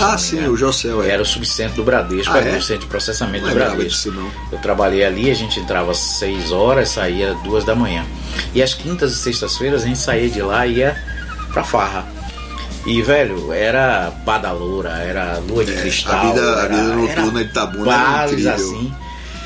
Ah, 0.00 0.16
sim, 0.18 0.44
o 0.48 0.56
Jocel 0.56 1.02
é. 1.02 1.10
Era 1.10 1.22
o 1.22 1.24
subcentro 1.24 1.76
do 1.76 1.84
Bradesco, 1.84 2.32
Ah, 2.32 2.38
era 2.38 2.50
é? 2.50 2.58
o 2.58 2.62
centro 2.62 2.82
de 2.82 2.86
processamento 2.88 3.44
Não 3.46 3.52
do 3.52 3.58
Bradesco. 3.58 4.10
não. 4.10 4.30
Eu 4.50 4.58
trabalhei 4.58 5.04
ali, 5.04 5.30
a 5.30 5.34
gente 5.34 5.60
entrava 5.60 5.92
às 5.92 5.98
6 5.98 6.50
horas, 6.50 6.88
saía 6.88 7.32
às 7.32 7.42
2 7.42 7.64
da 7.64 7.74
manhã. 7.74 8.04
E 8.54 8.62
às 8.62 8.74
quintas 8.74 9.12
e 9.12 9.16
sextas-feiras 9.16 9.82
a 9.82 9.86
gente 9.86 9.98
saía 9.98 10.28
de 10.28 10.40
lá 10.42 10.66
e 10.66 10.78
ia 10.78 10.96
pra 11.52 11.62
farra. 11.62 12.04
E, 12.84 13.00
velho, 13.00 13.52
era 13.52 14.10
badaloura, 14.24 14.90
era 14.98 15.38
lua 15.38 15.64
de 15.64 15.72
É, 15.72 15.80
cristal. 15.82 16.14
a 16.14 16.32
vida- 16.32 16.56
a 16.56 16.64
era, 16.64 16.74
vida 16.74 16.94
noturna 16.96 17.44
de 17.44 17.50
Itabuna 17.50 17.92
era 17.94 18.26
incrível. 18.32 18.54
assim. 18.54 18.94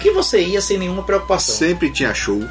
Que 0.01 0.11
você 0.11 0.41
ia 0.43 0.61
sem 0.63 0.79
nenhuma 0.79 1.03
preocupação. 1.03 1.55
Sempre 1.55 1.91
tinha 1.91 2.15
show. 2.15 2.43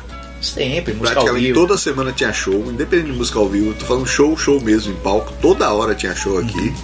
Sempre, 0.53 0.93
música 0.93 1.19
ao 1.19 1.25
Praticamente 1.25 1.47
vivo. 1.47 1.59
toda 1.59 1.77
semana 1.77 2.11
tinha 2.11 2.31
show, 2.33 2.71
independente 2.71 3.11
de 3.11 3.17
música 3.17 3.39
ao 3.39 3.49
vivo. 3.49 3.73
Tô 3.73 3.85
falando 3.85 4.07
show, 4.07 4.37
show 4.37 4.61
mesmo 4.61 4.93
em 4.93 4.97
palco. 4.97 5.33
Toda 5.41 5.71
hora 5.71 5.95
tinha 5.95 6.15
show 6.15 6.37
aqui. 6.37 6.57
Uhum. 6.57 6.75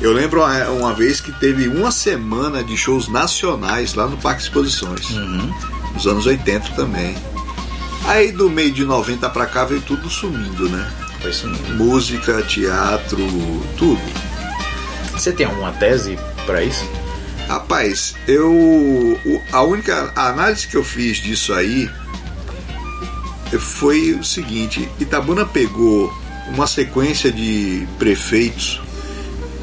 Eu 0.00 0.12
lembro 0.12 0.40
uma, 0.40 0.68
uma 0.70 0.94
vez 0.94 1.20
que 1.20 1.32
teve 1.32 1.66
uma 1.68 1.90
semana 1.90 2.62
de 2.62 2.76
shows 2.76 3.08
nacionais 3.08 3.94
lá 3.94 4.06
no 4.06 4.16
Parque 4.16 4.42
Exposições. 4.42 5.10
Uhum. 5.10 5.52
Nos 5.94 6.06
anos 6.06 6.26
80 6.26 6.70
também. 6.74 7.16
Aí 8.06 8.30
do 8.30 8.48
meio 8.48 8.72
de 8.72 8.84
90 8.84 9.28
pra 9.30 9.46
cá 9.46 9.64
veio 9.64 9.80
tudo 9.80 10.08
sumindo, 10.08 10.68
né? 10.68 10.90
Foi 11.20 11.30
mesmo. 11.30 11.74
Música, 11.74 12.42
teatro, 12.42 13.18
tudo. 13.76 14.00
Você 15.12 15.32
tem 15.32 15.46
alguma 15.46 15.72
tese 15.72 16.16
pra 16.46 16.62
isso? 16.62 16.88
Rapaz, 17.48 18.14
eu. 18.26 19.18
A 19.50 19.62
única 19.62 20.12
análise 20.14 20.68
que 20.68 20.76
eu 20.76 20.84
fiz 20.84 21.16
disso 21.16 21.52
aí 21.52 21.90
foi 23.56 24.12
o 24.12 24.24
seguinte: 24.24 24.88
Itabuna 24.98 25.46
pegou 25.46 26.12
uma 26.48 26.66
sequência 26.66 27.30
de 27.30 27.86
prefeitos 27.98 28.80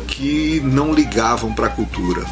que 0.08 0.62
não 0.63 0.93
ligavam 0.93 1.54
para 1.54 1.67
a 1.67 1.69
cultura, 1.69 2.26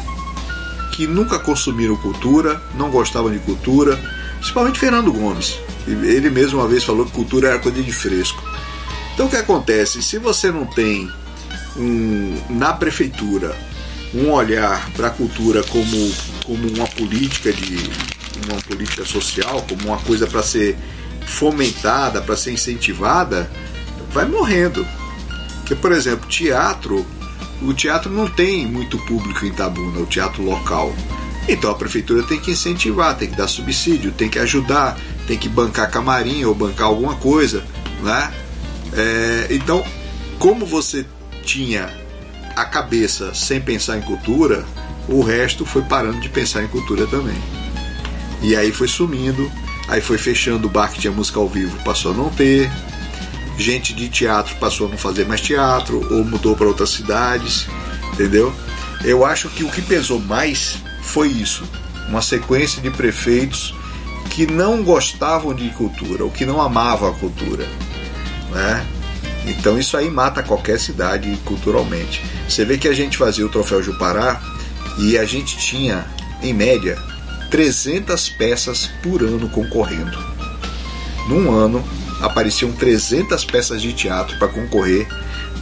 que 0.92 1.06
nunca 1.06 1.38
consumiram 1.38 1.96
cultura, 1.96 2.60
não 2.76 2.90
gostavam 2.90 3.30
de 3.30 3.38
cultura, 3.40 4.00
principalmente 4.38 4.78
Fernando 4.78 5.12
Gomes. 5.12 5.58
Ele 5.86 6.30
mesmo 6.30 6.60
uma 6.60 6.68
vez 6.68 6.82
falou 6.82 7.04
que 7.04 7.12
cultura 7.12 7.48
era 7.48 7.58
coisa 7.58 7.82
de 7.82 7.92
fresco. 7.92 8.42
Então 9.12 9.26
o 9.26 9.28
que 9.28 9.36
acontece? 9.36 10.02
Se 10.02 10.18
você 10.18 10.50
não 10.50 10.64
tem 10.64 11.10
um, 11.76 12.40
na 12.50 12.72
prefeitura 12.72 13.54
um 14.14 14.30
olhar 14.30 14.90
para 14.92 15.08
a 15.08 15.10
cultura 15.10 15.62
como, 15.64 16.12
como 16.44 16.68
uma 16.68 16.86
política 16.86 17.52
de 17.52 17.90
uma 18.48 18.60
política 18.62 19.04
social, 19.04 19.64
como 19.68 19.88
uma 19.88 19.98
coisa 19.98 20.26
para 20.26 20.42
ser 20.42 20.76
fomentada, 21.26 22.20
para 22.20 22.36
ser 22.36 22.52
incentivada, 22.52 23.50
vai 24.12 24.24
morrendo. 24.24 24.86
Porque, 25.60 25.74
por 25.74 25.92
exemplo, 25.92 26.28
teatro, 26.28 27.06
o 27.62 27.72
teatro 27.72 28.10
não 28.10 28.28
tem 28.28 28.66
muito 28.66 28.98
público 29.06 29.44
em 29.44 29.48
Itabuna, 29.48 30.00
o 30.00 30.06
teatro 30.06 30.42
local. 30.42 30.94
Então 31.48 31.70
a 31.70 31.74
prefeitura 31.74 32.22
tem 32.22 32.40
que 32.40 32.50
incentivar, 32.50 33.16
tem 33.16 33.28
que 33.28 33.36
dar 33.36 33.48
subsídio, 33.48 34.12
tem 34.12 34.28
que 34.28 34.38
ajudar, 34.38 34.98
tem 35.26 35.36
que 35.36 35.48
bancar 35.48 35.90
camarim 35.90 36.44
ou 36.44 36.54
bancar 36.54 36.86
alguma 36.86 37.16
coisa, 37.16 37.62
né? 38.02 38.32
É, 38.92 39.48
então, 39.50 39.84
como 40.38 40.64
você 40.64 41.04
tinha 41.42 41.92
a 42.56 42.64
cabeça 42.64 43.34
sem 43.34 43.60
pensar 43.60 43.98
em 43.98 44.02
cultura, 44.02 44.64
o 45.08 45.22
resto 45.22 45.66
foi 45.66 45.82
parando 45.82 46.20
de 46.20 46.28
pensar 46.28 46.62
em 46.62 46.68
cultura 46.68 47.06
também. 47.06 47.36
E 48.40 48.54
aí 48.56 48.72
foi 48.72 48.88
sumindo, 48.88 49.50
aí 49.88 50.00
foi 50.00 50.18
fechando 50.18 50.66
o 50.66 50.70
bar 50.70 50.90
que 50.90 51.00
tinha 51.00 51.12
música 51.12 51.38
ao 51.38 51.48
vivo, 51.48 51.76
passou 51.84 52.12
a 52.12 52.14
não 52.14 52.30
ter. 52.30 52.70
Gente 53.56 53.94
de 53.94 54.08
teatro 54.08 54.56
passou 54.56 54.88
a 54.88 54.90
não 54.90 54.98
fazer 54.98 55.26
mais 55.26 55.40
teatro 55.40 56.04
ou 56.12 56.24
mudou 56.24 56.56
para 56.56 56.66
outras 56.66 56.90
cidades, 56.90 57.66
entendeu? 58.12 58.52
Eu 59.04 59.24
acho 59.24 59.48
que 59.48 59.62
o 59.62 59.70
que 59.70 59.82
pesou 59.82 60.18
mais 60.18 60.78
foi 61.02 61.28
isso, 61.28 61.64
uma 62.08 62.22
sequência 62.22 62.82
de 62.82 62.90
prefeitos 62.90 63.74
que 64.30 64.46
não 64.46 64.82
gostavam 64.82 65.54
de 65.54 65.68
cultura, 65.70 66.24
ou 66.24 66.30
que 66.30 66.44
não 66.44 66.60
amavam 66.60 67.10
a 67.10 67.12
cultura, 67.12 67.68
né? 68.50 68.84
Então 69.46 69.78
isso 69.78 69.96
aí 69.96 70.10
mata 70.10 70.42
qualquer 70.42 70.80
cidade 70.80 71.38
culturalmente. 71.44 72.22
Você 72.48 72.64
vê 72.64 72.78
que 72.78 72.88
a 72.88 72.94
gente 72.94 73.16
fazia 73.16 73.46
o 73.46 73.48
troféu 73.48 73.82
Jupará 73.82 74.40
e 74.98 75.18
a 75.18 75.24
gente 75.24 75.56
tinha, 75.56 76.06
em 76.42 76.52
média, 76.52 76.98
300 77.54 78.30
peças 78.30 78.90
por 79.00 79.22
ano 79.22 79.48
concorrendo. 79.48 80.18
Num 81.28 81.54
ano 81.54 81.84
apareciam 82.20 82.72
300 82.72 83.44
peças 83.44 83.80
de 83.80 83.92
teatro 83.92 84.36
para 84.40 84.48
concorrer 84.48 85.06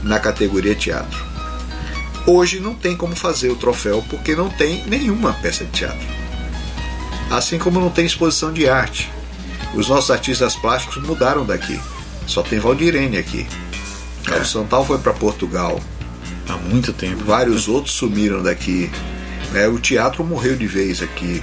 na 0.03 0.19
categoria 0.19 0.75
teatro. 0.75 1.23
Hoje 2.27 2.61
não 2.61 2.75
tem 2.75 2.97
como 2.97 3.15
fazer 3.15 3.51
o 3.51 3.57
troféu 3.57 4.03
porque 4.09 4.35
não 4.35 4.49
tem 4.49 4.83
nenhuma 4.87 5.35
peça 5.35 5.67
de 5.67 5.71
teatro. 5.73 6.09
Assim 7.31 7.59
como 7.59 7.79
não 7.79 7.91
tem 7.91 8.07
exposição 8.07 8.55
de 8.55 8.67
arte. 8.67 9.13
Os 9.75 9.91
nossos 9.91 10.11
artistas 10.11 10.57
plásticos 10.57 11.03
mudaram 11.03 11.45
daqui. 11.45 11.79
Só 12.27 12.43
tem 12.43 12.59
Valdirene 12.59 13.19
aqui. 13.19 13.47
Carlos 14.25 14.51
Santal 14.51 14.87
foi 14.87 14.97
para 14.97 15.13
Portugal. 15.13 15.79
Há 16.49 16.57
muito 16.57 16.91
tempo. 16.95 17.23
Vários 17.23 17.69
outros 17.69 17.95
sumiram 17.95 18.43
daqui. 18.43 18.91
né? 19.53 19.69
O 19.69 19.79
teatro 19.79 20.25
morreu 20.25 20.57
de 20.57 20.67
vez 20.67 21.03
aqui. 21.03 21.43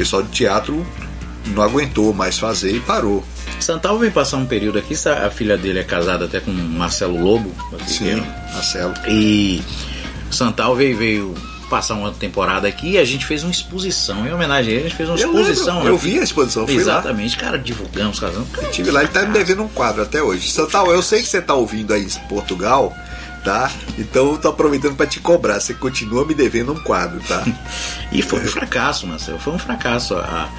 Pessoal 0.00 0.22
de 0.22 0.30
teatro 0.30 0.86
não 1.48 1.62
aguentou 1.62 2.14
mais 2.14 2.38
fazer 2.38 2.74
e 2.74 2.80
parou. 2.80 3.22
Santal 3.60 3.98
veio 3.98 4.10
passar 4.10 4.38
um 4.38 4.46
período 4.46 4.78
aqui, 4.78 4.94
a 5.06 5.28
filha 5.30 5.58
dele 5.58 5.78
é 5.78 5.84
casada 5.84 6.24
até 6.24 6.40
com 6.40 6.50
Marcelo 6.50 7.22
Lobo. 7.22 7.54
Sim, 7.86 8.22
Marcelo. 8.54 8.94
E 9.06 9.60
Santal 10.30 10.74
veio, 10.74 10.96
veio 10.96 11.34
passar 11.68 11.96
uma 11.96 12.12
temporada 12.12 12.66
aqui 12.66 12.92
e 12.92 12.98
a 12.98 13.04
gente 13.04 13.26
fez 13.26 13.42
uma 13.42 13.50
exposição. 13.52 14.26
Em 14.26 14.32
homenagem 14.32 14.72
a 14.72 14.76
ele, 14.76 14.86
a 14.86 14.88
gente 14.88 14.96
fez 14.96 15.06
uma 15.06 15.18
Eu 15.18 15.28
exposição. 15.38 15.76
lembro, 15.76 15.88
eu 15.90 15.98
vi 15.98 16.18
a 16.18 16.22
exposição, 16.22 16.66
fui 16.66 16.76
lá. 16.76 16.80
Exatamente, 16.80 17.36
cara, 17.36 17.58
divulgamos, 17.58 18.18
casamos. 18.18 18.48
Estive 18.70 18.90
lá, 18.90 19.02
ele 19.02 19.12
tá 19.12 19.20
me 19.26 19.34
devendo 19.34 19.62
um 19.62 19.68
quadro 19.68 20.00
até 20.00 20.22
hoje. 20.22 20.50
Santal, 20.50 20.90
eu 20.90 21.02
sei 21.02 21.20
que 21.20 21.28
você 21.28 21.42
tá 21.42 21.52
ouvindo 21.52 21.92
aí 21.92 22.04
em 22.06 22.08
Portugal, 22.26 22.96
tá? 23.44 23.70
Então 23.98 24.32
eu 24.32 24.38
tô 24.38 24.48
aproveitando 24.48 24.96
para 24.96 25.06
te 25.06 25.20
cobrar. 25.20 25.60
Você 25.60 25.74
continua 25.74 26.24
me 26.24 26.34
devendo 26.34 26.72
um 26.72 26.80
quadro, 26.80 27.20
tá? 27.26 27.44
E 28.12 28.22
foi 28.22 28.40
um 28.40 28.48
fracasso, 28.48 29.06
Marcelo. 29.06 29.38
Foi 29.38 29.54
um 29.54 29.58
fracasso 29.58 30.16
a, 30.16 30.50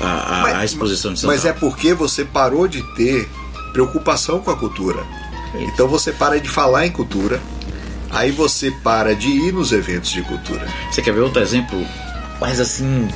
a, 0.00 0.06
a, 0.06 0.58
a 0.58 0.64
exposição 0.64 1.12
de 1.14 1.20
Santal. 1.20 1.34
Mas 1.34 1.46
é 1.46 1.52
porque 1.52 1.94
você 1.94 2.24
parou 2.24 2.68
de 2.68 2.82
ter 2.94 3.28
preocupação 3.72 4.40
com 4.40 4.50
a 4.50 4.56
cultura. 4.56 5.04
Então 5.54 5.88
você 5.88 6.12
para 6.12 6.38
de 6.38 6.48
falar 6.48 6.86
em 6.86 6.90
cultura, 6.90 7.40
aí 8.10 8.30
você 8.30 8.70
para 8.70 9.14
de 9.14 9.28
ir 9.28 9.52
nos 9.52 9.72
eventos 9.72 10.10
de 10.10 10.22
cultura. 10.22 10.66
Você 10.90 11.00
quer 11.00 11.14
ver 11.14 11.20
outro 11.20 11.40
exemplo? 11.40 11.86
Mas 12.40 12.60
assim, 12.60 13.08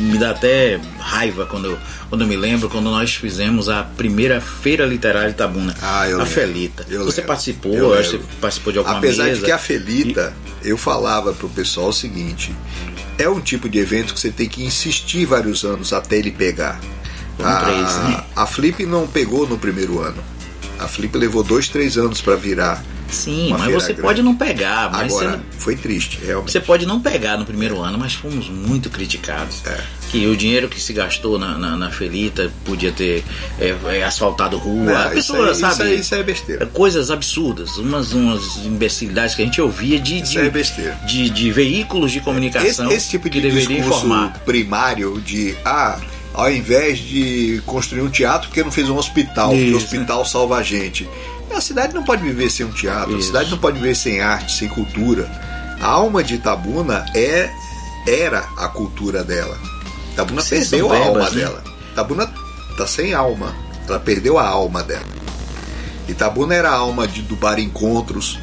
me 0.00 0.18
dá 0.18 0.30
até 0.30 0.80
raiva 0.98 1.46
quando 1.46 1.66
eu, 1.66 1.78
quando 2.08 2.22
eu 2.22 2.26
me 2.28 2.36
lembro, 2.36 2.68
quando 2.68 2.84
nós 2.90 3.14
fizemos 3.14 3.68
a 3.68 3.82
primeira 3.82 4.40
feira 4.40 4.84
literária 4.86 5.28
de 5.28 5.34
Itabuna. 5.34 5.74
Ah, 5.82 6.08
eu 6.08 6.16
a 6.16 6.24
lembro. 6.24 6.32
Felita. 6.32 6.86
Eu 6.88 7.04
você 7.04 7.20
lembro. 7.20 7.26
participou, 7.28 7.74
Eu 7.74 7.94
acho 7.94 8.10
que 8.10 8.16
você 8.18 8.24
participou 8.40 8.72
de 8.72 8.78
alguma 8.78 8.98
Apesar 8.98 9.24
mesa. 9.24 9.40
de 9.40 9.44
que 9.44 9.50
a 9.52 9.58
Felita, 9.58 10.32
eu 10.62 10.76
falava 10.76 11.32
pro 11.32 11.48
pessoal 11.48 11.88
o 11.88 11.92
seguinte: 11.92 12.54
é 13.18 13.28
um 13.28 13.40
tipo 13.40 13.68
de 13.68 13.78
evento 13.78 14.14
que 14.14 14.20
você 14.20 14.30
tem 14.30 14.48
que 14.48 14.64
insistir 14.64 15.24
vários 15.26 15.64
anos 15.64 15.92
até 15.92 16.16
ele 16.16 16.30
pegar. 16.30 16.80
Foram 17.36 17.60
três, 17.64 17.96
né? 17.98 18.24
a 18.34 18.46
Flip 18.46 18.86
não 18.86 19.06
pegou 19.06 19.46
no 19.46 19.58
primeiro 19.58 20.00
ano. 20.00 20.22
A 20.78 20.88
Flip 20.88 21.16
levou 21.16 21.42
dois, 21.42 21.68
três 21.68 21.96
anos 21.98 22.20
para 22.20 22.34
virar. 22.36 22.82
Sim, 23.10 23.48
uma 23.48 23.58
mas 23.58 23.72
você 23.74 23.86
grande. 23.88 24.02
pode 24.02 24.22
não 24.22 24.34
pegar, 24.34 24.90
mas 24.90 25.12
você 25.12 25.24
Agora, 25.24 25.36
não- 25.38 25.44
foi 25.58 25.76
triste, 25.76 26.18
realmente. 26.24 26.52
Você 26.52 26.60
pode 26.60 26.86
não 26.86 27.00
pegar 27.00 27.36
no 27.36 27.44
primeiro 27.44 27.80
ano, 27.80 27.96
mas 27.98 28.14
fomos 28.14 28.48
muito 28.48 28.90
criticados. 28.90 29.62
É. 29.66 29.80
Que 30.10 30.26
o 30.26 30.36
dinheiro 30.36 30.68
que 30.68 30.80
se 30.80 30.92
gastou 30.92 31.38
na, 31.38 31.56
na, 31.58 31.76
na 31.76 31.90
Felita 31.90 32.50
podia 32.64 32.92
ter 32.92 33.24
é, 33.60 33.74
é, 33.96 34.04
asfaltado 34.04 34.56
rua. 34.56 34.84
Não, 34.84 34.96
a 34.96 35.04
isso 35.06 35.14
pessoa, 35.32 35.46
aí- 35.46 35.50
isso 35.52 35.60
sabe? 35.60 35.82
aí- 35.82 36.00
isso 36.00 36.14
aí 36.14 36.20
é 36.20 36.24
besteira. 36.24 36.66
Coisas 36.66 37.10
absurdas, 37.10 37.76
umas, 37.78 38.12
umas 38.12 38.56
imbecilidades 38.64 39.34
que 39.34 39.42
a 39.42 39.44
gente 39.44 39.60
ouvia 39.60 39.98
de, 39.98 40.18
Isso 40.20 40.32
de, 40.32 40.38
aí 40.38 40.46
é 40.48 41.06
de, 41.06 41.30
de 41.30 41.50
veículos 41.52 42.12
de 42.12 42.18
Esse, 42.18 42.24
comunicação 42.24 42.90
esse 42.90 43.10
tipo 43.10 43.28
de 43.28 43.40
que 43.40 43.50
discurso 43.50 43.72
informar. 43.80 44.38
primário 44.44 45.20
de 45.20 45.56
ah, 45.64 45.98
ao 46.34 46.50
invés 46.52 46.98
de 46.98 47.62
construir 47.66 48.02
um 48.02 48.10
teatro, 48.10 48.48
porque 48.48 48.62
não 48.62 48.70
fez 48.70 48.88
um 48.88 48.96
hospital, 48.96 49.48
porque 49.50 49.64
o 49.64 49.66
Isso. 49.68 49.76
hospital 49.78 50.24
salva 50.24 50.56
a 50.58 50.62
gente. 50.62 51.08
A 51.56 51.60
cidade 51.60 51.94
não 51.94 52.04
pode 52.04 52.22
viver 52.22 52.50
sem 52.50 52.66
um 52.66 52.70
teatro, 52.70 53.14
a 53.14 53.18
Isso. 53.18 53.28
cidade 53.28 53.50
não 53.50 53.58
pode 53.58 53.78
viver 53.78 53.94
sem 53.94 54.20
arte, 54.20 54.52
sem 54.52 54.68
cultura. 54.68 55.26
A 55.80 55.86
alma 55.86 56.22
de 56.22 56.34
Itabuna 56.34 57.04
é, 57.14 57.50
era 58.06 58.40
a 58.58 58.68
cultura 58.68 59.24
dela. 59.24 59.58
Itabuna 60.12 60.42
Vocês 60.42 60.68
perdeu 60.68 60.92
a 60.92 60.98
alma 60.98 61.30
né? 61.30 61.40
dela. 61.40 61.64
Itabuna 61.92 62.30
tá 62.76 62.86
sem 62.86 63.14
alma. 63.14 63.54
Ela 63.88 63.98
perdeu 63.98 64.38
a 64.38 64.46
alma 64.46 64.82
dela. 64.82 65.04
Itabuna 66.08 66.54
era 66.54 66.70
a 66.70 66.74
alma 66.74 67.06
de, 67.08 67.22
do 67.22 67.36
Bar 67.36 67.58
Encontros, 67.58 68.38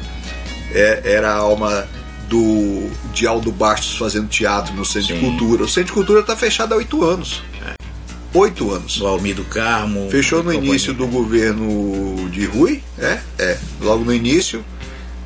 é- 0.72 1.02
era 1.04 1.30
a 1.32 1.36
alma 1.36 1.86
do 2.28 2.90
de 3.12 3.26
Aldo 3.26 3.52
Bastos 3.52 3.96
fazendo 3.96 4.28
teatro 4.28 4.74
no 4.74 4.84
Centro 4.84 5.08
de 5.14 5.14
Sim. 5.14 5.20
Cultura. 5.20 5.62
O 5.64 5.68
Centro 5.68 5.86
de 5.88 5.92
Cultura 5.92 6.20
está 6.20 6.34
fechado 6.36 6.72
há 6.74 6.76
oito 6.78 7.04
anos. 7.04 7.42
Oito 8.34 8.72
anos. 8.72 8.98
Do 8.98 9.06
Almir 9.06 9.36
do 9.36 9.44
Carmo. 9.44 10.10
Fechou 10.10 10.40
no 10.40 10.46
companhia. 10.46 10.70
início 10.70 10.92
do 10.92 11.06
governo 11.06 12.28
de 12.30 12.44
Rui, 12.44 12.82
é, 12.98 13.20
é, 13.38 13.56
logo 13.80 14.04
no 14.04 14.12
início. 14.12 14.64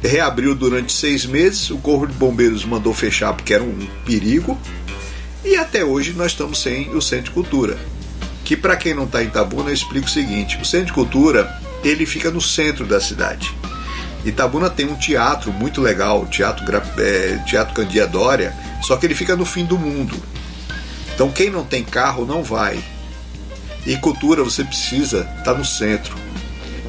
Reabriu 0.03 0.55
durante 0.55 0.93
seis 0.93 1.25
meses. 1.25 1.71
O 1.71 1.79
Corpo 1.79 2.07
de 2.07 2.13
Bombeiros 2.13 2.67
mandou 2.67 2.93
fechar 2.93 3.33
porque 3.33 3.55
era 3.55 3.65
um 3.65 3.79
perigo. 4.05 4.59
E 5.43 5.57
até 5.57 5.83
hoje 5.83 6.13
nós 6.13 6.33
estamos 6.33 6.61
sem 6.61 6.95
o 6.95 7.01
Centro 7.01 7.27
de 7.27 7.31
Cultura. 7.31 7.79
Que 8.45 8.55
para 8.55 8.77
quem 8.77 8.93
não 8.93 9.05
está 9.05 9.23
em 9.23 9.29
Itabuna, 9.29 9.71
eu 9.71 9.75
explico 9.75 10.07
o 10.07 10.11
seguinte: 10.11 10.59
o 10.61 10.65
Centro 10.67 10.89
de 10.89 10.93
Cultura 10.93 11.51
ele 11.83 12.05
fica 12.05 12.31
no 12.31 12.43
centro 12.43 12.85
da 12.85 13.01
cidade. 13.01 13.51
Itabuna 14.23 14.69
tem 14.69 14.85
um 14.85 14.97
teatro 14.97 15.51
muito 15.51 15.81
legal, 15.81 16.23
o 16.23 16.27
Teatro, 16.27 16.65
é, 16.99 17.43
teatro 17.47 17.73
Candia 17.73 18.07
Dória, 18.07 18.55
só 18.83 18.97
que 18.97 19.07
ele 19.07 19.15
fica 19.15 19.35
no 19.35 19.47
fim 19.47 19.65
do 19.65 19.79
mundo. 19.79 20.15
Então 21.15 21.31
quem 21.31 21.49
não 21.49 21.65
tem 21.65 21.83
carro 21.83 22.27
não 22.27 22.43
vai. 22.43 22.83
E 23.89 23.97
cultura 23.97 24.45
você 24.45 24.63
precisa 24.63 25.27
estar 25.39 25.55
no 25.55 25.65
centro 25.65 26.15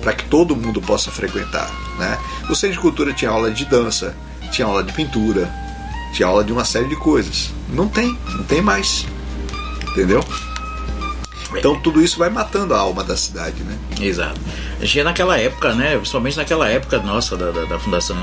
para 0.02 0.12
que 0.12 0.26
todo 0.26 0.54
mundo 0.54 0.82
possa 0.82 1.10
frequentar. 1.10 1.72
Né? 1.98 2.20
O 2.50 2.56
centro 2.56 2.76
de 2.76 2.82
cultura 2.82 3.14
tinha 3.14 3.32
aula 3.32 3.50
de 3.50 3.64
dança, 3.64 4.14
tinha 4.52 4.68
aula 4.68 4.84
de 4.84 4.92
pintura, 4.92 5.50
tinha 6.14 6.28
aula 6.28 6.44
de 6.44 6.52
uma 6.52 6.66
série 6.66 6.90
de 6.90 6.98
coisas. 6.98 7.52
Não 7.70 7.88
tem, 7.88 8.18
não 8.36 8.44
tem 8.44 8.62
mais. 8.62 9.06
Entendeu? 9.92 10.22
Então 11.56 11.80
tudo 11.80 12.02
isso 12.02 12.20
vai 12.20 12.30
matando 12.30 12.74
a 12.74 12.80
alma 12.80 13.02
da 13.02 13.16
cidade, 13.16 13.64
né? 13.64 13.78
Exato. 14.02 14.40
A 14.82 14.84
gente 14.84 15.02
naquela 15.02 15.38
época, 15.38 15.74
né? 15.74 15.96
Principalmente 15.96 16.36
naquela 16.36 16.68
época 16.68 17.00
nossa, 17.00 17.38
da, 17.38 17.50
da, 17.50 17.64
da 17.64 17.80
Fundação 17.80 18.18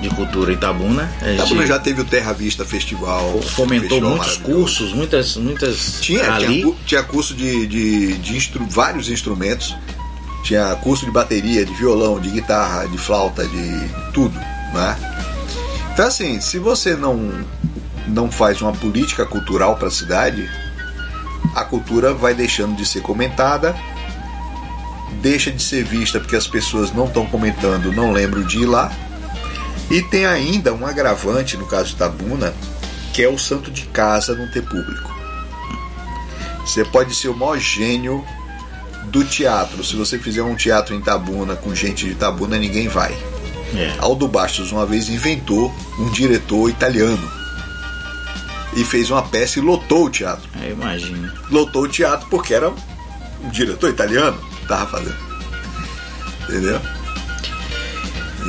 de 0.00 0.08
Cultura 0.10 0.52
Itabuna. 0.52 1.10
Gente 1.22 1.34
Itabuna 1.36 1.66
já 1.66 1.78
teve 1.78 2.00
o 2.00 2.04
Terra 2.04 2.32
Vista 2.32 2.64
Festival. 2.64 3.40
fomentou 3.42 3.88
festival 4.00 4.10
muitos 4.16 4.36
cursos, 4.38 4.92
muitas. 4.92 5.36
muitas 5.36 5.98
Tinha, 6.00 6.32
ali. 6.32 6.62
tinha, 6.62 6.74
tinha 6.86 7.02
curso 7.02 7.34
de, 7.34 7.66
de, 7.66 8.14
de 8.18 8.36
instru- 8.36 8.66
vários 8.68 9.08
instrumentos. 9.08 9.74
Tinha 10.44 10.76
curso 10.76 11.04
de 11.04 11.10
bateria, 11.10 11.64
de 11.64 11.72
violão, 11.74 12.20
de 12.20 12.30
guitarra, 12.30 12.86
de 12.86 12.96
flauta, 12.98 13.44
de 13.48 13.88
tudo, 14.12 14.38
né? 14.72 14.96
Então 15.92 16.06
assim, 16.06 16.40
se 16.40 16.58
você 16.58 16.94
não 16.94 17.44
não 18.06 18.30
faz 18.30 18.62
uma 18.62 18.72
política 18.72 19.26
cultural 19.26 19.74
para 19.76 19.88
a 19.88 19.90
cidade, 19.90 20.48
a 21.56 21.64
cultura 21.64 22.14
vai 22.14 22.32
deixando 22.34 22.76
de 22.76 22.86
ser 22.86 23.00
comentada, 23.00 23.74
deixa 25.20 25.50
de 25.50 25.60
ser 25.60 25.82
vista 25.84 26.20
porque 26.20 26.36
as 26.36 26.46
pessoas 26.46 26.92
não 26.92 27.06
estão 27.06 27.26
comentando, 27.26 27.90
não 27.92 28.12
lembram 28.12 28.42
de 28.44 28.58
ir 28.58 28.66
lá. 28.66 28.92
E 29.90 30.02
tem 30.02 30.26
ainda 30.26 30.74
um 30.74 30.86
agravante 30.86 31.56
no 31.56 31.66
caso 31.66 31.90
de 31.90 31.96
Tabuna, 31.96 32.54
que 33.12 33.22
é 33.22 33.28
o 33.28 33.38
santo 33.38 33.70
de 33.70 33.82
casa 33.86 34.34
não 34.34 34.50
ter 34.50 34.62
público. 34.62 35.14
Você 36.60 36.84
pode 36.84 37.14
ser 37.14 37.28
o 37.28 37.36
maior 37.36 37.58
gênio 37.58 38.24
do 39.04 39.24
teatro. 39.24 39.84
Se 39.84 39.94
você 39.94 40.18
fizer 40.18 40.42
um 40.42 40.56
teatro 40.56 40.94
em 40.94 41.00
Tabuna 41.00 41.54
com 41.54 41.74
gente 41.74 42.06
de 42.06 42.14
Tabuna, 42.14 42.58
ninguém 42.58 42.88
vai. 42.88 43.16
É. 43.74 43.94
Aldo 43.98 44.26
Bastos 44.26 44.72
uma 44.72 44.84
vez 44.84 45.08
inventou 45.08 45.72
um 45.98 46.10
diretor 46.10 46.68
italiano 46.68 47.30
e 48.76 48.84
fez 48.84 49.10
uma 49.10 49.22
peça 49.22 49.58
e 49.58 49.62
lotou 49.62 50.06
o 50.06 50.10
teatro. 50.10 50.48
É, 50.62 50.70
imagina. 50.70 51.32
Lotou 51.50 51.84
o 51.84 51.88
teatro 51.88 52.28
porque 52.28 52.52
era 52.52 52.68
um 52.68 53.48
diretor 53.50 53.90
italiano 53.90 54.38
que 54.60 54.66
tava 54.66 54.86
fazendo. 54.86 55.16
Entendeu? 56.48 56.80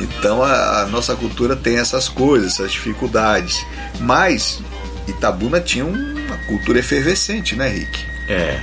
Então 0.02 0.42
a, 0.42 0.82
a 0.82 0.86
nossa 0.86 1.14
cultura 1.16 1.54
tem 1.56 1.76
essas 1.78 2.08
coisas, 2.08 2.54
essas 2.54 2.72
dificuldades. 2.72 3.64
Mas 4.00 4.60
Itabuna 5.06 5.60
tinha 5.60 5.84
uma 5.84 6.36
cultura 6.46 6.78
efervescente, 6.78 7.56
né, 7.56 7.68
Rick? 7.68 8.04
É. 8.28 8.60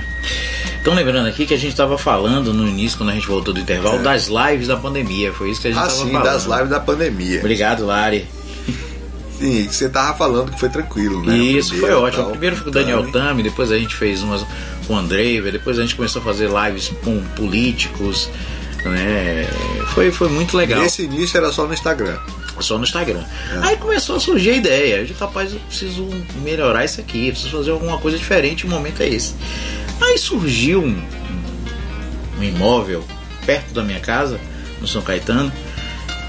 Então 0.80 0.94
lembrando 0.94 1.26
aqui 1.26 1.44
que 1.46 1.54
a 1.54 1.58
gente 1.58 1.72
estava 1.72 1.98
falando 1.98 2.54
no 2.54 2.66
início, 2.68 2.96
quando 2.96 3.10
a 3.10 3.12
gente 3.14 3.26
voltou 3.26 3.52
do 3.52 3.58
intervalo, 3.60 3.98
das 4.02 4.28
lives 4.28 4.68
da 4.68 4.76
pandemia. 4.76 5.32
Foi 5.32 5.50
isso 5.50 5.60
que 5.60 5.68
a 5.68 5.70
gente 5.72 5.80
Ah, 5.82 5.86
estava 5.86 6.04
sim, 6.04 6.12
falando. 6.12 6.24
das 6.24 6.44
lives 6.44 6.70
da 6.70 6.80
pandemia. 6.80 7.38
Obrigado, 7.40 7.84
Lari. 7.84 8.26
Sim, 9.38 9.68
você 9.70 9.88
tava 9.90 10.16
falando 10.16 10.50
que 10.52 10.58
foi 10.58 10.70
tranquilo, 10.70 11.22
né? 11.22 11.36
Isso, 11.36 11.68
O 11.74 11.78
foi 11.78 11.88
primeiro, 11.88 12.02
ótimo. 12.06 12.22
tal. 12.22 12.30
Primeiro 12.30 12.56
foi 12.56 12.64
com 12.64 12.70
o 12.70 12.72
Daniel 12.72 13.00
Então, 13.00 13.20
Tami, 13.20 13.42
depois 13.42 13.70
a 13.70 13.76
gente 13.78 13.94
fez 13.94 14.22
umas 14.22 14.46
com 14.86 14.94
o 14.94 14.96
Andrei, 14.96 15.42
depois 15.50 15.78
a 15.78 15.82
gente 15.82 15.94
começou 15.94 16.22
a 16.22 16.24
fazer 16.24 16.48
lives 16.48 16.90
com 17.04 17.20
políticos, 17.34 18.30
né? 18.90 19.46
Foi, 19.88 20.10
foi 20.10 20.28
muito 20.28 20.56
legal. 20.56 20.80
Nesse 20.80 21.02
início 21.02 21.36
era 21.36 21.52
só 21.52 21.66
no 21.66 21.74
Instagram. 21.74 22.18
Só 22.60 22.78
no 22.78 22.84
Instagram. 22.84 23.24
É. 23.52 23.58
Aí 23.62 23.76
começou 23.76 24.16
a 24.16 24.20
surgir 24.20 24.50
a 24.50 24.56
ideia. 24.56 24.96
Eu 24.96 25.06
disse, 25.06 25.20
rapaz, 25.20 25.52
eu 25.52 25.60
preciso 25.60 26.08
melhorar 26.42 26.84
isso 26.84 27.00
aqui, 27.00 27.28
eu 27.28 27.32
preciso 27.32 27.56
fazer 27.56 27.70
alguma 27.70 27.98
coisa 27.98 28.16
diferente, 28.16 28.66
o 28.66 28.68
momento 28.68 29.02
é 29.02 29.08
esse. 29.08 29.34
Aí 30.00 30.18
surgiu 30.18 30.82
um, 30.82 31.02
um 32.38 32.42
imóvel 32.42 33.04
perto 33.44 33.72
da 33.72 33.82
minha 33.82 34.00
casa, 34.00 34.40
no 34.80 34.86
São 34.86 35.02
Caetano. 35.02 35.52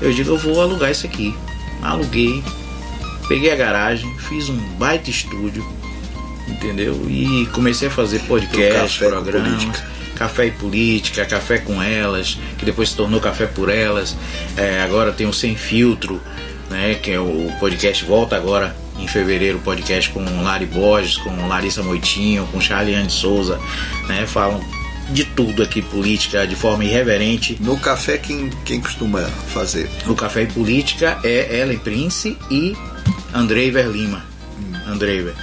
Eu 0.02 0.14
digo, 0.14 0.32
eu 0.32 0.38
vou 0.38 0.62
alugar 0.62 0.92
isso 0.92 1.06
aqui. 1.06 1.36
Aluguei, 1.82 2.44
peguei 3.28 3.52
a 3.52 3.56
garagem, 3.56 4.14
fiz 4.20 4.50
um 4.50 4.58
baita 4.78 5.10
estúdio, 5.10 5.66
entendeu? 6.48 6.94
E 7.08 7.48
comecei 7.54 7.88
a 7.88 7.92
fazer 7.92 8.20
podcast, 8.20 9.00
programas. 9.00 9.97
Café 10.18 10.48
e 10.48 10.52
Política, 10.52 11.26
Café 11.26 11.60
com 11.60 11.82
Elas, 11.82 12.38
que 12.58 12.66
depois 12.66 12.90
se 12.90 12.96
tornou 12.96 13.20
Café 13.20 13.46
por 13.46 13.70
Elas. 13.70 14.16
É, 14.58 14.82
agora 14.82 15.12
tem 15.12 15.28
o 15.28 15.34
Sem 15.34 15.56
Filtro, 15.56 16.20
né, 16.70 16.96
que 16.96 17.12
é 17.12 17.20
o 17.20 17.52
podcast 17.60 18.04
volta 18.04 18.36
agora 18.36 18.76
em 18.98 19.08
fevereiro, 19.08 19.60
o 19.60 19.62
podcast 19.62 20.10
com 20.10 20.24
Lari 20.42 20.66
Borges, 20.66 21.18
com 21.18 21.48
Larissa 21.48 21.84
Moitinho, 21.84 22.48
com 22.52 22.60
Charliane 22.60 23.12
Souza, 23.12 23.60
né, 24.08 24.26
falam 24.26 24.60
de 25.12 25.24
tudo 25.24 25.64
aqui, 25.64 25.82
política, 25.82 26.46
de 26.46 26.56
forma 26.56 26.84
irreverente. 26.84 27.56
No 27.62 27.78
café, 27.78 28.18
quem, 28.18 28.50
quem 28.66 28.82
costuma 28.82 29.22
fazer? 29.22 29.90
O 30.06 30.16
Café 30.16 30.44
e 30.44 30.48
Política 30.48 31.18
é 31.24 31.62
Ellen 31.62 31.78
Prince 31.78 32.38
e 32.52 32.76
Andrei 33.34 33.72
Verlima. 33.72 34.26
Andrei, 34.86 35.22
Ver, 35.22 35.36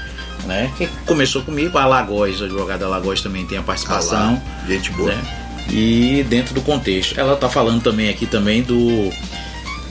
né? 0.47 0.71
Que 0.77 0.87
começou 1.07 1.43
comigo, 1.43 1.77
a 1.79 1.87
Lagoz, 1.87 2.41
o 2.41 2.45
advogado 2.45 2.81
da 2.81 2.89
Lagoz 2.89 3.21
também 3.21 3.45
tem 3.47 3.59
a 3.59 3.63
participação. 3.63 4.41
Ah 4.47 4.67
gente 4.69 4.91
boa. 4.93 5.13
né? 5.13 5.23
E 5.71 6.25
dentro 6.29 6.55
do 6.55 6.61
contexto. 6.61 7.19
Ela 7.19 7.35
está 7.35 7.49
falando 7.49 7.83
também 7.83 8.09
aqui 8.11 8.27
também 8.27 8.63
do, 8.63 9.11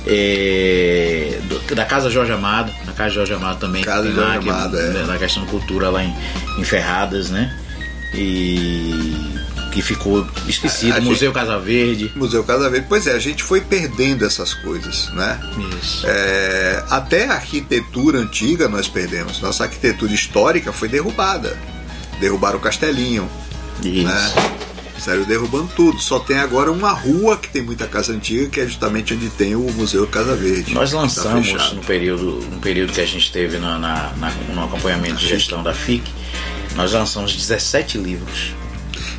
é, 0.06 1.40
do- 1.44 1.76
da 1.76 1.86
Casa 1.86 2.10
Jorge 2.10 2.32
Amado. 2.32 2.72
Na 2.86 2.94
Casa 2.94 3.10
Jorge 3.16 3.34
Amado 3.34 3.60
também. 3.60 3.84
Casa 3.84 4.04
tem 4.08 4.14
lá, 4.16 4.34
Jorge 4.34 4.40
que- 4.40 4.50
Amado, 4.50 4.80
é. 4.80 4.90
né, 4.90 5.04
Na 5.08 5.18
questão 5.18 5.46
cultura 5.46 5.90
lá 5.90 6.04
em, 6.04 6.14
em 6.60 6.64
Ferradas, 6.64 7.30
né? 7.30 7.58
E 8.14 9.34
que 9.74 9.82
ficou 9.82 10.26
esquecido. 10.48 10.94
A- 10.94 10.98
a 10.98 11.02
Museu 11.02 11.32
Casa 11.32 11.58
Verde. 11.60 12.12
Museu 12.16 12.44
Casa 12.44 12.70
Verde. 12.70 12.86
Pois 12.88 13.08
é, 13.08 13.14
a 13.14 13.20
gente 13.20 13.42
foi 13.44 13.60
perdendo 13.62 14.24
essas 14.26 14.54
coisas, 14.54 15.10
né? 15.14 15.40
Isso. 15.82 16.06
É, 16.08 16.84
até 16.90 17.28
a 17.28 17.34
arquitetura 17.34 18.20
antiga 18.20 18.68
nós 18.70 18.88
perdemos. 18.88 19.42
Nossa 19.42 19.64
arquitetura 19.64 20.14
histórica 20.14 20.72
foi 20.72 20.88
derrubada. 20.88 21.58
Derrubaram 22.20 22.58
o 22.58 22.62
castelinho, 22.62 23.28
Isso. 23.84 24.04
né? 24.08 24.34
Saiu 25.00 25.26
derrubando 25.26 25.70
tudo. 25.76 26.00
Só 26.00 26.20
tem 26.20 26.38
agora 26.38 26.72
uma 26.72 26.92
rua 26.92 27.36
que 27.36 27.50
tem 27.50 27.62
muita 27.62 27.86
casa 27.88 28.14
antiga, 28.14 28.48
que 28.48 28.62
é 28.62 28.66
justamente 28.66 29.14
onde 29.14 29.28
tem 29.32 29.54
o 29.56 29.60
Museu 29.74 30.06
Casa 30.08 30.34
Verde. 30.36 30.74
Nós 30.74 30.92
tá 30.92 30.98
lançamos 30.98 31.48
fechado. 31.50 31.76
no 31.76 31.82
período, 31.84 32.26
no 32.50 32.60
período 32.60 32.94
que 32.94 33.02
a 33.02 33.06
gente 33.06 33.30
teve 33.32 33.58
na, 33.58 33.78
na- 33.80 34.14
na- 34.18 34.32
no 34.54 34.64
acompanhamento 34.64 35.16
de 35.16 35.28
gestão 35.28 35.62
da 35.62 35.74
FIC, 35.74 36.10
nós 36.76 36.94
lançamos 36.94 37.36
17 37.36 37.98
livros. 37.98 38.54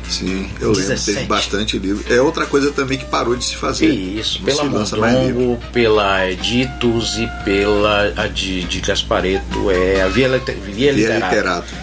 Sim, 0.09 0.49
eu 0.61 0.69
lembro, 0.71 0.81
17. 0.89 1.15
teve 1.15 1.27
bastante 1.27 1.77
livro. 1.79 2.05
É 2.13 2.21
outra 2.21 2.45
coisa 2.45 2.71
também 2.71 2.97
que 2.97 3.05
parou 3.05 3.35
de 3.35 3.43
se 3.45 3.55
fazer. 3.55 3.87
Isso, 3.89 4.39
Não 4.39 4.45
pela. 4.45 4.63
Mondongo, 4.65 5.59
pela 5.73 6.29
Editos 6.29 7.17
e 7.17 7.27
pela 7.43 8.13
a 8.15 8.27
de, 8.27 8.63
de 8.65 8.79
Gaspareto, 8.81 9.71
é 9.71 10.01
a 10.03 10.07
Via, 10.07 10.27
Liter- 10.27 10.55
Via 10.57 10.93
Via 10.93 11.13
literato. 11.15 11.73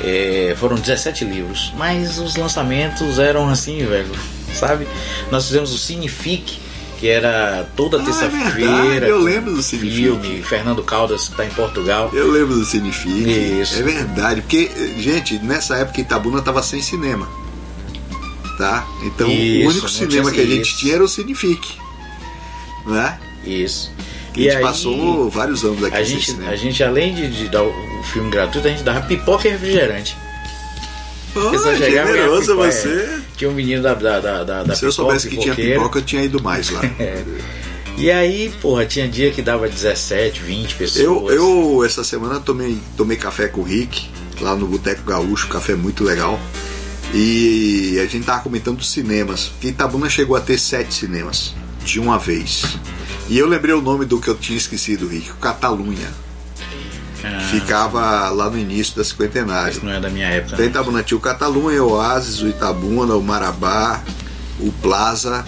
É, 0.00 0.54
foram 0.58 0.76
17 0.76 1.24
livros, 1.24 1.72
mas 1.76 2.18
os 2.18 2.36
lançamentos 2.36 3.18
eram 3.18 3.48
assim, 3.48 3.84
velho, 3.86 4.10
sabe? 4.52 4.86
Nós 5.30 5.46
fizemos 5.46 5.72
o 5.72 5.78
Cinefic, 5.78 6.58
que 7.02 7.08
era 7.08 7.66
toda 7.74 7.98
Ah, 7.98 8.00
é 8.00 8.04
terça-feira. 8.04 8.50
verdade, 8.50 9.06
eu 9.08 9.18
lembro 9.18 9.52
do 9.56 9.60
Cinefic. 9.60 9.92
Filme, 9.96 10.40
Fernando 10.44 10.84
Caldas, 10.84 11.24
que 11.24 11.30
está 11.32 11.44
em 11.44 11.50
Portugal. 11.50 12.08
Eu 12.14 12.30
lembro 12.30 12.54
do 12.54 12.64
Cinefic. 12.64 13.60
Isso. 13.60 13.80
É 13.80 13.82
verdade, 13.82 14.40
porque, 14.40 14.70
gente, 14.98 15.36
nessa 15.40 15.74
época 15.78 16.00
Itabuna 16.00 16.40
tava 16.40 16.62
sem 16.62 16.80
cinema. 16.80 17.28
Tá? 18.56 18.86
Então 19.02 19.28
Isso, 19.28 19.66
o 19.66 19.70
único 19.72 19.88
cinema 19.88 20.30
que 20.30 20.40
a 20.40 20.46
gente 20.46 20.68
isso. 20.68 20.78
tinha 20.78 20.94
era 20.94 21.02
o 21.02 21.08
Cinefic. 21.08 21.72
Né? 22.86 23.18
Isso. 23.44 23.90
A 24.32 24.38
gente 24.38 24.60
passou 24.60 25.28
vários 25.28 25.64
anos 25.64 25.82
aqui 25.82 25.96
a 25.96 26.04
sem 26.06 26.06
gente, 26.06 26.30
cinema. 26.30 26.50
a 26.52 26.56
gente 26.56 26.84
além 26.84 27.14
de, 27.16 27.28
de 27.36 27.48
dar 27.48 27.64
o 27.64 27.74
filme 28.12 28.30
gratuito, 28.30 28.68
a 28.68 28.70
gente 28.70 28.84
dava 28.84 29.00
pipoca 29.00 29.48
e 29.48 29.50
refrigerante. 29.50 30.16
E 31.34 31.76
generoso 31.78 32.52
pipoca, 32.52 32.70
você. 32.70 33.20
Tinha 33.36 33.50
um 33.50 33.54
menino 33.54 33.82
da, 33.82 33.94
da, 33.94 34.20
da, 34.20 34.62
da, 34.62 34.74
Se 34.74 34.84
eu 34.84 34.92
soubesse 34.92 35.28
que 35.28 35.36
tinha 35.36 35.54
pipoca, 35.54 35.98
eu 35.98 36.02
tinha 36.02 36.22
ido 36.22 36.42
mais 36.42 36.70
lá. 36.70 36.82
E 37.96 38.10
aí, 38.10 38.50
porra, 38.60 38.86
tinha 38.86 39.06
dia 39.06 39.30
que 39.30 39.42
dava 39.42 39.68
17, 39.68 40.40
20 40.40 40.74
pessoas. 40.76 41.04
Eu, 41.04 41.30
eu, 41.30 41.84
essa 41.84 42.02
semana, 42.02 42.40
tomei, 42.40 42.78
tomei 42.96 43.16
café 43.16 43.48
com 43.48 43.60
o 43.60 43.64
Rick, 43.64 44.08
lá 44.40 44.56
no 44.56 44.66
Boteco 44.66 45.02
Gaúcho, 45.04 45.48
café 45.48 45.74
muito 45.74 46.02
legal. 46.02 46.40
E 47.14 47.98
a 48.02 48.06
gente 48.06 48.24
tava 48.24 48.42
comentando 48.42 48.78
dos 48.78 48.90
cinemas. 48.90 49.48
Porque 49.48 49.68
Itabuna 49.68 50.08
chegou 50.08 50.34
a 50.34 50.40
ter 50.40 50.58
sete 50.58 50.94
cinemas, 50.94 51.54
de 51.84 52.00
uma 52.00 52.18
vez. 52.18 52.64
E 53.28 53.38
eu 53.38 53.46
lembrei 53.46 53.74
o 53.74 53.82
nome 53.82 54.04
do 54.04 54.18
que 54.18 54.28
eu 54.28 54.34
tinha 54.34 54.56
esquecido, 54.56 55.06
Rick, 55.06 55.30
Catalunha. 55.34 56.10
Ah, 57.24 57.40
Ficava 57.50 58.28
lá 58.30 58.50
no 58.50 58.58
início 58.58 58.96
da 58.96 59.04
cinquentenária. 59.04 59.70
Isso 59.70 59.84
não 59.84 59.92
é 59.92 60.00
da 60.00 60.10
minha 60.10 60.26
época. 60.28 60.54
Então 60.54 60.64
né? 60.64 60.70
Itabuna 60.70 61.02
tinha 61.02 61.16
o 61.18 61.20
Catalunha, 61.20 61.82
o 61.84 61.92
Oasis, 61.92 62.40
o 62.40 62.48
Itabuna, 62.48 63.14
o 63.14 63.22
Marabá, 63.22 64.00
o 64.60 64.70
Plaza 64.82 65.44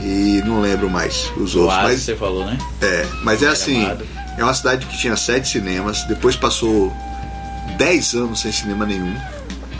e 0.00 0.42
não 0.44 0.60
lembro 0.60 0.90
mais 0.90 1.30
os 1.36 1.54
outros. 1.54 1.74
Oasis, 1.78 1.82
Mas 1.84 2.00
você 2.02 2.16
falou, 2.16 2.44
né? 2.46 2.58
é, 2.82 3.06
mas 3.22 3.42
é 3.42 3.48
assim, 3.48 3.80
Gramado. 3.80 4.06
é 4.38 4.44
uma 4.44 4.54
cidade 4.54 4.86
que 4.86 4.98
tinha 4.98 5.16
sete 5.16 5.48
cinemas, 5.48 6.02
depois 6.04 6.36
passou 6.36 6.92
10 7.78 8.14
anos 8.14 8.40
sem 8.40 8.52
cinema 8.52 8.84
nenhum. 8.84 9.14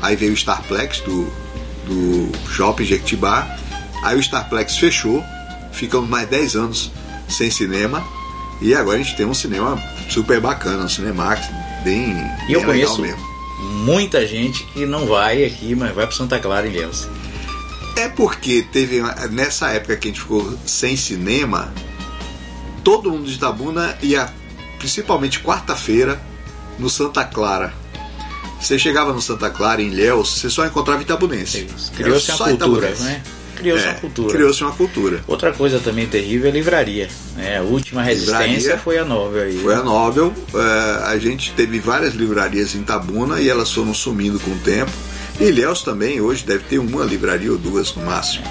Aí 0.00 0.16
veio 0.16 0.32
o 0.32 0.34
Starplex 0.34 1.00
do, 1.00 1.24
do 1.86 2.32
Shopping 2.50 2.84
Jequitibá. 2.84 3.46
Aí 4.02 4.16
o 4.16 4.20
Starplex 4.20 4.76
fechou, 4.76 5.22
ficamos 5.72 6.08
mais 6.08 6.28
10 6.28 6.56
anos 6.56 6.90
sem 7.28 7.50
cinema. 7.50 8.02
E 8.62 8.74
agora 8.74 8.98
a 8.98 9.02
gente 9.02 9.16
tem 9.16 9.26
um 9.26 9.34
cinema 9.34 9.76
super 10.08 10.40
bacana, 10.40 10.84
um 10.84 10.88
Cinemax 10.88 11.48
bem, 11.82 12.12
E 12.48 12.52
eu 12.52 12.60
bem 12.60 12.70
legal 12.70 12.94
conheço 12.96 13.00
mesmo. 13.02 13.18
muita 13.84 14.26
gente 14.26 14.64
que 14.72 14.84
não 14.86 15.06
vai 15.06 15.44
aqui, 15.44 15.74
mas 15.74 15.94
vai 15.94 16.06
para 16.06 16.16
Santa 16.16 16.38
Clara 16.38 16.66
em 16.66 16.70
Ilhéus. 16.70 17.08
É 17.96 18.08
porque 18.08 18.66
teve 18.72 19.00
nessa 19.30 19.70
época 19.70 19.96
que 19.96 20.08
a 20.08 20.10
gente 20.10 20.20
ficou 20.20 20.58
sem 20.66 20.96
cinema, 20.96 21.72
todo 22.82 23.10
mundo 23.10 23.26
de 23.26 23.34
Itabuna 23.34 23.96
ia, 24.02 24.28
principalmente 24.78 25.40
quarta-feira, 25.40 26.20
no 26.78 26.90
Santa 26.90 27.24
Clara. 27.24 27.72
Você 28.60 28.78
chegava 28.78 29.12
no 29.12 29.20
Santa 29.20 29.50
Clara, 29.50 29.82
em 29.82 29.88
Ilhéus, 29.88 30.28
você 30.40 30.48
só 30.48 30.64
encontrava 30.66 31.02
itabunense. 31.02 31.66
Criou-se 31.94 32.32
só 32.32 32.44
cultura, 32.48 32.90
né? 33.00 33.22
Criou-se 33.64 33.86
É, 33.86 33.90
uma 33.90 34.00
cultura. 34.00 34.32
Criou-se 34.34 34.62
uma 34.62 34.72
cultura. 34.72 35.20
Outra 35.26 35.52
coisa 35.52 35.78
também 35.80 36.06
terrível 36.06 36.46
é 36.46 36.50
a 36.50 36.54
livraria. 36.54 37.08
Né? 37.36 37.58
A 37.58 37.62
última 37.62 38.02
resistência 38.02 38.46
Livraria. 38.46 38.78
foi 38.78 38.98
a 38.98 39.04
Nobel 39.04 39.42
aí. 39.42 39.58
Foi 39.58 39.74
a 39.74 39.82
Nobel, 39.82 40.32
é, 40.54 41.04
a 41.06 41.18
gente 41.18 41.52
teve 41.52 41.78
várias 41.78 42.14
livrarias 42.14 42.74
em 42.74 42.80
Itabuna 42.80 43.40
e 43.40 43.48
elas 43.48 43.72
foram 43.72 43.94
sumindo 43.94 44.38
com 44.40 44.50
o 44.50 44.58
tempo. 44.58 44.90
E 45.40 45.44
Ilhéus 45.44 45.82
também, 45.82 46.20
hoje, 46.20 46.44
deve 46.44 46.64
ter 46.64 46.78
uma 46.78 47.04
livraria 47.04 47.50
ou 47.50 47.58
duas 47.58 47.94
no 47.94 48.04
máximo. 48.04 48.44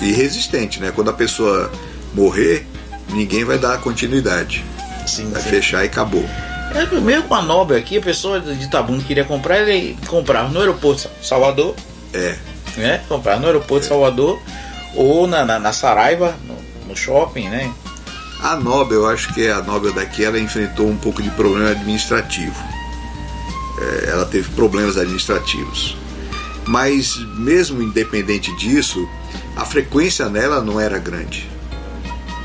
E 0.00 0.12
resistente, 0.12 0.78
né? 0.80 0.92
Quando 0.94 1.10
a 1.10 1.12
pessoa 1.12 1.70
morrer, 2.14 2.64
ninguém 3.10 3.44
vai 3.44 3.58
dar 3.58 3.80
continuidade. 3.80 4.64
Sim, 5.06 5.30
Vai 5.30 5.42
sim. 5.42 5.48
fechar 5.48 5.82
e 5.82 5.86
acabou. 5.86 6.24
É, 6.74 7.00
mesmo 7.00 7.24
com 7.24 7.34
a 7.34 7.42
Nobel 7.42 7.78
aqui, 7.78 7.96
a 7.96 8.00
pessoa 8.02 8.38
de 8.38 8.64
Itabuna 8.64 9.02
queria 9.02 9.24
comprar, 9.24 9.66
ele 9.66 9.96
comprava 10.06 10.48
no 10.50 10.60
aeroporto 10.60 11.08
de 11.20 11.26
Salvador, 11.26 11.74
É, 12.12 12.36
né? 12.78 13.02
Comprava 13.08 13.40
no 13.40 13.46
aeroporto 13.46 13.82
de 13.82 13.88
Salvador 13.88 14.40
ou 14.94 15.26
na, 15.26 15.44
na, 15.44 15.58
na 15.58 15.72
Saraiva, 15.72 16.34
no, 16.46 16.88
no 16.88 16.96
shopping, 16.96 17.48
né? 17.48 17.72
A 18.40 18.56
Nobel, 18.56 19.00
eu 19.00 19.08
acho 19.08 19.34
que 19.34 19.48
a 19.48 19.60
Nobel 19.62 19.92
daqui, 19.92 20.24
ela 20.24 20.38
enfrentou 20.38 20.88
um 20.88 20.96
pouco 20.96 21.20
de 21.22 21.30
problema 21.30 21.70
administrativo. 21.70 22.54
É, 23.80 24.10
ela 24.10 24.24
teve 24.26 24.48
problemas 24.50 24.96
administrativos. 24.96 25.96
Mas, 26.66 27.16
mesmo 27.36 27.82
independente 27.82 28.54
disso, 28.56 29.08
a 29.56 29.64
frequência 29.64 30.28
nela 30.28 30.60
não 30.60 30.78
era 30.78 30.98
grande. 30.98 31.48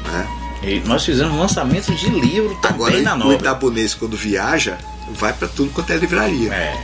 Né? 0.06 0.28
E 0.64 0.80
nós 0.88 1.06
fizemos 1.06 1.38
lançamento 1.38 1.94
de 1.94 2.10
livro 2.10 2.56
também 2.62 2.88
Agora, 2.88 3.02
na 3.02 3.14
o 3.16 3.18
Nobel. 3.18 3.38
itabunense, 3.38 3.96
quando 3.96 4.16
viaja, 4.18 4.78
vai 5.12 5.34
para 5.34 5.48
tudo 5.48 5.72
quanto 5.72 5.92
é 5.92 5.98
livraria. 5.98 6.52
É. 6.54 6.76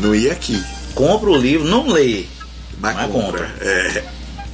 Não 0.00 0.14
ia 0.14 0.32
aqui, 0.32 0.62
Compra 0.94 1.28
o 1.28 1.36
livro, 1.36 1.66
não 1.66 1.88
lê. 1.88 2.26
Mas, 2.84 2.96
Mas 2.96 3.10
compra. 3.10 3.46
compra. 3.46 3.54
É, 3.60 4.04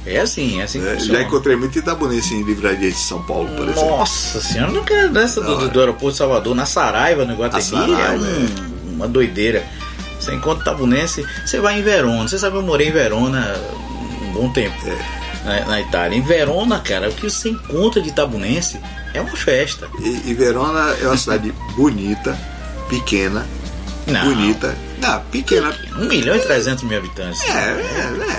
É 0.03 0.19
assim, 0.19 0.59
é 0.59 0.63
assim 0.63 0.79
que 0.81 0.87
é, 0.87 0.93
funciona. 0.95 1.19
já 1.19 1.23
encontrei 1.25 1.55
muito 1.55 1.77
itabunense 1.77 2.33
em 2.33 2.41
livraria 2.43 2.89
de 2.89 2.97
São 2.97 3.21
Paulo, 3.21 3.47
por 3.55 3.69
exemplo. 3.69 3.89
Nossa 3.89 4.41
senhora, 4.41 4.71
não 4.71 4.83
quero 4.83 5.11
dessa 5.11 5.41
do, 5.41 5.65
é. 5.65 5.67
do 5.67 5.79
aeroporto 5.79 6.11
de 6.13 6.17
Salvador, 6.17 6.55
na 6.55 6.65
Saraiva, 6.65 7.23
no 7.23 7.33
Iguatemi, 7.33 7.61
Saraiva, 7.63 8.01
é 8.01 8.17
um- 8.17 8.93
uma 8.95 9.07
doideira. 9.07 9.63
Você 10.19 10.33
encontra 10.33 10.63
tabunense, 10.65 11.23
você 11.45 11.59
vai 11.59 11.79
em 11.79 11.83
Verona. 11.83 12.27
Você 12.27 12.37
sabe, 12.39 12.55
eu 12.57 12.61
morei 12.63 12.87
em 12.89 12.91
Verona 12.91 13.55
um 14.23 14.31
bom 14.33 14.49
tempo 14.53 14.75
É. 14.87 15.59
na, 15.61 15.65
na 15.67 15.81
Itália. 15.81 16.17
Em 16.17 16.21
Verona, 16.21 16.79
cara, 16.79 17.09
o 17.09 17.13
que 17.13 17.29
você 17.29 17.49
encontra 17.49 18.01
de 18.01 18.11
tabunense 18.11 18.79
é 19.13 19.21
uma 19.21 19.35
festa. 19.35 19.87
E, 19.99 20.29
e 20.29 20.33
Verona 20.33 20.95
é 21.01 21.05
uma 21.07 21.17
cidade 21.17 21.51
bonita, 21.75 22.37
pequena, 22.89 23.45
Não, 24.13 24.23
bonita. 24.25 24.75
Não, 24.99 25.21
pequena. 25.31 25.75
1 25.97 26.05
milhão 26.07 26.35
e 26.35 26.39
300 26.39 26.83
mil 26.83 26.97
habitantes. 26.97 27.41
É, 27.41 27.53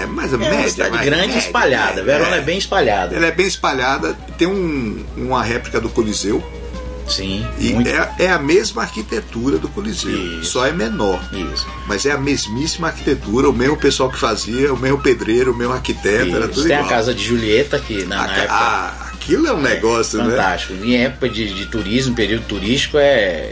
é, 0.01 0.03
é 0.03 0.07
mais 0.07 0.33
ou 0.33 0.39
É 0.41 0.43
menos. 0.43 0.59
uma 0.59 0.69
cidade 0.69 0.99
grande 1.05 1.35
e 1.35 1.39
espalhada. 1.39 2.03
Verona 2.03 2.37
é. 2.37 2.41
bem 2.41 2.59
espalhada. 2.59 3.17
Ela 3.17 3.27
é 3.27 3.33
bem 3.33 3.47
espalhada. 3.47 4.15
Tem 4.39 4.47
um, 4.49 5.05
uma 5.17 5.43
réplica 5.43 5.81
do 5.81 5.89
Coliseu. 5.89 6.43
Sim, 7.09 7.45
E 7.59 7.73
muito. 7.73 7.89
é, 7.91 8.15
é 8.21 8.31
a 8.31 8.39
mesma 8.39 8.83
arquitetura 8.83 9.59
do 9.59 9.69
Coliseu. 9.69 10.17
Isso. 10.41 10.53
Só 10.53 10.67
é 10.67 10.73
menor. 10.73 11.21
Isso. 11.33 11.67
Mas 11.87 12.07
é 12.07 12.13
a 12.13 12.17
mesmíssima 12.17 12.87
arquitetura, 12.89 13.51
o 13.51 13.53
mesmo 13.53 13.77
pessoal 13.77 14.09
que 14.09 14.19
fazia, 14.19 14.73
o 14.73 14.79
mesmo 14.79 14.99
pedreiro, 14.99 15.53
o 15.53 15.55
mesmo 15.55 15.75
arquiteto, 15.75 16.31
era 16.35 16.45
Isso. 16.45 16.55
tudo 16.55 16.69
Tem 16.69 16.77
igual. 16.77 16.87
a 16.87 16.89
casa 16.89 17.13
de 17.13 17.23
Julieta, 17.25 17.79
que 17.81 18.05
na, 18.05 18.21
A 18.23 18.27
na 18.29 18.29
ca- 18.29 18.41
época. 18.43 18.55
ah, 18.55 19.02
aquilo 19.23 19.47
é 19.47 19.53
um 19.53 19.61
negócio, 19.61 20.19
né? 20.23 20.31
Fantástico. 20.31 20.75
Em 20.85 20.97
época 20.97 21.29
de, 21.29 21.55
de 21.55 21.67
turismo, 21.67 22.15
período 22.15 22.45
turístico, 22.47 22.99
é. 22.99 23.49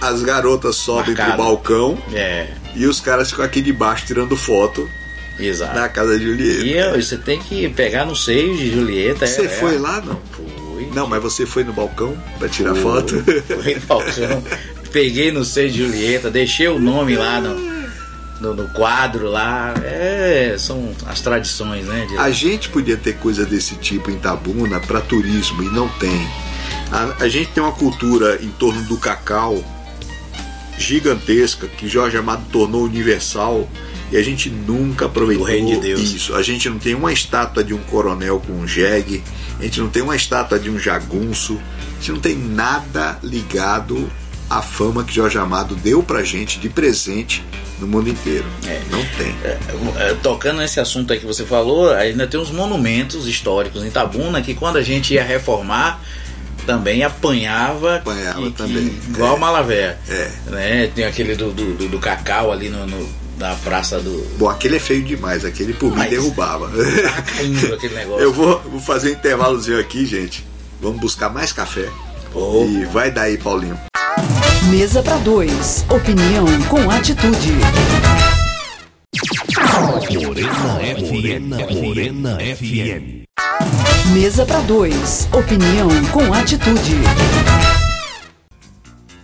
As 0.00 0.22
garotas 0.22 0.76
sobem 0.76 1.14
Marcado. 1.14 1.34
pro 1.34 1.44
balcão 1.44 1.98
É. 2.12 2.48
e 2.74 2.86
os 2.86 2.98
caras 3.00 3.30
ficam 3.30 3.44
aqui 3.44 3.60
de 3.60 3.72
baixo 3.72 4.04
tirando 4.06 4.36
foto 4.36 4.90
Exato. 5.38 5.78
na 5.78 5.88
casa 5.88 6.18
de 6.18 6.24
Julieta. 6.24 6.64
E 6.64 6.72
eu- 6.76 7.00
você 7.00 7.16
tem 7.16 7.38
que 7.40 7.68
pegar 7.68 8.04
no 8.04 8.16
seio 8.16 8.56
de 8.56 8.70
Julieta. 8.72 9.26
Você 9.26 9.42
é, 9.42 9.48
foi 9.48 9.76
é. 9.76 9.78
lá, 9.78 10.00
não? 10.00 10.20
Fui. 10.32 10.88
Não, 10.92 11.06
mas 11.06 11.22
você 11.22 11.46
foi 11.46 11.62
no 11.62 11.72
balcão 11.72 12.16
pra 12.38 12.48
tirar 12.48 12.74
Fui. 12.74 12.82
foto? 12.82 13.22
Fui 13.62 13.74
no 13.76 13.80
balcão. 13.82 14.42
Peguei 14.92 15.30
no 15.32 15.42
seio 15.44 15.70
de 15.70 15.78
Julieta, 15.84 16.30
deixei 16.30 16.68
o 16.68 16.78
nome 16.78 17.14
lá 17.16 17.40
no, 17.40 17.54
no, 18.42 18.54
no 18.54 18.68
quadro 18.70 19.28
lá. 19.30 19.72
É, 19.84 20.56
são 20.58 20.92
as 21.06 21.20
tradições, 21.20 21.86
né? 21.86 22.06
de- 22.10 22.18
A 22.18 22.30
gente 22.30 22.68
podia 22.68 22.96
ter 22.96 23.14
coisa 23.14 23.46
desse 23.46 23.76
tipo 23.76 24.10
em 24.10 24.18
Tabuna 24.18 24.80
para 24.80 25.00
turismo 25.00 25.62
e 25.62 25.66
não 25.66 25.88
tem. 25.88 26.28
A, 26.90 27.24
a 27.24 27.28
gente 27.28 27.50
tem 27.52 27.62
uma 27.62 27.72
cultura 27.72 28.38
em 28.42 28.48
torno 28.50 28.82
do 28.82 28.96
cacau 28.98 29.62
gigantesca 30.78 31.66
que 31.68 31.88
Jorge 31.88 32.16
Amado 32.16 32.42
tornou 32.50 32.84
universal 32.84 33.68
e 34.10 34.16
a 34.16 34.22
gente 34.22 34.50
nunca 34.50 35.06
aproveitou 35.06 35.46
de 35.80 36.16
isso. 36.16 36.34
A 36.34 36.42
gente 36.42 36.68
não 36.68 36.78
tem 36.78 36.94
uma 36.94 37.12
estátua 37.12 37.62
de 37.64 37.72
um 37.72 37.78
coronel 37.84 38.42
com 38.46 38.52
um 38.52 38.66
jegue, 38.66 39.22
a 39.58 39.62
gente 39.62 39.80
não 39.80 39.88
tem 39.88 40.02
uma 40.02 40.16
estátua 40.16 40.58
de 40.58 40.68
um 40.70 40.78
jagunço, 40.78 41.58
a 41.92 42.00
gente 42.00 42.12
não 42.12 42.20
tem 42.20 42.36
nada 42.36 43.18
ligado 43.22 44.10
à 44.58 44.62
fama 44.62 45.04
que 45.04 45.12
Jorge 45.14 45.38
Amado 45.38 45.74
deu 45.74 46.02
pra 46.02 46.22
gente 46.22 46.58
de 46.58 46.68
presente 46.68 47.42
no 47.78 47.86
mundo 47.86 48.08
inteiro. 48.08 48.44
É. 48.66 48.80
Não 48.90 49.04
tem. 49.16 49.34
É, 49.44 50.14
tocando 50.22 50.58
nesse 50.58 50.78
assunto 50.80 51.12
aí 51.12 51.18
que 51.20 51.26
você 51.26 51.44
falou, 51.44 51.90
ainda 51.92 52.26
tem 52.26 52.38
uns 52.38 52.50
monumentos 52.50 53.26
históricos 53.26 53.82
em 53.84 53.90
Tabuna 53.90 54.40
que 54.42 54.54
quando 54.54 54.76
a 54.76 54.82
gente 54.82 55.14
ia 55.14 55.24
reformar 55.24 56.00
também 56.66 57.02
apanhava, 57.02 57.96
Apanhava 57.96 58.38
que- 58.40 58.50
que- 58.50 58.56
também, 58.56 58.86
igual 59.08 59.36
é. 59.36 59.38
Malavé. 59.40 59.96
É. 60.08 60.30
Né? 60.46 60.86
Tem 60.94 61.04
aquele 61.04 61.34
do, 61.34 61.50
do, 61.50 61.88
do- 61.88 61.98
cacau 61.98 62.52
ali 62.52 62.68
no, 62.68 62.86
no- 62.86 63.08
na 63.38 63.54
praça 63.56 63.98
do. 63.98 64.24
Bom, 64.38 64.48
aquele 64.48 64.76
é 64.76 64.78
feio 64.78 65.02
demais, 65.02 65.44
aquele 65.44 65.72
por 65.72 65.90
mim 65.90 65.96
Mas- 65.98 66.10
derrubava. 66.10 66.68
Tá 66.68 67.22
caindo 67.22 67.74
aquele 67.74 67.94
negócio. 67.96 68.22
Eu 68.22 68.32
vou, 68.32 68.60
vou 68.60 68.80
fazer 68.80 69.08
um 69.10 69.12
intervalozinho 69.14 69.80
aqui, 69.80 70.06
gente. 70.06 70.46
Vamos 70.80 71.00
buscar 71.00 71.28
mais 71.30 71.52
café. 71.52 71.88
Oh. 72.34 72.64
E 72.64 72.84
vai 72.86 73.10
daí, 73.10 73.36
Paulinho. 73.38 73.78
Mesa 74.70 75.02
para 75.02 75.16
dois. 75.18 75.84
Opinião 75.88 76.46
com 76.68 76.90
atitude. 76.90 77.52
Morena 80.24 80.78
FM. 80.96 81.82
Morena 81.82 82.38
FM. 82.38 83.24
Mesa 84.14 84.46
para 84.46 84.60
dois. 84.60 85.28
Opinião 85.32 85.88
com 86.12 86.32
atitude. 86.32 86.96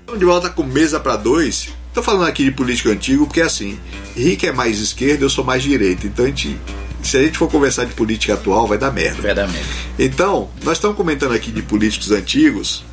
Estamos 0.00 0.18
de 0.18 0.24
volta 0.24 0.50
com 0.50 0.62
mesa 0.62 0.98
para 0.98 1.16
dois. 1.16 1.68
Tô 1.94 2.02
falando 2.02 2.28
aqui 2.28 2.44
de 2.44 2.50
político 2.50 2.90
antigo 2.90 3.26
porque 3.26 3.40
assim, 3.40 3.78
Rick 4.16 4.46
é 4.46 4.52
mais 4.52 4.78
esquerda, 4.80 5.24
eu 5.24 5.30
sou 5.30 5.44
mais 5.44 5.62
direita. 5.62 6.06
Então 6.06 6.24
a 6.24 6.28
gente, 6.28 6.58
se 7.02 7.16
a 7.16 7.22
gente 7.22 7.38
for 7.38 7.50
conversar 7.50 7.86
de 7.86 7.94
política 7.94 8.34
atual, 8.34 8.66
vai 8.66 8.78
dar 8.78 8.92
merda. 8.92 9.20
Verdadeiramente. 9.22 9.68
Então, 9.98 10.48
nós 10.62 10.78
estamos 10.78 10.96
comentando 10.96 11.34
aqui 11.34 11.50
de 11.50 11.62
políticos 11.62 12.10
antigos 12.10 12.84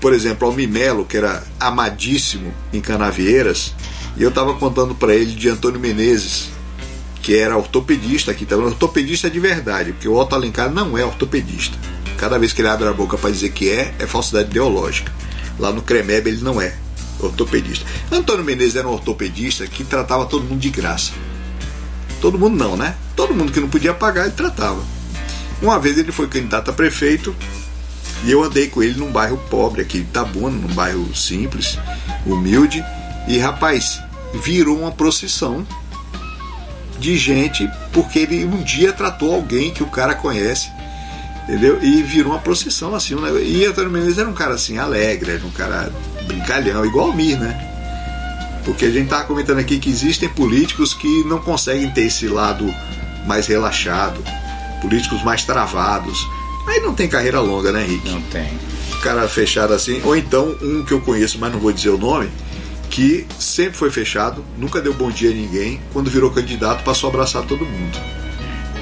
por 0.00 0.12
exemplo, 0.12 0.46
ao 0.46 0.54
Mimelo, 0.54 1.04
que 1.04 1.16
era 1.16 1.42
amadíssimo 1.58 2.52
em 2.72 2.80
Canavieiras, 2.80 3.74
e 4.16 4.22
eu 4.22 4.28
estava 4.28 4.54
contando 4.54 4.94
para 4.94 5.14
ele 5.14 5.32
de 5.32 5.48
Antônio 5.48 5.80
Menezes, 5.80 6.50
que 7.22 7.36
era 7.36 7.56
ortopedista 7.56 8.30
aqui, 8.30 8.46
também 8.46 8.66
ortopedista 8.66 9.28
de 9.28 9.38
verdade, 9.40 9.92
porque 9.92 10.08
o 10.08 10.14
Otto 10.14 10.34
Alencar 10.34 10.70
não 10.70 10.96
é 10.96 11.04
ortopedista. 11.04 11.76
Cada 12.16 12.38
vez 12.38 12.52
que 12.52 12.60
ele 12.60 12.68
abre 12.68 12.88
a 12.88 12.92
boca 12.92 13.16
para 13.16 13.30
dizer 13.30 13.50
que 13.50 13.70
é, 13.70 13.94
é 13.98 14.06
falsidade 14.06 14.50
ideológica. 14.50 15.12
Lá 15.58 15.72
no 15.72 15.82
CREMEB 15.82 16.28
ele 16.28 16.42
não 16.42 16.60
é 16.60 16.74
ortopedista. 17.20 17.84
Antônio 18.10 18.44
Menezes 18.44 18.76
era 18.76 18.88
um 18.88 18.92
ortopedista 18.92 19.66
que 19.66 19.84
tratava 19.84 20.26
todo 20.26 20.44
mundo 20.44 20.60
de 20.60 20.70
graça. 20.70 21.12
Todo 22.20 22.38
mundo 22.38 22.56
não, 22.56 22.76
né? 22.76 22.96
Todo 23.14 23.34
mundo 23.34 23.52
que 23.52 23.60
não 23.60 23.68
podia 23.68 23.94
pagar, 23.94 24.24
ele 24.24 24.34
tratava. 24.34 24.82
Uma 25.60 25.78
vez 25.78 25.98
ele 25.98 26.12
foi 26.12 26.28
candidato 26.28 26.70
a 26.70 26.74
prefeito 26.74 27.34
e 28.24 28.30
eu 28.30 28.42
andei 28.42 28.68
com 28.68 28.82
ele 28.82 28.98
num 28.98 29.10
bairro 29.10 29.38
pobre 29.50 29.82
aqui 29.82 29.98
Itabuna, 29.98 30.56
num 30.56 30.74
bairro 30.74 31.14
simples, 31.14 31.78
humilde. 32.26 32.84
E 33.26 33.38
rapaz, 33.38 34.00
virou 34.42 34.78
uma 34.78 34.90
procissão 34.90 35.66
de 36.98 37.16
gente 37.16 37.70
porque 37.92 38.20
ele 38.20 38.44
um 38.44 38.62
dia 38.62 38.92
tratou 38.92 39.34
alguém 39.34 39.72
que 39.72 39.82
o 39.82 39.86
cara 39.86 40.14
conhece, 40.14 40.70
entendeu? 41.44 41.78
E 41.82 42.02
virou 42.02 42.32
uma 42.32 42.40
procissão 42.40 42.94
assim. 42.94 43.14
Um. 43.14 43.38
E 43.38 43.64
Antônio 43.64 43.90
Menezes 43.90 44.18
era 44.18 44.28
um 44.28 44.34
cara 44.34 44.54
assim, 44.54 44.78
alegre, 44.78 45.32
era 45.32 45.46
um 45.46 45.50
cara 45.50 45.92
brincalhão, 46.26 46.84
igual 46.84 47.10
o 47.10 47.14
Mir, 47.14 47.38
né? 47.38 47.64
Porque 48.64 48.84
a 48.84 48.90
gente 48.90 49.08
tá 49.08 49.22
comentando 49.24 49.58
aqui 49.58 49.78
que 49.78 49.88
existem 49.88 50.28
políticos 50.28 50.92
que 50.92 51.24
não 51.24 51.38
conseguem 51.38 51.90
ter 51.90 52.02
esse 52.02 52.26
lado 52.26 52.72
mais 53.26 53.46
relaxado, 53.46 54.22
políticos 54.82 55.22
mais 55.22 55.44
travados. 55.44 56.26
Aí 56.68 56.80
não 56.80 56.94
tem 56.94 57.08
carreira 57.08 57.40
longa, 57.40 57.72
né, 57.72 57.82
Henrique? 57.84 58.10
Não 58.10 58.20
tem. 58.22 58.48
cara 59.02 59.26
fechado 59.28 59.72
assim, 59.72 60.00
ou 60.04 60.16
então 60.16 60.56
um 60.60 60.84
que 60.84 60.92
eu 60.92 61.00
conheço, 61.00 61.38
mas 61.38 61.52
não 61.52 61.58
vou 61.58 61.72
dizer 61.72 61.90
o 61.90 61.98
nome, 61.98 62.28
que 62.90 63.26
sempre 63.38 63.76
foi 63.76 63.90
fechado, 63.90 64.44
nunca 64.56 64.80
deu 64.80 64.92
bom 64.92 65.10
dia 65.10 65.30
a 65.30 65.34
ninguém, 65.34 65.80
quando 65.92 66.10
virou 66.10 66.30
candidato 66.30 66.82
passou 66.84 67.08
a 67.08 67.12
abraçar 67.12 67.42
todo 67.44 67.64
mundo. 67.64 67.98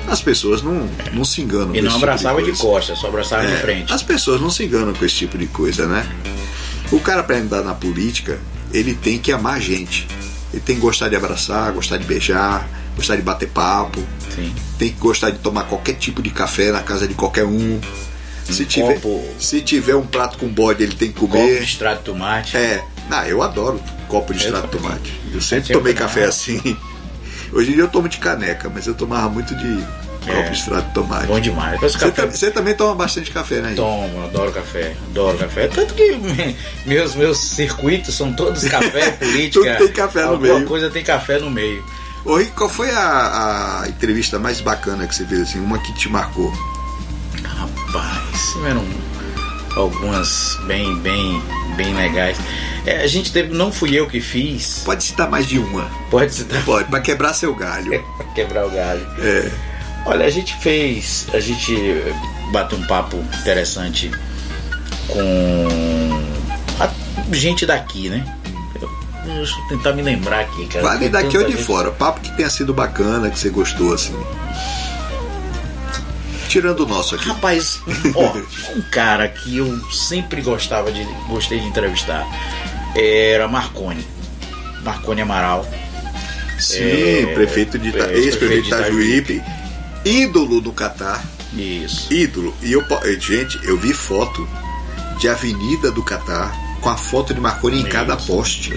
As 0.09 0.21
pessoas 0.23 0.63
não, 0.63 0.89
não 1.13 1.25
se 1.25 1.43
enganam 1.43 1.75
E 1.75 1.79
com 1.79 1.85
não 1.85 1.93
tipo 1.93 2.05
abraçava 2.05 2.39
de, 2.39 2.47
coisa. 2.47 2.63
costas, 2.63 2.99
só 2.99 3.09
abraçava 3.09 3.43
É, 3.45 3.57
de 3.57 3.61
frente. 3.61 3.93
As 3.93 4.03
pessoas 4.03 4.41
não 4.41 4.51
se 4.51 4.65
enganam 4.65 4.95
com 4.95 5.05
esse 5.05 5.17
tipo 5.17 5.37
de 5.37 5.47
coisa, 5.49 5.87
né? 5.87 6.07
O 6.93 7.01
cara 7.01 7.25
para 7.25 7.37
andar 7.39 7.63
na 7.63 7.75
política, 7.75 8.39
ele 8.73 8.95
tem 8.95 9.19
que 9.19 9.33
amar 9.33 9.55
a 9.55 9.61
gente. 9.61 10.07
Ele 10.53 10.63
tem 10.65 10.77
que 10.77 10.81
gostar 10.83 11.09
de 11.09 11.17
abraçar, 11.17 11.73
gostar 11.73 11.97
de 11.97 12.05
beijar, 12.07 12.69
gostar 12.97 13.17
de 13.17 13.23
bater 13.23 13.49
papo, 13.49 14.03
Sim. 14.35 14.53
tem 14.79 14.89
que 14.91 14.99
gostar 14.99 15.31
de 15.31 15.39
tomar 15.39 15.65
qualquer 15.65 15.95
tipo 15.95 16.23
de 16.23 16.31
café 16.31 16.73
na 16.73 16.81
casa 16.83 17.07
de 17.07 17.15
qualquer 17.15 17.45
um. 17.45 17.79
Se 18.45 18.65
tiver, 18.65 18.95
copo- 19.01 19.25
se 19.39 19.61
tiver 19.61 19.97
um 19.97 20.07
prato 20.07 20.39
com 20.39 20.47
bode, 20.49 20.83
ele 20.83 20.95
tem 20.95 21.09
que 21.13 21.19
Copo 21.19 21.33
comer. 21.37 21.59
de 21.59 21.65
extrato 21.65 21.99
de 21.99 22.05
tomate. 22.05 22.57
É, 22.57 22.83
ah, 23.11 23.29
eu 23.29 23.43
adoro 23.43 23.81
copo 24.09 24.33
de 24.33 24.39
extrato 24.45 24.69
de 24.69 24.79
tomate. 24.79 25.21
Eu 25.35 25.41
sempre 25.41 25.73
tomei 25.73 25.93
café 25.95 26.25
assim. 26.25 26.77
Hoje 27.53 27.71
em 27.71 27.75
dia 27.75 27.83
eu 27.83 27.89
tomo 27.89 28.09
de 28.09 28.19
caneca, 28.19 28.71
mas 28.73 28.87
eu 28.87 28.95
tomava 28.95 29.29
muito 29.29 29.53
de 29.57 29.77
copo 30.25 30.31
É. 30.39 30.43
de 30.45 30.53
extrato 30.57 30.87
de 30.89 30.95
tomate. 30.95 31.27
Bom 31.27 31.41
demais. 31.41 31.81
Você, 31.81 31.99
café- 31.99 32.27
você 32.27 32.51
também 32.53 32.75
toma 32.75 32.95
bastante 32.95 33.33
café, 33.33 33.57
né? 33.61 33.73
Tomo, 33.75 34.23
adoro 34.25 34.53
café, 34.53 34.95
adoro 35.11 35.37
café. 35.39 35.67
Tanto 35.67 35.95
que 35.95 36.17
meus, 36.87 37.17
meus 37.17 37.39
circuitos 37.39 38.15
são 38.15 38.33
todos 38.33 38.63
café, 38.65 39.11
política. 39.19 39.75
Tudo 39.77 39.87
tem 39.87 39.93
café 39.93 40.23
no 40.23 40.31
alguma 40.33 40.55
meio. 40.55 40.67
coisa 40.69 40.89
tem 40.89 41.03
café 41.03 41.39
no 41.41 41.51
meio. 41.51 41.85
Ô 42.27 42.37
Rick, 42.37 42.51
qual 42.53 42.69
foi 42.69 42.91
a, 42.91 43.83
a 43.85 43.89
entrevista 43.89 44.37
mais 44.37 44.61
bacana 44.61 45.07
que 45.07 45.15
você 45.15 45.25
fez, 45.25 45.43
assim? 45.43 45.61
Uma 45.61 45.79
que 45.79 45.93
te 45.95 46.09
marcou? 46.09 46.53
Rapaz, 47.45 48.53
tiveram 48.53 48.85
algumas 49.77 50.59
bem, 50.67 50.97
bem, 50.99 51.41
bem 51.77 51.95
legais. 51.95 52.37
É, 52.85 53.03
a 53.03 53.07
gente 53.07 53.33
teve, 53.33 53.55
não 53.55 53.71
fui 53.71 53.95
eu 53.95 54.09
que 54.09 54.21
fiz, 54.21 54.83
Pode 54.85 55.05
citar 55.05 55.31
mais 55.31 55.47
de 55.47 55.59
uma. 55.59 55.89
pode 56.11 56.35
citar 56.35 56.65
Pode, 56.65 56.89
pra 56.89 57.01
quebrar 57.01 57.33
seu 57.33 57.55
galho. 57.55 58.03
pra 58.19 58.27
quebrar 58.35 58.67
o 58.67 58.71
galho. 58.71 59.07
É. 59.21 59.51
Olha, 60.05 60.27
a 60.27 60.31
gente 60.31 60.57
fez, 60.61 61.29
a 61.33 61.39
gente 61.39 61.77
bateu 62.51 62.77
um 62.77 62.87
papo 62.89 63.17
interessante 63.41 64.11
com 65.09 65.69
a 66.81 66.91
gente 67.35 67.65
daqui, 67.65 68.09
né? 68.09 68.25
Deixa 69.27 69.59
eu 69.61 69.69
tentar 69.69 69.93
me 69.93 70.03
lembrar 70.03 70.41
aqui, 70.41 70.67
cara. 70.67 70.85
Vale 70.85 71.09
daqui 71.09 71.37
ou 71.37 71.45
de 71.45 71.53
gente- 71.53 71.65
fora. 71.65 71.91
Papo 71.91 72.21
que 72.21 72.31
tenha 72.37 72.49
sido 72.51 72.73
bacana, 72.73 73.29
que 73.31 73.39
você 73.39 73.51
gostou, 73.51 73.93
assim. 73.93 74.15
Tirando 76.49 76.81
o 76.81 76.87
nosso 76.87 77.15
aqui. 77.17 77.29
Rapaz, 77.29 77.81
ó, 78.15 78.33
um 78.77 78.83
cara 78.91 79.29
que 79.29 79.57
eu 79.59 79.81
sempre 79.91 80.41
gostava 80.41 80.91
de 80.93 81.03
gostei 81.29 81.59
de 81.61 81.67
entrevistar 81.67 82.25
era 82.95 83.49
Marconi. 83.49 84.07
Marconi 84.83 85.21
Amaral. 85.23 85.67
Sim, 86.59 86.85
É, 86.85 87.27
prefeito 87.35 87.79
de 87.79 87.89
Ita- 87.89 88.07
é, 88.07 88.17
ex-prefeito 88.17 88.63
de 88.63 88.69
Itajuípe. 88.69 89.43
Ídolo 90.05 90.61
do 90.61 90.73
Catar. 90.73 91.23
Isso. 91.53 92.13
Ídolo. 92.13 92.55
E 92.63 92.73
eu, 92.73 92.83
gente, 93.21 93.59
eu 93.65 93.77
vi 93.77 93.93
foto 93.93 94.49
de 95.19 95.29
Avenida 95.29 95.91
do 95.91 96.03
Catar 96.03 96.55
com 96.81 96.89
a 96.89 96.97
foto 96.97 97.35
de 97.35 97.41
Marconi 97.41 97.81
em 97.81 97.85
cada 97.85 98.17
poste. 98.17 98.73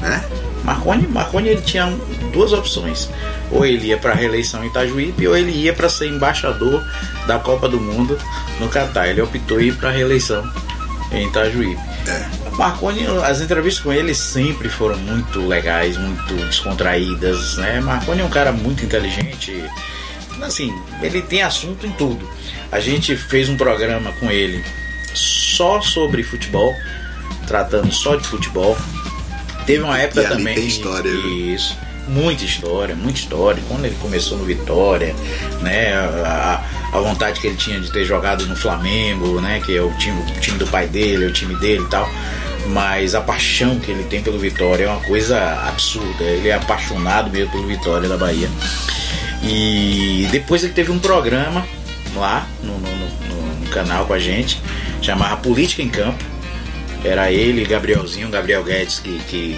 Né? 0.00 0.24
Marconi, 0.64 1.06
Marconi 1.06 1.48
ele 1.48 1.62
tinha 1.62 1.86
duas 2.32 2.52
opções. 2.52 3.08
Ou 3.50 3.64
ele 3.64 3.88
ia 3.88 3.96
para 3.96 4.12
a 4.12 4.14
reeleição 4.14 4.64
em 4.64 4.68
Itajuípe, 4.68 5.26
ou 5.26 5.36
ele 5.36 5.52
ia 5.52 5.72
para 5.72 5.88
ser 5.88 6.08
embaixador 6.08 6.84
da 7.26 7.38
Copa 7.38 7.68
do 7.68 7.80
Mundo 7.80 8.18
no 8.58 8.68
Catar. 8.68 9.08
Ele 9.08 9.20
optou 9.20 9.60
ir 9.60 9.76
para 9.76 9.90
a 9.90 9.92
reeleição 9.92 10.48
em 11.12 11.28
Itajuípe. 11.28 11.80
É. 12.08 12.26
Marconi, 12.56 13.06
as 13.24 13.40
entrevistas 13.40 13.82
com 13.82 13.92
ele 13.92 14.14
sempre 14.14 14.68
foram 14.68 14.96
muito 14.98 15.40
legais, 15.46 15.96
muito 15.96 16.34
descontraídas, 16.34 17.56
né? 17.56 17.80
Marconi 17.80 18.22
é 18.22 18.24
um 18.24 18.30
cara 18.30 18.50
muito 18.50 18.84
inteligente, 18.84 19.62
assim, 20.42 20.72
ele 21.02 21.20
tem 21.22 21.42
assunto 21.42 21.86
em 21.86 21.92
tudo. 21.92 22.28
A 22.70 22.80
gente 22.80 23.16
fez 23.16 23.48
um 23.48 23.56
programa 23.56 24.12
com 24.12 24.30
ele 24.30 24.64
só 25.16 25.80
sobre 25.80 26.22
futebol, 26.22 26.74
tratando 27.46 27.92
só 27.92 28.16
de 28.16 28.26
futebol. 28.26 28.76
Teve 29.66 29.82
uma 29.82 29.98
época 29.98 30.22
E 30.22 30.28
também. 30.28 30.54
tem 30.54 30.66
história, 30.66 31.10
viu? 31.10 31.54
Isso. 31.54 31.76
Muita 32.08 32.44
história, 32.44 32.94
muita 32.94 33.18
história. 33.18 33.60
Quando 33.68 33.84
ele 33.84 33.96
começou 34.00 34.38
no 34.38 34.44
Vitória, 34.44 35.12
né? 35.60 35.92
A, 36.24 36.62
a 36.92 37.00
vontade 37.00 37.40
que 37.40 37.48
ele 37.48 37.56
tinha 37.56 37.80
de 37.80 37.90
ter 37.90 38.04
jogado 38.04 38.46
no 38.46 38.54
Flamengo, 38.54 39.40
né? 39.40 39.60
Que 39.64 39.76
é 39.76 39.82
o 39.82 39.90
time, 39.94 40.20
o 40.20 40.40
time 40.40 40.56
do 40.56 40.66
pai 40.68 40.86
dele, 40.86 41.24
é 41.24 41.28
o 41.28 41.32
time 41.32 41.56
dele 41.56 41.82
e 41.82 41.88
tal. 41.88 42.08
Mas 42.68 43.14
a 43.16 43.20
paixão 43.20 43.80
que 43.80 43.90
ele 43.90 44.04
tem 44.04 44.22
pelo 44.22 44.38
Vitória 44.38 44.84
é 44.84 44.88
uma 44.88 45.00
coisa 45.00 45.36
absurda. 45.68 46.22
Ele 46.22 46.48
é 46.48 46.54
apaixonado 46.54 47.28
mesmo 47.30 47.50
pelo 47.50 47.66
Vitória 47.66 48.08
da 48.08 48.16
Bahia. 48.16 48.48
E 49.42 50.28
depois 50.30 50.62
ele 50.64 50.72
teve 50.72 50.90
um 50.90 50.98
programa 50.98 51.66
lá 52.14 52.46
no, 52.62 52.72
no- 52.78 52.96
no- 52.96 53.60
no 53.60 53.66
canal 53.70 54.06
com 54.06 54.12
a 54.14 54.18
gente, 54.18 54.60
chamava 55.06 55.36
Política 55.36 55.82
em 55.82 55.88
Campo. 55.88 56.22
Era 57.04 57.30
ele, 57.30 57.64
Gabrielzinho, 57.64 58.28
Gabriel 58.28 58.64
Guedes 58.64 58.98
que, 58.98 59.18
que 59.28 59.56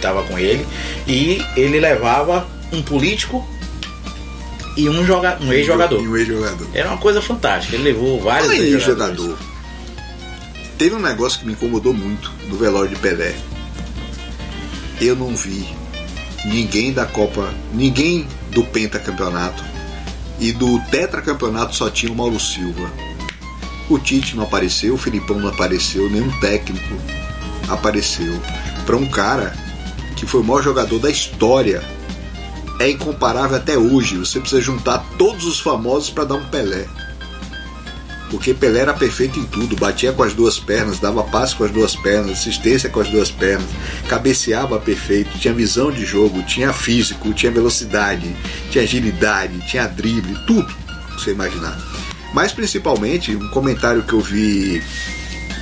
tava 0.00 0.22
com 0.24 0.38
ele. 0.38 0.66
E 1.08 1.42
ele 1.56 1.80
levava 1.80 2.46
um 2.70 2.82
político 2.82 3.46
e 4.76 4.88
um, 4.88 5.04
joga, 5.04 5.38
um 5.40 5.52
ex-jogador. 5.52 6.00
um 6.00 6.16
ex-jogador. 6.16 6.66
Era 6.74 6.88
uma 6.88 6.98
coisa 6.98 7.22
fantástica. 7.22 7.74
Ele 7.74 7.84
levou 7.84 8.20
vários 8.20 8.48
Fala 8.48 8.60
aí, 8.60 8.72
ex-jogadores. 8.72 9.16
jogador. 9.18 9.38
Teve 10.76 10.94
um 10.94 11.00
negócio 11.00 11.40
que 11.40 11.46
me 11.46 11.52
incomodou 11.52 11.94
muito 11.94 12.30
no 12.48 12.56
velório 12.56 12.90
de 12.90 12.96
Pelé. 12.96 13.34
Eu 15.00 15.16
não 15.16 15.34
vi 15.34 15.66
ninguém 16.44 16.92
da 16.92 17.06
Copa, 17.06 17.52
ninguém 17.72 18.26
do 18.50 18.62
pentacampeonato 18.64 19.62
e 20.38 20.52
do 20.52 20.78
tetracampeonato 20.90 21.74
só 21.74 21.88
tinha 21.88 22.12
o 22.12 22.14
Mauro 22.14 22.38
Silva. 22.38 22.90
O 23.90 23.98
Tite 23.98 24.36
não 24.36 24.44
apareceu, 24.44 24.94
o 24.94 24.96
Filipão 24.96 25.40
não 25.40 25.48
apareceu, 25.48 26.08
nenhum 26.08 26.30
técnico 26.38 26.94
apareceu. 27.68 28.40
Para 28.86 28.96
um 28.96 29.06
cara 29.06 29.52
que 30.14 30.24
foi 30.24 30.42
o 30.42 30.44
maior 30.44 30.62
jogador 30.62 31.00
da 31.00 31.10
história, 31.10 31.82
é 32.78 32.88
incomparável 32.88 33.56
até 33.56 33.76
hoje. 33.76 34.16
Você 34.16 34.38
precisa 34.38 34.62
juntar 34.62 34.98
todos 35.18 35.44
os 35.44 35.58
famosos 35.58 36.08
para 36.08 36.24
dar 36.24 36.36
um 36.36 36.44
Pelé. 36.46 36.86
Porque 38.30 38.54
Pelé 38.54 38.78
era 38.78 38.94
perfeito 38.94 39.40
em 39.40 39.44
tudo, 39.44 39.74
batia 39.74 40.12
com 40.12 40.22
as 40.22 40.34
duas 40.34 40.56
pernas, 40.56 41.00
dava 41.00 41.24
passe 41.24 41.56
com 41.56 41.64
as 41.64 41.72
duas 41.72 41.96
pernas, 41.96 42.38
assistência 42.38 42.88
com 42.88 43.00
as 43.00 43.08
duas 43.08 43.28
pernas, 43.28 43.68
cabeceava 44.08 44.78
perfeito, 44.78 45.36
tinha 45.36 45.52
visão 45.52 45.90
de 45.90 46.06
jogo, 46.06 46.44
tinha 46.44 46.72
físico, 46.72 47.34
tinha 47.34 47.50
velocidade, 47.50 48.36
tinha 48.70 48.84
agilidade, 48.84 49.58
tinha 49.66 49.88
drible, 49.88 50.38
tudo 50.46 50.72
que 51.08 51.20
você 51.20 51.32
imaginar. 51.32 51.89
Mas 52.32 52.52
principalmente 52.52 53.34
um 53.34 53.48
comentário 53.50 54.02
que 54.02 54.12
eu 54.12 54.20
vi 54.20 54.82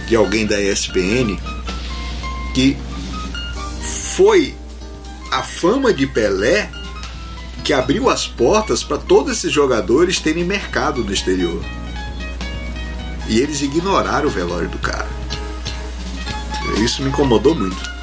de 0.07 0.17
alguém 0.17 0.47
da 0.47 0.61
ESPN 0.61 1.39
que 2.55 2.77
foi 4.15 4.55
a 5.31 5.43
fama 5.43 5.93
de 5.93 6.07
Pelé 6.07 6.71
que 7.65 7.73
abriu 7.73 8.09
as 8.09 8.27
portas 8.27 8.83
para 8.83 8.99
todos 8.99 9.39
esses 9.39 9.53
jogadores 9.53 10.19
terem 10.21 10.45
mercado 10.45 11.05
no 11.05 11.13
exterior. 11.13 11.63
E 13.29 13.39
eles 13.41 13.61
ignoraram 13.61 14.27
o 14.27 14.31
velório 14.31 14.69
do 14.69 14.79
cara. 14.79 15.09
Isso 16.83 17.03
me 17.03 17.11
incomodou 17.11 17.55
muito. 17.55 17.99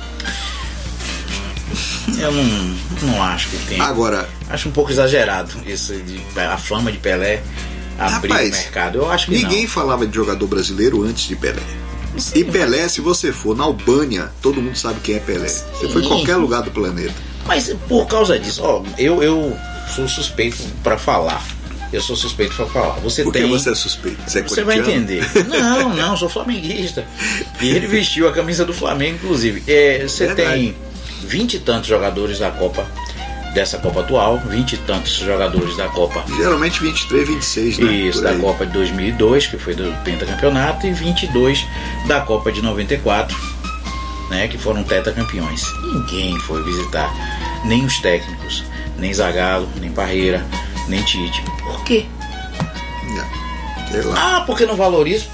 Eu 2.19 2.31
não, 2.31 2.43
não 3.01 3.23
acho 3.23 3.49
que 3.49 3.57
tem. 3.65 3.81
Agora, 3.81 4.29
Acho 4.49 4.69
um 4.69 4.71
pouco 4.71 4.91
exagerado 4.91 5.51
isso 5.65 5.93
de 5.93 6.21
a 6.39 6.57
fama 6.57 6.91
de 6.91 6.97
Pelé 6.97 7.41
abrir 7.97 8.29
Rapaz, 8.29 8.49
o 8.49 8.51
mercado. 8.51 8.97
Eu 8.99 9.09
acho 9.09 9.25
que 9.27 9.31
ninguém 9.33 9.63
não. 9.63 9.69
falava 9.69 10.05
de 10.05 10.15
jogador 10.15 10.47
brasileiro 10.47 11.03
antes 11.03 11.27
de 11.27 11.35
Pelé. 11.35 11.61
E 12.33 12.43
Pelé, 12.43 12.87
se 12.87 13.01
você 13.01 13.31
for 13.31 13.55
na 13.55 13.63
Albânia, 13.63 14.31
todo 14.41 14.61
mundo 14.61 14.77
sabe 14.77 14.99
quem 15.01 15.15
é 15.15 15.19
Pelé. 15.19 15.47
Você 15.47 15.89
foi 15.89 16.01
em 16.01 16.03
Sim. 16.05 16.09
qualquer 16.09 16.35
lugar 16.37 16.61
do 16.61 16.71
planeta. 16.71 17.13
Mas 17.45 17.73
por 17.87 18.07
causa 18.07 18.39
disso, 18.39 18.61
ó, 18.63 18.83
eu, 18.97 19.21
eu 19.21 19.55
sou 19.93 20.07
suspeito 20.07 20.57
pra 20.83 20.97
falar. 20.97 21.43
Eu 21.93 22.01
sou 22.01 22.15
suspeito 22.15 22.55
pra 22.55 22.65
falar. 22.65 22.95
Você 23.01 23.23
Porque 23.23 23.39
tem. 23.39 23.49
você 23.49 23.69
é 23.69 23.75
suspeito. 23.75 24.17
Você, 24.27 24.39
é 24.39 24.43
Você 24.43 24.63
vai 24.63 24.79
entender. 24.79 25.23
Não, 25.47 25.93
não, 25.93 26.17
sou 26.17 26.27
flamenguista. 26.27 27.05
E 27.61 27.69
ele 27.69 27.87
vestiu 27.87 28.27
a 28.27 28.31
camisa 28.31 28.65
do 28.65 28.73
Flamengo, 28.73 29.15
inclusive. 29.15 29.63
É, 29.67 30.05
você 30.07 30.27
Verdade. 30.27 30.49
tem 30.51 30.75
vinte 31.25 31.53
e 31.55 31.59
tantos 31.59 31.87
jogadores 31.87 32.39
da 32.39 32.51
Copa, 32.51 32.85
dessa 33.55 33.79
Copa 33.79 34.01
atual, 34.01 34.37
vinte 34.37 34.73
e 34.73 34.77
tantos 34.77 35.13
jogadores 35.13 35.75
da 35.77 35.87
Copa. 35.87 36.23
Geralmente 36.35 36.81
23, 36.81 37.27
26, 37.27 37.77
né? 37.79 37.91
Isso, 37.93 38.21
da. 38.21 38.35
Copa 38.35 38.65
de 38.65 38.73
2002, 38.73 39.47
que 39.47 39.57
foi 39.57 39.73
do 39.73 39.91
pentacampeonato, 40.03 40.85
e 40.85 40.91
22 40.91 41.65
da 42.05 42.19
Copa 42.19 42.51
de 42.51 42.61
94, 42.61 43.35
né, 44.29 44.49
que 44.49 44.57
foram 44.57 44.83
tetacampeões. 44.83 45.63
Ninguém 45.93 46.37
foi 46.41 46.61
visitar, 46.63 47.11
nem 47.63 47.85
os 47.85 47.97
técnicos, 47.99 48.63
nem 48.99 49.13
Zagallo, 49.13 49.69
nem 49.79 49.89
Parreira, 49.89 50.45
nem 50.89 51.01
Tite. 51.03 51.41
Por 51.63 51.81
quê? 51.85 52.05
Lá. 54.03 54.37
Ah, 54.37 54.41
porque 54.41 54.65
não 54.65 54.75
valoriza? 54.75 55.25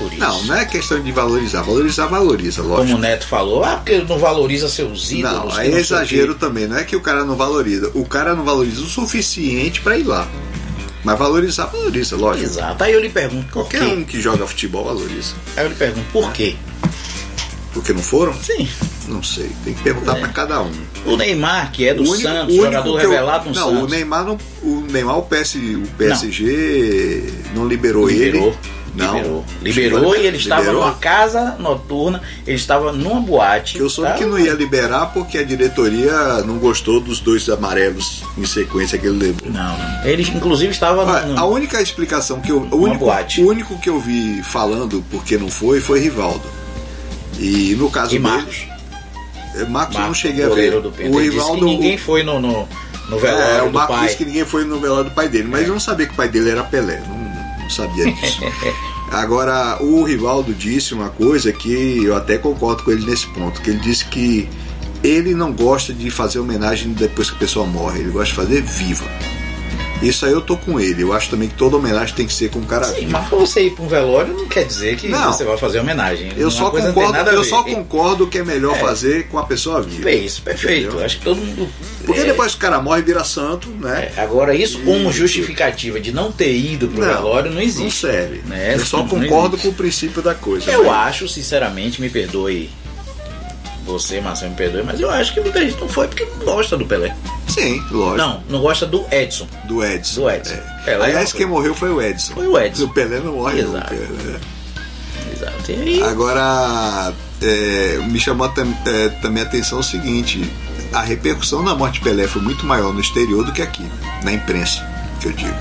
Não, 0.00 0.06
não 0.08 0.10
é 0.10 0.10
por 0.10 0.12
isso. 0.12 0.18
Não, 0.20 0.44
não 0.44 0.54
é 0.56 0.64
questão 0.64 1.00
de 1.00 1.12
valorizar. 1.12 1.62
Valorizar, 1.62 2.06
valoriza, 2.06 2.62
Como 2.62 2.74
lógico. 2.76 2.98
o 2.98 3.00
Neto 3.00 3.26
falou, 3.26 3.64
ah, 3.64 3.76
porque 3.76 3.98
não 3.98 4.18
valoriza 4.18 4.68
seus 4.68 5.10
ídolos. 5.10 5.38
Não, 5.44 5.48
que 5.50 5.60
aí 5.60 5.72
é 5.74 5.78
exagero 5.80 6.34
quê. 6.34 6.40
também. 6.40 6.66
Não 6.66 6.76
é 6.76 6.84
que 6.84 6.96
o 6.96 7.00
cara 7.00 7.24
não 7.24 7.36
valoriza. 7.36 7.90
O 7.94 8.04
cara 8.04 8.34
não 8.34 8.44
valoriza 8.44 8.80
o 8.82 8.86
suficiente 8.86 9.80
pra 9.80 9.96
ir 9.96 10.04
lá. 10.04 10.26
Mas 11.04 11.18
valorizar, 11.18 11.66
valoriza, 11.66 12.16
lógico. 12.16 12.44
Exato. 12.46 12.82
Aí 12.84 12.92
eu 12.92 13.00
lhe 13.00 13.08
pergunto, 13.08 13.50
Qualquer 13.52 13.82
um 13.82 14.04
que 14.04 14.20
joga 14.20 14.46
futebol 14.46 14.84
valoriza. 14.84 15.34
Aí 15.56 15.64
eu 15.64 15.68
lhe 15.70 15.74
pergunto, 15.76 16.06
por 16.12 16.32
quê? 16.32 16.56
Porque 17.72 17.92
não 17.92 18.02
foram? 18.02 18.34
Sim. 18.42 18.68
Não 19.06 19.22
sei. 19.22 19.50
Tem 19.64 19.72
que 19.72 19.82
perguntar 19.82 20.16
É. 20.16 20.20
pra 20.20 20.28
cada 20.28 20.60
um. 20.62 20.72
O 21.06 21.16
Neymar, 21.16 21.70
que 21.72 21.86
é 21.86 21.94
do 21.94 22.02
O 22.02 22.08
único- 22.10 22.22
Santos, 22.28 22.54
o 22.54 22.58
jogador 22.62 22.96
que 23.00 23.06
revelado 23.06 23.48
no 23.48 23.54
não, 23.54 23.68
Santos. 23.70 23.82
o 23.84 23.86
Neymar 23.86 24.24
não, 24.24 24.38
o 24.62 24.80
Neymar 24.90 25.18
o, 25.18 25.22
PS, 25.22 25.54
o 25.56 25.82
PSG 25.96 27.32
não, 27.54 27.66
liberou, 27.66 28.08
Liberou. 28.08 28.48
ele. 28.48 28.56
Não. 28.98 29.14
Liberou. 29.16 29.44
Liberou 29.62 30.16
e 30.16 30.26
ele 30.26 30.36
estava 30.36 30.60
Liberou? 30.62 30.82
numa 30.82 30.94
casa 30.94 31.56
noturna, 31.58 32.20
ele 32.46 32.56
estava 32.56 32.92
numa 32.92 33.20
boate. 33.20 33.78
Eu 33.78 33.88
soube 33.88 34.10
tá? 34.10 34.16
que 34.18 34.24
não 34.24 34.38
ia 34.38 34.52
liberar 34.52 35.06
porque 35.12 35.38
a 35.38 35.42
diretoria 35.44 36.12
não 36.44 36.58
gostou 36.58 37.00
dos 37.00 37.20
dois 37.20 37.48
amarelos 37.48 38.22
em 38.36 38.44
sequência 38.44 38.98
que 38.98 39.06
ele 39.06 39.18
levou. 39.18 39.50
Não, 39.50 39.78
não. 39.78 40.04
Ele 40.04 40.22
inclusive 40.22 40.70
estava 40.72 41.22
no, 41.26 41.38
A 41.38 41.44
única 41.44 41.80
explicação 41.80 42.40
que 42.40 42.50
eu. 42.52 42.66
O 42.70 42.76
único, 42.76 43.04
boate. 43.06 43.40
o 43.42 43.48
único 43.48 43.78
que 43.80 43.88
eu 43.88 43.98
vi 44.00 44.42
falando 44.42 45.04
porque 45.10 45.36
não 45.38 45.48
foi 45.48 45.80
foi 45.80 46.00
Rivaldo. 46.00 46.42
E 47.38 47.74
no 47.78 47.90
caso 47.90 48.14
E 48.14 48.18
dele. 48.18 48.28
Marcos. 48.34 48.66
eh, 49.54 49.64
Marcos 49.64 49.94
eu 49.94 50.00
não 50.00 50.06
Marcos, 50.08 50.18
cheguei 50.18 50.44
a 50.44 50.48
ver. 50.48 50.74
o 50.76 51.18
Rivaldo. 51.18 51.64
ninguém 51.64 51.96
foi 51.96 52.22
no, 52.22 52.40
no, 52.40 52.68
no 53.08 53.18
velório 53.18 53.44
é, 53.58 53.62
o 53.62 53.66
do 53.66 53.72
Marcos 53.72 53.96
pai. 53.96 54.04
disse 54.06 54.18
que 54.18 54.24
ninguém 54.24 54.44
foi 54.44 54.64
no 54.64 54.80
velório 54.80 55.04
do 55.04 55.10
pai 55.12 55.28
dele, 55.28 55.46
mas 55.48 55.62
eu 55.66 55.72
não 55.72 55.80
sabia 55.80 56.06
que 56.06 56.12
o 56.12 56.16
pai 56.16 56.28
dele 56.28 56.50
era 56.50 56.64
Pelé. 56.64 57.00
Não, 57.06 57.62
não 57.62 57.70
sabia 57.70 58.12
disso. 58.12 58.40
Agora, 59.10 59.82
o 59.82 60.02
Rivaldo 60.04 60.52
disse 60.52 60.92
uma 60.94 61.08
coisa 61.08 61.52
que 61.52 62.04
eu 62.04 62.14
até 62.14 62.36
concordo 62.36 62.82
com 62.82 62.90
ele 62.90 63.06
nesse 63.06 63.26
ponto, 63.28 63.60
que 63.62 63.70
ele 63.70 63.80
disse 63.80 64.04
que 64.04 64.48
ele 65.02 65.34
não 65.34 65.52
gosta 65.52 65.92
de 65.94 66.10
fazer 66.10 66.38
homenagem 66.38 66.92
depois 66.92 67.30
que 67.30 67.36
a 67.36 67.38
pessoa 67.38 67.66
morre, 67.66 68.00
ele 68.00 68.10
gosta 68.10 68.28
de 68.28 68.34
fazer 68.34 68.62
viva. 68.62 69.04
Isso 70.00 70.24
aí 70.26 70.32
eu 70.32 70.40
tô 70.40 70.56
com 70.56 70.78
ele. 70.78 71.02
Eu 71.02 71.12
acho 71.12 71.28
também 71.30 71.48
que 71.48 71.54
toda 71.56 71.76
homenagem 71.76 72.14
tem 72.14 72.26
que 72.26 72.32
ser 72.32 72.50
com 72.50 72.60
um 72.60 72.64
cara 72.64 72.84
Sim, 72.84 73.06
mas 73.08 73.28
você 73.28 73.62
ir 73.66 73.70
pra 73.72 73.84
um 73.84 73.88
velório 73.88 74.32
não 74.32 74.46
quer 74.46 74.64
dizer 74.64 74.96
que 74.96 75.08
Não. 75.08 75.32
você 75.32 75.44
vai 75.44 75.56
fazer 75.58 75.80
homenagem. 75.80 76.32
Eu 76.36 76.44
Uma 76.48 76.50
só 76.52 76.64
não 76.72 76.92
concordo, 76.92 77.30
eu 77.30 77.44
só 77.44 77.62
concordo 77.64 78.26
que 78.28 78.38
é 78.38 78.44
melhor 78.44 78.76
É. 78.76 78.78
fazer 78.78 79.26
com 79.28 79.38
a 79.38 79.44
pessoa 79.44 79.82
viva. 79.82 80.08
É 80.08 80.14
isso, 80.14 80.40
perfeito. 80.42 80.86
Entendeu? 80.88 81.04
Acho 81.04 81.18
que 81.18 81.24
todo 81.24 81.40
mundo. 81.40 81.68
Porque 82.06 82.20
é, 82.20 82.24
depois 82.24 82.52
que 82.52 82.58
o 82.58 82.60
cara 82.60 82.80
morre 82.80 83.02
vira 83.02 83.24
santo, 83.24 83.68
né? 83.70 84.12
é, 84.16 84.20
Agora, 84.20 84.54
isso 84.54 84.78
como 84.80 85.10
E- 85.10 85.12
justificativa 85.12 85.98
de 85.98 86.12
não 86.12 86.30
ter 86.30 86.54
ido 86.56 86.86
pro 86.88 87.04
velório 87.04 87.50
não 87.50 87.60
existe. 87.60 87.82
Não 87.82 87.90
serve. 87.90 88.40
Né? 88.46 88.74
Eu 88.76 88.84
só 88.84 88.98
Não 88.98 89.08
concordo 89.08 89.58
com 89.58 89.68
o 89.68 89.74
princípio 89.74 90.22
da 90.22 90.34
coisa. 90.34 90.70
Eu 90.70 90.84
né? 90.84 90.90
acho, 90.90 91.26
sinceramente, 91.28 92.00
me 92.00 92.08
perdoe. 92.08 92.70
Você, 93.88 94.20
Marcelo, 94.20 94.50
me 94.50 94.56
perdoe, 94.56 94.82
mas 94.82 95.00
eu 95.00 95.10
acho 95.10 95.32
que 95.34 95.40
muita 95.40 95.60
gente 95.60 95.80
não 95.80 95.88
foi 95.88 96.06
porque 96.08 96.24
não 96.38 96.44
gosta 96.44 96.76
do 96.76 96.84
Pelé. 96.86 97.16
Sim, 97.48 97.82
lógico. 97.90 98.16
Não, 98.18 98.42
não 98.50 98.60
gosta 98.60 98.84
do 98.86 99.04
Edson. 99.10 99.48
Do 99.64 99.82
Edson. 99.84 100.20
Do 100.20 100.30
Edson. 100.30 100.54
É. 100.54 100.82
Pelé 100.84 101.04
Aliás, 101.06 101.24
não 101.24 101.30
foi. 101.30 101.38
quem 101.38 101.46
morreu 101.46 101.74
foi 101.74 101.90
o 101.90 102.00
Edson. 102.02 102.34
Foi 102.34 102.46
o 102.46 102.58
Edson. 102.58 102.84
O 102.84 102.88
Pelé 102.90 103.18
não 103.20 103.32
morre 103.32 103.60
Exato. 103.60 103.94
nunca. 103.94 104.14
né? 104.24 104.40
Exato. 105.32 105.72
E 105.72 106.02
Agora, 106.02 107.12
é, 107.42 107.98
me 108.08 108.20
chamou 108.20 108.48
tam- 108.50 108.74
é, 108.86 109.08
também 109.20 109.42
a 109.42 109.46
atenção 109.46 109.78
o 109.78 109.82
seguinte: 109.82 110.50
a 110.92 111.00
repercussão 111.00 111.64
da 111.64 111.74
morte 111.74 111.94
de 111.94 112.00
Pelé 112.00 112.26
foi 112.28 112.42
muito 112.42 112.66
maior 112.66 112.92
no 112.92 113.00
exterior 113.00 113.44
do 113.44 113.52
que 113.52 113.62
aqui, 113.62 113.84
na 114.22 114.32
imprensa, 114.32 114.86
que 115.20 115.28
eu 115.28 115.32
digo. 115.32 115.56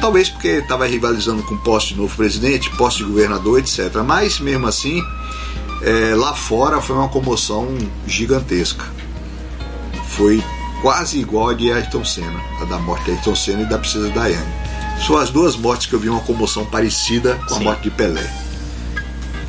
Talvez 0.00 0.30
porque 0.30 0.48
estava 0.48 0.86
rivalizando 0.86 1.42
com 1.42 1.58
posse 1.58 1.88
de 1.88 1.96
novo 1.96 2.16
presidente, 2.16 2.70
posse 2.70 2.98
de 2.98 3.04
governador, 3.04 3.58
etc. 3.58 3.94
Mas 4.04 4.40
mesmo 4.40 4.66
assim, 4.66 5.02
é, 5.82 6.14
lá 6.14 6.34
fora 6.34 6.80
foi 6.80 6.96
uma 6.96 7.08
comoção 7.08 7.68
gigantesca. 8.06 8.84
Foi 10.08 10.42
quase 10.82 11.18
igual 11.18 11.48
a 11.50 11.54
de 11.54 11.70
Ayrton 11.72 12.04
Senna, 12.04 12.40
a 12.60 12.64
da 12.64 12.78
morte 12.78 13.04
de 13.06 13.12
Ayrton 13.12 13.34
Senna 13.34 13.62
e 13.62 13.66
da 13.66 13.78
princesa 13.78 14.10
Diane. 14.10 14.52
São 15.06 15.16
as 15.16 15.30
duas 15.30 15.56
mortes 15.56 15.86
que 15.86 15.94
eu 15.94 15.98
vi 16.00 16.08
uma 16.10 16.20
comoção 16.20 16.64
parecida 16.66 17.36
com 17.48 17.54
a 17.54 17.58
Sim. 17.58 17.64
morte 17.64 17.82
de 17.84 17.90
Pelé. 17.90 18.30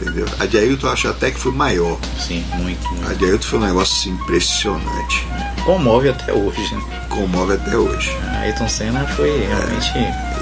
Entendeu? 0.01 0.25
A 0.39 0.45
de 0.45 0.57
Ayrton 0.57 0.87
eu 0.87 0.93
acho 0.93 1.07
até 1.09 1.29
que 1.29 1.39
foi 1.39 1.51
maior. 1.51 1.97
sim, 2.17 2.43
muito, 2.55 2.87
A 2.87 2.91
muito. 2.93 3.15
de 3.17 3.25
Ayrton 3.25 3.47
foi 3.47 3.59
um 3.59 3.61
negócio 3.63 3.95
assim, 3.99 4.09
impressionante. 4.11 5.27
Comove 5.65 6.09
até 6.09 6.33
hoje. 6.33 6.73
Né? 6.73 7.05
Comove 7.09 7.53
até 7.53 7.77
hoje. 7.77 8.09
A 8.33 8.37
Ayrton 8.39 8.67
Senna 8.67 9.05
foi 9.09 9.45
realmente. 9.45 9.91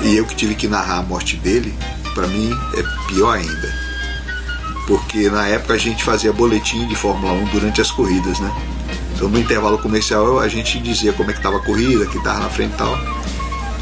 E 0.04 0.16
eu 0.16 0.26
que 0.26 0.36
tive 0.36 0.56
que 0.56 0.68
narrar 0.68 1.00
a 1.00 1.04
morte 1.04 1.36
dele, 1.38 1.74
pra 2.14 2.26
mim 2.28 2.52
é 2.78 2.84
pior 3.08 3.32
ainda. 3.36 3.89
Porque 4.90 5.30
na 5.30 5.48
época 5.48 5.76
a 5.76 5.78
gente 5.78 6.04
fazia 6.04 6.34
boletim 6.34 6.88
de 6.88 6.96
Fórmula 6.96 7.32
1 7.34 7.46
durante 7.50 7.80
as 7.80 7.92
corridas, 7.92 8.40
né? 8.40 8.52
Então 9.14 9.30
no 9.30 9.40
intervalo 9.40 9.78
comercial 9.78 10.40
a 10.40 10.48
gente 10.48 10.80
dizia 10.80 11.14
como 11.14 11.30
é 11.30 11.34
que 11.34 11.42
tava 11.42 11.58
a 11.58 11.60
corrida, 11.60 12.08
que 12.08 12.20
tava 12.24 12.40
na 12.40 12.50
frente 12.50 12.74
e 12.74 12.78
tal. 12.78 13.00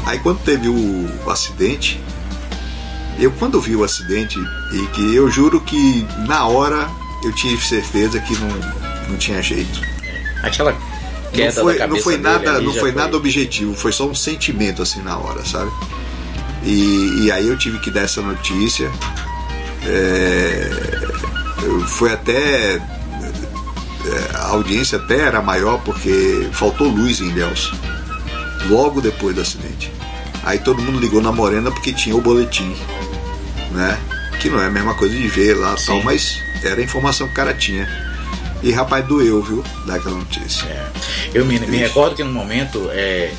Aí 0.04 0.18
quando 0.18 0.38
teve 0.40 0.68
o, 0.68 1.08
o 1.24 1.30
acidente, 1.30 1.98
eu 3.18 3.32
quando 3.32 3.58
vi 3.58 3.74
o 3.74 3.82
acidente, 3.82 4.38
e 4.74 4.86
que 4.88 5.14
eu 5.14 5.30
juro 5.30 5.62
que 5.62 6.06
na 6.26 6.46
hora 6.46 6.90
eu 7.24 7.32
tive 7.34 7.64
certeza 7.64 8.20
que 8.20 8.36
não, 8.36 8.48
não 9.08 9.16
tinha 9.16 9.40
jeito. 9.42 9.80
Aquela 10.42 10.76
queda 11.32 11.54
não 11.56 11.62
foi, 11.62 11.72
da 11.72 11.78
cabeça 11.78 11.96
não 11.96 12.02
foi 12.02 12.18
nada, 12.18 12.60
não 12.60 12.72
já 12.74 12.80
foi 12.80 12.92
nada 12.92 13.16
objetivo, 13.16 13.74
foi 13.74 13.92
só 13.92 14.06
um 14.06 14.14
sentimento 14.14 14.82
assim 14.82 15.00
na 15.00 15.16
hora, 15.16 15.42
sabe? 15.46 15.70
E, 16.64 17.24
e 17.24 17.32
aí 17.32 17.48
eu 17.48 17.56
tive 17.56 17.78
que 17.78 17.90
dar 17.90 18.02
essa 18.02 18.20
notícia. 18.20 18.90
É, 19.88 20.70
foi 21.86 22.12
até 22.12 22.76
é, 22.76 22.80
a 24.34 24.48
audiência 24.48 24.98
até 24.98 25.20
era 25.20 25.42
maior 25.42 25.80
porque 25.82 26.48
faltou 26.52 26.88
luz 26.88 27.20
em 27.20 27.28
Ilhéus 27.28 27.72
logo 28.68 29.00
depois 29.00 29.34
do 29.34 29.40
acidente. 29.40 29.90
Aí 30.44 30.58
todo 30.58 30.80
mundo 30.80 30.98
ligou 30.98 31.20
na 31.20 31.32
Morena 31.32 31.70
porque 31.70 31.92
tinha 31.92 32.16
o 32.16 32.20
boletim, 32.20 32.74
né? 33.72 33.98
Que 34.40 34.48
não 34.48 34.62
é 34.62 34.66
a 34.66 34.70
mesma 34.70 34.94
coisa 34.94 35.14
de 35.14 35.26
ver 35.28 35.54
lá 35.54 35.74
e 35.78 35.84
tal, 35.84 35.98
Sim. 35.98 36.02
mas 36.04 36.42
era 36.62 36.80
a 36.80 36.84
informação 36.84 37.26
que 37.26 37.32
o 37.32 37.36
cara 37.36 37.54
tinha. 37.54 37.88
E 38.62 38.72
rapaz, 38.72 39.04
doeu, 39.06 39.42
viu? 39.42 39.64
Dar 39.86 39.96
aquela 39.96 40.16
notícia. 40.16 40.64
É. 40.66 40.90
Eu 41.34 41.44
me, 41.44 41.58
me 41.60 41.76
recordo 41.76 42.16
que 42.16 42.24
no 42.24 42.32
momento, 42.32 42.88
é, 42.90 43.32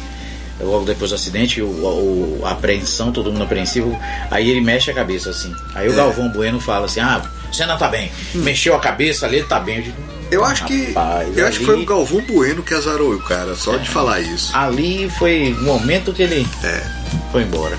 logo 0.63 0.85
depois 0.85 1.11
do 1.11 1.15
acidente, 1.15 1.61
o, 1.61 1.67
o- 1.67 2.41
a 2.45 2.51
apreensão, 2.51 3.11
todo 3.11 3.31
mundo 3.31 3.43
apreensivo, 3.43 3.97
aí 4.31 4.49
ele 4.49 4.61
mexe 4.61 4.91
a 4.91 4.93
cabeça 4.93 5.29
assim. 5.29 5.53
Aí 5.75 5.87
o 5.87 5.93
É. 5.93 5.95
Galvão 5.95 6.29
Bueno 6.29 6.59
fala 6.59 6.85
assim: 6.85 6.99
Ah, 6.99 7.21
você 7.51 7.65
não 7.65 7.77
tá 7.77 7.87
bem. 7.87 8.11
Mexeu 8.35 8.75
a 8.75 8.79
cabeça 8.79 9.25
ali, 9.25 9.37
ele 9.37 9.45
tá 9.47 9.59
bem. 9.59 9.77
Eu, 9.77 9.83
digo, 9.83 9.95
Eu 10.31 10.45
acho 10.45 10.65
que 10.65 10.85
Rapaz, 10.93 11.35
eu 11.37 11.47
acho 11.47 11.57
que 11.59 11.63
ali- 11.65 11.73
foi 11.73 11.81
o 11.83 11.85
Galvão 11.85 12.21
Bueno 12.21 12.61
que 12.63 12.73
azarou 12.73 13.13
o 13.13 13.19
cara, 13.19 13.55
só 13.55 13.77
de 13.77 13.89
falar 13.89 14.19
isso. 14.19 14.55
Ali 14.55 15.09
foi 15.17 15.53
o 15.53 15.63
momento 15.63 16.13
que 16.13 16.21
ele 16.21 16.45
É. 16.63 16.83
foi 17.31 17.41
embora. 17.43 17.77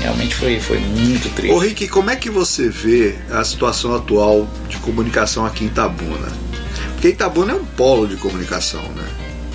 Realmente 0.00 0.34
foi, 0.34 0.60
foi 0.60 0.78
muito 0.78 1.28
triste. 1.34 1.52
Ô 1.54 1.58
Rick, 1.58 1.88
como 1.88 2.10
é 2.10 2.16
que 2.16 2.30
você 2.30 2.68
vê 2.68 3.14
a 3.30 3.42
situação 3.42 3.94
atual 3.94 4.46
de 4.68 4.76
comunicação 4.78 5.44
aqui 5.44 5.64
em 5.64 5.68
Itabuna? 5.68 6.28
Porque 6.92 7.08
Itabuna 7.08 7.52
é 7.52 7.56
um 7.56 7.64
polo 7.64 8.06
de 8.06 8.16
comunicação, 8.16 8.82
né? 8.94 9.04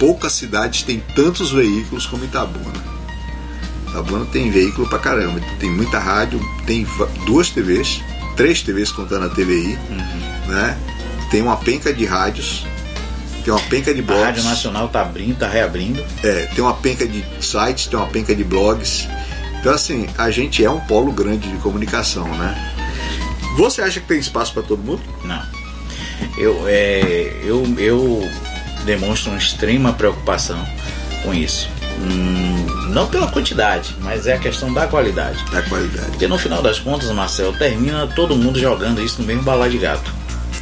Poucas 0.01 0.33
cidades 0.33 0.81
têm 0.81 0.99
tantos 1.13 1.51
veículos 1.51 2.07
como 2.07 2.25
Itabuna. 2.25 2.83
Itabuna 3.87 4.25
tem 4.25 4.49
veículo 4.49 4.89
pra 4.89 4.97
caramba. 4.97 5.39
Tem 5.59 5.69
muita 5.69 5.99
rádio, 5.99 6.41
tem 6.65 6.87
duas 7.27 7.51
TVs, 7.51 8.01
três 8.35 8.63
TVs 8.63 8.91
contando 8.91 9.27
a 9.27 9.29
TVI, 9.29 9.77
né? 10.47 10.75
Tem 11.29 11.43
uma 11.43 11.55
penca 11.55 11.93
de 11.93 12.03
rádios, 12.03 12.65
tem 13.43 13.53
uma 13.53 13.59
penca 13.59 13.93
de 13.93 13.99
A 13.99 14.03
blogs. 14.03 14.23
Rádio 14.23 14.43
Nacional 14.43 14.89
tá 14.89 15.01
abrindo, 15.01 15.37
tá 15.37 15.47
reabrindo. 15.47 16.03
É, 16.23 16.47
tem 16.47 16.63
uma 16.63 16.73
penca 16.73 17.07
de 17.07 17.23
sites, 17.39 17.85
tem 17.85 17.99
uma 17.99 18.07
penca 18.07 18.35
de 18.35 18.43
blogs. 18.43 19.07
Então, 19.59 19.71
assim, 19.71 20.09
a 20.17 20.31
gente 20.31 20.65
é 20.65 20.69
um 20.71 20.79
polo 20.79 21.11
grande 21.11 21.47
de 21.47 21.57
comunicação, 21.57 22.27
né? 22.27 22.73
Você 23.55 23.83
acha 23.83 23.99
que 23.99 24.07
tem 24.07 24.17
espaço 24.17 24.51
para 24.51 24.63
todo 24.63 24.81
mundo? 24.81 25.03
Não. 25.23 25.43
Eu, 26.39 26.63
é, 26.65 27.39
eu, 27.43 27.63
eu 27.77 28.27
demonstro 28.85 29.31
uma 29.31 29.37
extrema 29.37 29.93
preocupação 29.93 30.65
com 31.23 31.33
isso. 31.33 31.69
Hum, 31.99 32.65
não 32.89 33.07
pela 33.07 33.27
quantidade, 33.27 33.95
mas 34.01 34.25
é 34.27 34.33
a 34.33 34.37
questão 34.39 34.73
da 34.73 34.87
qualidade. 34.87 35.43
Da 35.51 35.61
qualidade. 35.63 36.07
Porque 36.09 36.27
no 36.27 36.37
final 36.37 36.61
das 36.61 36.79
contas, 36.79 37.09
Marcel, 37.11 37.53
termina 37.53 38.07
todo 38.07 38.35
mundo 38.35 38.59
jogando 38.59 39.01
isso 39.03 39.21
no 39.21 39.27
mesmo 39.27 39.43
balai 39.43 39.69
de 39.69 39.77
gato. 39.77 40.11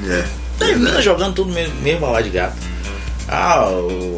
É. 0.08 0.26
Termina 0.58 1.02
jogando 1.02 1.36
tudo 1.36 1.48
no 1.50 1.54
mesmo, 1.56 1.76
mesmo 1.82 2.02
balai 2.02 2.24
de 2.24 2.30
gato. 2.30 2.56
Ah, 3.32 3.64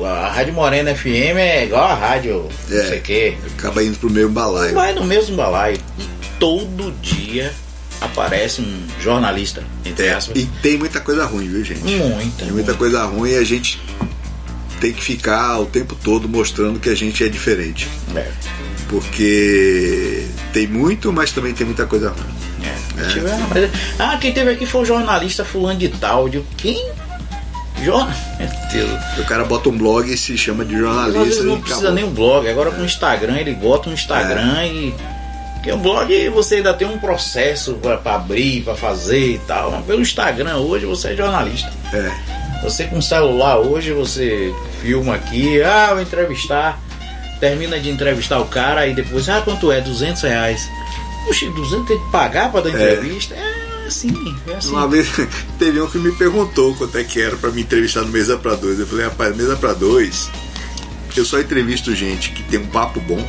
a 0.05 0.29
Rádio 0.29 0.53
Morena 0.53 0.95
FM 0.95 1.35
é 1.37 1.65
igual 1.65 1.83
a 1.83 1.93
rádio 1.93 2.47
É. 2.69 2.75
não 2.75 2.85
sei 2.87 2.99
o 2.99 3.01
quê. 3.01 3.37
Acaba 3.57 3.83
indo 3.83 3.97
pro 3.99 4.09
mesmo 4.09 4.31
balaio. 4.31 4.73
Vai 4.73 4.93
no 4.93 5.03
mesmo 5.03 5.35
balaio. 5.35 5.77
E 5.99 6.03
todo 6.39 6.91
dia 7.01 7.51
aparece 8.01 8.61
um 8.61 8.87
jornalista, 8.99 9.63
entre 9.85 10.07
É, 10.07 10.13
aspas. 10.13 10.35
e 10.35 10.45
tem 10.61 10.77
muita 10.77 10.99
coisa 10.99 11.23
ruim, 11.25 11.47
viu, 11.47 11.63
gente? 11.63 11.81
Muita. 11.83 12.43
Tem 12.43 12.51
muita 12.51 12.73
coisa 12.73 13.03
ruim 13.05 13.29
e 13.31 13.37
a 13.37 13.43
gente 13.43 13.79
tem 14.79 14.91
que 14.91 15.01
ficar 15.03 15.59
o 15.59 15.65
tempo 15.67 15.95
todo 16.03 16.27
mostrando 16.27 16.79
que 16.79 16.89
a 16.89 16.95
gente 16.95 17.23
é 17.23 17.29
diferente. 17.29 17.87
É, 18.15 18.27
Porque 18.89 20.25
tem 20.53 20.67
muito, 20.67 21.13
mas 21.13 21.31
também 21.31 21.53
tem 21.53 21.65
muita 21.65 21.85
coisa 21.85 22.09
ruim. 22.09 22.67
é. 22.67 23.07
Tiver- 23.07 23.37
mas- 23.49 23.69
ah, 23.99 24.17
quem 24.19 24.31
teve 24.33 24.51
aqui 24.51 24.65
foi 24.65 24.81
o 24.81 24.85
jornalista 24.85 25.43
fulano 25.45 25.79
de 25.79 25.87
tal. 25.89 26.27
Digo, 26.29 26.45
quem? 26.57 26.89
Jornal. 27.83 28.15
Meu 28.37 28.49
Deus. 28.71 28.99
O 29.19 29.23
cara 29.25 29.43
bota 29.45 29.69
um 29.69 29.77
blog 29.77 30.11
e 30.11 30.15
se 30.17 30.37
chama 30.37 30.63
de 30.63 30.77
jornalista. 30.77 31.43
não 31.43 31.59
precisa 31.61 31.79
acabou. 31.87 31.95
nem 31.95 32.03
um 32.03 32.11
blog. 32.13 32.47
Agora 32.47 32.69
com 32.71 32.81
o 32.81 32.85
Instagram, 32.85 33.37
ele 33.37 33.53
bota 33.55 33.89
um 33.89 33.93
Instagram 33.93 34.65
e. 34.67 34.93
Porque 35.61 35.71
o 35.71 35.77
blog 35.77 36.29
você 36.29 36.55
ainda 36.55 36.73
tem 36.73 36.87
um 36.87 36.97
processo 36.97 37.75
pra, 37.75 37.95
pra 37.95 38.15
abrir, 38.15 38.63
pra 38.63 38.73
fazer 38.73 39.35
e 39.35 39.37
tal. 39.37 39.69
Mas 39.69 39.85
pelo 39.85 40.01
Instagram 40.01 40.57
hoje 40.57 40.87
você 40.87 41.09
é 41.09 41.15
jornalista. 41.15 41.71
É. 41.93 42.11
Você 42.63 42.85
com 42.85 42.99
celular 42.99 43.59
hoje, 43.59 43.91
você 43.91 44.51
filma 44.81 45.13
aqui, 45.13 45.61
ah, 45.61 45.89
vou 45.93 46.01
entrevistar. 46.01 46.81
Termina 47.39 47.79
de 47.79 47.91
entrevistar 47.91 48.39
o 48.39 48.45
cara 48.45 48.87
e 48.87 48.95
depois, 48.95 49.29
ah, 49.29 49.41
quanto 49.41 49.71
é? 49.71 49.81
200 49.81 50.23
reais. 50.23 50.67
Puxa, 51.27 51.47
200 51.51 51.87
tem 51.87 51.99
que 51.99 52.11
pagar 52.11 52.51
pra 52.51 52.61
dar 52.61 52.69
entrevista? 52.69 53.35
É, 53.35 53.87
assim, 53.87 54.11
é 54.47 54.55
assim. 54.55 54.71
Uma 54.71 54.87
vez 54.87 55.09
teve 55.59 55.79
um 55.79 55.87
que 55.87 55.99
me 55.99 56.11
perguntou 56.13 56.73
quanto 56.75 56.97
é 56.97 57.03
que 57.03 57.21
era 57.21 57.35
pra 57.37 57.51
me 57.51 57.61
entrevistar 57.61 58.01
no 58.01 58.07
Mesa 58.07 58.35
pra 58.35 58.55
Dois. 58.55 58.79
Eu 58.79 58.87
falei, 58.87 59.05
rapaz, 59.05 59.35
Mesa 59.35 59.55
pra 59.55 59.73
Dois, 59.73 60.27
eu 61.15 61.23
só 61.23 61.39
entrevisto 61.39 61.93
gente 61.93 62.31
que 62.31 62.41
tem 62.41 62.59
um 62.59 62.65
papo 62.65 62.99
bom, 63.01 63.23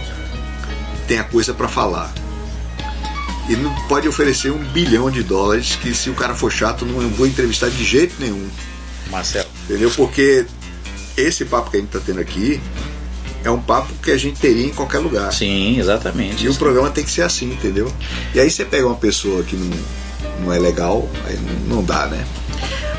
tem 1.07 1.19
a 1.19 1.25
coisa 1.25 1.53
pra 1.53 1.69
falar. 1.69 2.22
E 3.49 3.57
não 3.57 3.75
pode 3.89 4.07
oferecer 4.09 4.51
um 4.53 4.59
bilhão 4.59 5.11
de 5.11 5.23
dólares 5.23 5.77
que 5.81 5.95
se 5.95 6.09
o 6.11 6.15
cara 6.15 6.35
for 6.35 6.51
chato, 6.51 6.85
não 6.87 7.09
vou 7.09 7.27
entrevistar 7.27 7.69
de 7.71 7.85
jeito 7.85 8.15
nenhum. 8.19 8.49
Marcelo. 9.11 9.49
Entendeu? 9.65 9.91
Porque 9.91 10.47
esse 11.17 11.45
papo 11.45 11.71
que 11.71 11.77
a 11.77 11.81
gente 11.81 11.91
tá 11.91 12.01
tendo 12.05 12.21
aqui 12.21 12.61
é 13.45 13.51
um 13.51 13.61
papo 13.61 13.93
que 14.03 14.11
a 14.11 14.17
gente 14.17 14.41
teria 14.41 14.67
em 14.67 14.71
qualquer 14.71 14.99
lugar. 14.99 15.33
Sim, 15.33 15.79
exatamente. 15.79 16.45
E 16.45 16.49
o 16.49 16.55
programa 16.55 16.91
tem 16.91 17.05
que 17.05 17.11
ser 17.11 17.23
assim, 17.23 17.53
entendeu? 17.53 17.93
E 18.35 18.41
aí 18.41 18.49
você 18.49 18.65
pega 18.65 18.87
uma 18.87 18.95
pessoa 18.97 19.43
que 19.43 19.57
não, 19.57 19.71
não 20.45 20.53
é 20.53 20.59
legal, 20.59 21.09
aí 21.27 21.39
não 21.67 21.83
dá, 21.83 22.07
né? 22.07 22.25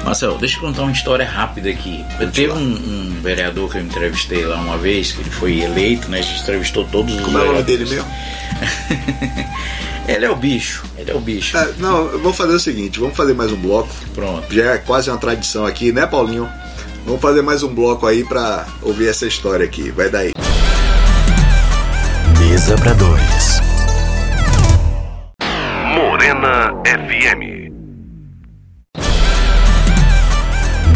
Marcelo, 0.04 0.38
deixa 0.38 0.58
eu 0.58 0.62
contar 0.62 0.82
uma 0.82 0.92
história 0.92 1.26
rápida 1.26 1.70
aqui. 1.70 2.04
Teve 2.34 2.52
um, 2.52 2.58
um 2.58 3.22
vereador 3.22 3.72
que 3.72 3.78
eu 3.78 3.82
entrevistei 3.82 4.46
lá 4.46 4.58
uma 4.58 4.78
vez, 4.78 5.14
que 5.14 5.22
ele 5.22 5.30
foi 5.30 5.62
eleito, 5.62 6.10
né? 6.10 6.20
A 6.20 6.22
gente 6.22 6.42
entrevistou 6.42 6.84
todos 6.86 7.16
os 7.16 7.22
Como 7.22 7.38
é 7.38 7.42
o 7.42 7.46
nome 7.54 7.64
vereadores. 7.64 7.90
dele 7.90 8.02
mesmo? 8.02 8.12
Ele 10.08 10.26
é 10.26 10.30
o 10.30 10.36
bicho, 10.36 10.84
ele 10.98 11.12
é 11.12 11.14
o 11.14 11.20
bicho. 11.20 11.58
É, 11.58 11.74
não, 11.78 12.08
vamos 12.10 12.36
fazer 12.36 12.54
o 12.54 12.60
seguinte, 12.60 13.00
vamos 13.00 13.16
fazer 13.16 13.34
mais 13.34 13.52
um 13.52 13.56
bloco. 13.56 13.90
Pronto. 14.14 14.54
Já 14.54 14.74
é 14.74 14.78
quase 14.78 15.10
uma 15.10 15.18
tradição 15.18 15.66
aqui, 15.66 15.92
né, 15.92 16.06
Paulinho? 16.06 16.50
Vamos 17.06 17.22
fazer 17.22 17.42
mais 17.42 17.64
um 17.64 17.74
bloco 17.74 18.06
aí 18.06 18.24
pra 18.24 18.66
ouvir 18.82 19.08
essa 19.08 19.26
história 19.26 19.66
aqui. 19.66 19.92
Vai 19.92 20.10
daí. 20.10 20.34
Mesa 22.40 22.76
pra 22.76 22.94
dois. 22.94 23.62
Morena 25.96 26.74
FM. 26.86 27.72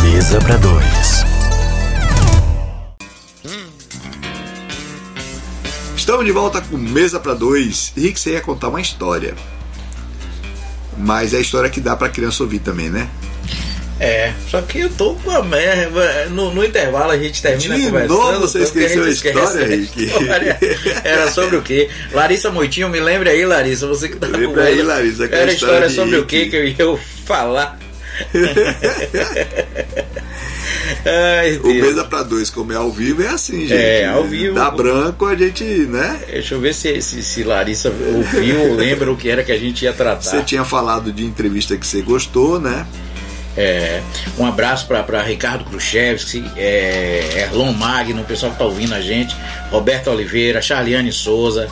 Mesa 0.03 0.39
pra 0.39 0.57
dois. 0.57 0.96
Estamos 6.07 6.25
de 6.25 6.31
volta 6.31 6.61
com 6.61 6.77
Mesa 6.77 7.19
pra 7.19 7.33
Dois. 7.33 7.91
Rick, 7.93 8.17
você 8.17 8.31
ia 8.31 8.39
contar 8.39 8.69
uma 8.69 8.79
história. 8.79 9.35
Mas 10.97 11.33
é 11.33 11.37
a 11.37 11.41
história 11.41 11.69
que 11.69 11.81
dá 11.81 11.97
pra 11.97 12.07
criança 12.07 12.43
ouvir 12.43 12.59
também, 12.59 12.89
né? 12.89 13.09
É, 13.99 14.31
só 14.49 14.61
que 14.61 14.79
eu 14.79 14.89
tô 14.89 15.15
com 15.15 15.29
a 15.31 15.43
merda. 15.43 16.27
No, 16.29 16.53
no 16.53 16.63
intervalo 16.63 17.11
a 17.11 17.17
gente 17.17 17.41
termina 17.41 17.75
De 17.77 17.87
conversando. 17.87 18.17
novo 18.17 18.39
você 18.39 18.59
esqueceu 18.59 19.03
a 19.03 19.09
história, 19.09 19.67
Rick? 19.67 20.05
história. 20.05 20.57
Era 21.03 21.29
sobre 21.29 21.57
o 21.57 21.61
quê? 21.61 21.89
Larissa 22.13 22.49
Moitinho, 22.51 22.87
me 22.87 23.01
lembre 23.01 23.29
aí, 23.29 23.45
Larissa, 23.45 23.85
você 23.85 24.07
que 24.07 24.15
tá 24.15 24.27
Lembra 24.27 24.47
com 24.47 24.59
aí. 24.61 24.81
Larissa, 24.81 25.25
Era 25.25 25.51
a 25.51 25.53
história 25.53 25.87
história 25.87 25.89
sobre 25.89 26.15
o 26.19 26.25
quê 26.25 26.45
que 26.45 26.55
eu 26.55 26.65
ia 26.65 26.97
falar. 27.25 27.77
Ai, 31.07 31.59
O. 31.63 31.67
Mesa 31.67 32.03
pra 32.03 32.23
Dois, 32.23 32.49
como 32.49 32.73
é 32.73 32.75
ao 32.75 32.91
vivo, 32.91 33.23
é 33.23 33.27
assim, 33.27 33.61
gente. 33.61 33.73
É, 33.73 34.07
ao 34.07 34.23
vivo. 34.23 34.55
Dá 34.55 34.69
branco, 34.69 35.25
a 35.25 35.35
gente, 35.35 35.63
né? 35.63 36.19
Deixa 36.29 36.55
eu 36.55 36.59
ver 36.59 36.73
se, 36.73 37.01
se, 37.01 37.23
se 37.23 37.43
Larissa 37.43 37.89
ouviu 37.89 38.61
ou 38.61 38.75
lembra 38.75 39.11
o 39.11 39.15
que 39.17 39.29
era 39.29 39.43
que 39.43 39.51
a 39.51 39.57
gente 39.57 39.85
ia 39.85 39.93
tratar. 39.93 40.21
Você 40.21 40.43
tinha 40.43 40.63
falado 40.63 41.11
de 41.11 41.23
entrevista 41.23 41.77
que 41.77 41.85
você 41.85 42.01
gostou, 42.01 42.59
né? 42.59 42.85
É, 43.57 44.01
um 44.37 44.45
abraço 44.45 44.85
para 44.85 45.21
Ricardo 45.23 45.65
Khrushchevski, 45.65 46.45
é, 46.55 47.47
Erlon 47.49 47.73
Magno, 47.73 48.21
o 48.21 48.25
pessoal 48.25 48.51
que 48.51 48.59
tá 48.59 48.65
ouvindo 48.65 48.93
a 48.93 49.01
gente, 49.01 49.35
Roberto 49.71 50.11
Oliveira, 50.11 50.61
Charliane 50.61 51.11
Souza, 51.11 51.67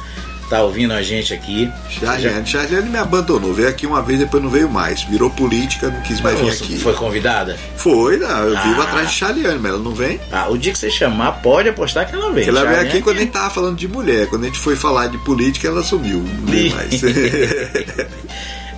tá 0.49 0.61
ouvindo 0.63 0.93
a 0.93 1.01
gente 1.01 1.33
aqui. 1.33 1.71
Charliane. 1.89 2.45
Charliane 2.47 2.89
me 2.89 2.97
abandonou. 2.97 3.53
Veio 3.53 3.67
aqui 3.69 3.85
uma 3.87 4.01
vez, 4.01 4.19
depois 4.19 4.41
não 4.43 4.49
veio 4.49 4.69
mais. 4.69 5.03
Virou 5.03 5.29
política, 5.29 5.89
não 5.89 6.01
quis 6.01 6.21
mais 6.21 6.39
vir 6.39 6.49
aqui. 6.51 6.77
Foi 6.77 6.93
convidada? 6.93 7.57
Foi, 7.77 8.17
não, 8.17 8.43
eu 8.43 8.61
vivo 8.61 8.81
Ah. 8.81 8.83
atrás 8.83 9.09
de 9.09 9.15
Charliane, 9.15 9.59
mas 9.59 9.71
ela 9.73 9.81
não 9.81 9.93
vem. 9.93 10.19
Ah, 10.31 10.47
o 10.49 10.57
dia 10.57 10.71
que 10.71 10.79
você 10.79 10.89
chamar, 10.89 11.41
pode 11.41 11.69
apostar 11.69 12.07
que 12.09 12.15
ela 12.15 12.31
vem. 12.31 12.47
Ela 12.47 12.63
veio 12.65 12.81
aqui 12.81 13.01
quando 13.01 13.17
a 13.17 13.19
gente 13.21 13.31
tava 13.31 13.49
falando 13.49 13.77
de 13.77 13.87
mulher. 13.87 14.27
Quando 14.27 14.43
a 14.43 14.47
gente 14.47 14.59
foi 14.59 14.75
falar 14.75 15.07
de 15.07 15.17
política, 15.19 15.67
ela 15.67 15.83
sumiu. 15.83 16.19
Não 16.19 16.45
veio 16.47 16.75
mais. 16.75 17.01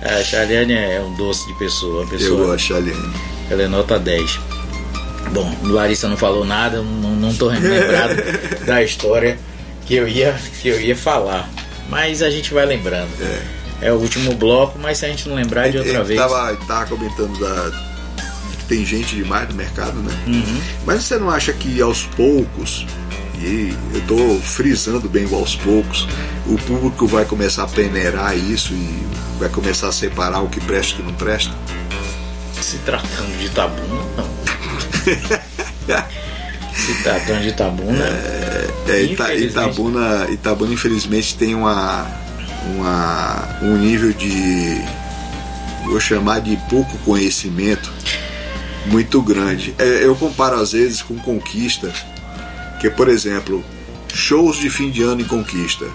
A 0.02 0.22
Charliane 0.24 0.72
é 0.74 1.00
um 1.00 1.14
doce 1.16 1.46
de 1.46 1.54
pessoa, 1.58 2.02
uma 2.02 2.04
eu 2.04 2.08
pessoa, 2.18 2.46
gosto, 2.46 2.66
Charliane. 2.68 3.12
ela 3.50 3.62
é 3.62 3.68
nota 3.68 3.98
10. 3.98 4.38
Bom, 5.32 5.54
Larissa 5.64 6.08
não 6.08 6.16
falou 6.16 6.44
nada, 6.44 6.80
não, 6.80 7.10
não 7.10 7.34
tô 7.34 7.48
lembrado 7.48 8.16
da 8.64 8.82
história 8.82 9.38
que 9.88 9.94
eu 9.94 10.06
ia 10.06 10.38
que 10.60 10.68
eu 10.68 10.78
ia 10.78 10.94
falar. 10.94 11.48
Mas 11.88 12.22
a 12.22 12.28
gente 12.28 12.52
vai 12.52 12.66
lembrando. 12.66 13.10
É, 13.80 13.90
o 13.90 13.96
último 13.96 14.34
bloco, 14.34 14.78
mas 14.78 14.98
se 14.98 15.06
a 15.06 15.08
gente 15.08 15.26
não 15.28 15.34
lembrar 15.34 15.70
de 15.70 15.78
outra 15.78 15.92
Eu 15.94 16.04
vez. 16.04 16.20
Tava, 16.20 16.54
tava 16.66 16.86
comentando 16.86 17.38
da. 17.38 17.70
que 18.58 18.64
Tem 18.64 18.84
gente 18.84 19.16
demais 19.16 19.48
no 19.48 19.54
mercado, 19.54 19.94
né? 20.00 20.12
Uhum. 20.26 20.60
Mas 20.84 21.04
você 21.04 21.16
não 21.16 21.30
acha 21.30 21.52
que 21.54 21.80
aos 21.80 22.02
poucos, 22.02 22.86
e 23.40 23.74
eu 23.94 24.00
tô 24.02 24.38
frisando 24.40 25.08
bem 25.08 25.26
aos 25.32 25.56
poucos, 25.56 26.06
o 26.46 26.58
público 26.58 27.06
vai 27.06 27.24
começar 27.24 27.62
a 27.62 27.68
peneirar 27.68 28.36
isso 28.36 28.74
e 28.74 29.06
vai 29.38 29.48
começar 29.48 29.88
a 29.88 29.92
separar 29.92 30.40
o 30.40 30.50
que 30.50 30.60
presta 30.60 30.92
e 30.92 30.94
o 30.94 30.96
que 30.98 31.10
não 31.10 31.14
presta? 31.14 31.54
Se 32.60 32.76
tratando 32.78 33.38
de 33.38 33.46
Itabuna, 33.46 34.04
não. 34.16 34.28
Se 36.86 37.02
tratando 37.02 37.42
de 37.42 37.48
Itabuna, 37.48 38.04
É, 38.04 39.02
Ita, 39.02 39.02
Infelizmente. 39.02 39.44
Itabuna, 39.44 40.26
Itabuna, 40.30 40.72
infelizmente, 40.72 41.36
tem 41.36 41.54
uma, 41.54 42.06
uma, 42.74 43.58
um 43.62 43.76
nível 43.76 44.12
de. 44.12 44.80
Vou 45.84 46.00
chamar 46.00 46.40
de 46.40 46.56
pouco 46.70 46.96
conhecimento 46.98 47.90
muito 48.86 49.20
grande. 49.22 49.74
É, 49.78 50.04
eu 50.04 50.14
comparo 50.16 50.56
às 50.60 50.72
vezes 50.72 51.02
com 51.02 51.16
Conquista, 51.18 51.92
que, 52.80 52.88
por 52.90 53.08
exemplo, 53.08 53.64
shows 54.14 54.56
de 54.58 54.70
fim 54.70 54.90
de 54.90 55.02
ano 55.02 55.20
em 55.20 55.24
Conquista. 55.24 55.86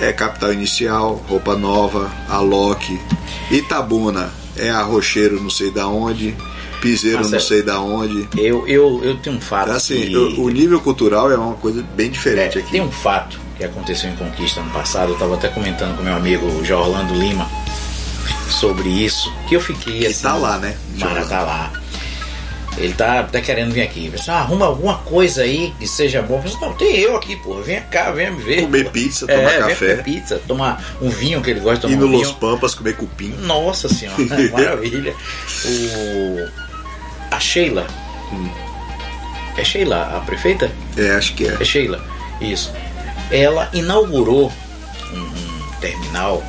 É 0.00 0.12
Capital 0.12 0.52
Inicial, 0.52 1.24
Roupa 1.28 1.56
Nova, 1.56 2.10
Alok. 2.28 3.00
Itabuna 3.50 4.32
é 4.56 4.70
Arrocheiro, 4.70 5.40
não 5.40 5.50
sei 5.50 5.70
da 5.70 5.86
onde. 5.86 6.34
Piseiro 6.82 7.16
não 7.22 7.30
Marcelo. 7.30 7.42
sei 7.42 7.62
da 7.62 7.80
onde. 7.80 8.28
Eu, 8.36 8.66
eu, 8.68 9.00
eu 9.02 9.16
tenho 9.18 9.36
um 9.36 9.40
fato. 9.40 9.70
Assim, 9.70 10.00
que- 10.08 10.16
o, 10.16 10.42
o 10.44 10.48
nível 10.50 10.80
cultural 10.80 11.30
é 11.30 11.36
uma 11.36 11.54
coisa 11.54 11.82
bem 11.96 12.06
É, 12.08 12.10
diferente 12.10 12.58
aqui. 12.58 12.70
tem 12.72 12.80
um 12.82 12.90
fato 12.92 13.38
que 13.56 13.64
aconteceu 13.64 14.10
em 14.10 14.16
Conquista 14.16 14.60
ano 14.60 14.70
passado, 14.70 15.08
eu 15.10 15.14
estava 15.14 15.34
até 15.34 15.48
comentando 15.48 15.96
com 15.96 16.02
meu 16.02 16.14
amigo 16.16 16.64
Jorlando 16.64 17.14
Lima 17.14 17.48
sobre 18.50 18.88
isso, 18.88 19.32
que 19.48 19.56
eu 19.56 19.60
fiquei 19.60 20.00
Que 20.00 20.06
assim. 20.06 20.22
tá 20.22 20.34
lá, 20.34 20.58
né, 20.58 20.76
Mara 20.98 21.24
tá 21.24 21.42
lá. 21.42 21.72
Ele 22.78 22.94
tá 22.94 23.20
até 23.20 23.42
querendo 23.42 23.70
vir 23.72 23.82
aqui. 23.82 24.08
Pessoal, 24.10 24.38
arruma 24.38 24.64
alguma 24.64 24.96
coisa 25.00 25.42
aí 25.42 25.74
que 25.78 25.86
seja 25.86 26.22
bom. 26.22 26.40
Falei, 26.40 26.56
não, 26.58 26.72
tem 26.72 26.96
eu 27.00 27.14
aqui, 27.14 27.36
pô. 27.36 27.56
Vem 27.60 27.82
cá, 27.82 28.10
vem 28.12 28.30
me 28.30 28.42
ver. 28.42 28.62
Comer 28.62 28.84
pô." 28.84 28.90
pizza, 28.92 29.26
É, 29.28 29.36
tomar 29.36 29.50
vem 29.50 29.60
café. 29.60 29.90
comer 29.90 30.02
pizza, 30.02 30.40
tomar 30.48 30.96
um 31.02 31.10
vinho 31.10 31.42
que 31.42 31.50
ele 31.50 31.60
gosta 31.60 31.86
de 31.86 31.92
Ir 31.92 31.96
tomar 31.98 32.08
no 32.10 32.16
um 32.16 32.18
Los 32.18 32.28
vinho. 32.28 32.38
Pampas 32.40 32.74
comer 32.74 32.96
cupim. 32.96 33.28
Nossa 33.42 33.90
senhora, 33.90 34.16
maravilha. 34.52 35.14
O... 35.66 36.48
A 37.32 37.40
Sheila. 37.40 37.86
É 39.56 39.64
Sheila 39.64 40.16
a 40.16 40.20
prefeita? 40.20 40.70
É, 40.96 41.12
acho 41.12 41.34
que 41.34 41.48
é. 41.48 41.56
É 41.58 41.64
Sheila, 41.64 42.04
isso. 42.40 42.72
Ela 43.30 43.70
inaugurou 43.72 44.52
um, 45.12 45.80
terminal 45.80 46.42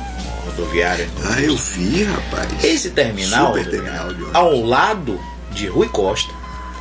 rodoviário. 0.44 1.08
Ah, 1.24 1.40
eu 1.40 1.56
vi, 1.56 2.04
rapaz. 2.04 2.62
Esse 2.62 2.90
terminal, 2.90 3.54
terminal 3.54 4.08
ao 4.34 4.60
lado 4.60 5.18
de 5.52 5.66
Rui 5.66 5.88
Costa. 5.88 6.32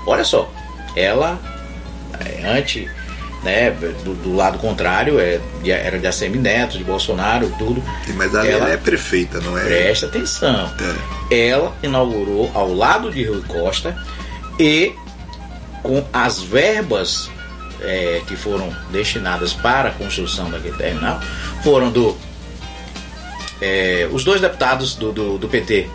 Olha 0.06 0.26
só, 0.26 0.52
ela 0.98 1.40
é 2.26 2.46
antes, 2.46 2.90
né, 3.44 3.72
do, 4.04 4.14
do 4.16 4.36
lado 4.36 4.58
contrário, 4.58 5.20
é, 5.20 5.40
era 5.66 6.00
de 6.00 6.08
ACM 6.08 6.38
Neto, 6.40 6.78
de 6.78 6.84
Bolsonaro, 6.84 7.54
tudo. 7.58 7.84
Mas 8.16 8.34
Ela- 8.34 8.48
ela 8.48 8.70
é 8.72 8.78
prefeita, 8.78 9.40
não 9.42 9.58
é? 9.58 9.64
Presta 9.64 10.06
atenção. 10.06 10.72
É. 11.30 11.50
Ela 11.50 11.76
inaugurou 11.84 12.50
ao 12.54 12.74
lado 12.74 13.12
de 13.12 13.24
Rui 13.26 13.44
Costa 13.48 13.96
e 14.60 14.94
com 15.82 16.04
as 16.14 16.40
verbas 16.40 17.30
é, 17.82 18.22
que 18.28 18.36
foram 18.38 18.74
destinadas 18.92 19.52
para 19.52 19.90
a 19.90 19.92
construção 19.92 20.50
daquele 20.50 20.78
terminal 20.78 21.20
foram 21.62 21.92
do 21.92 22.16
é, 23.62 24.08
os 24.12 24.24
dois 24.24 24.40
deputados 24.40 24.96
do, 24.96 25.12
do, 25.12 25.38
do 25.38 25.50
PT 25.50 25.90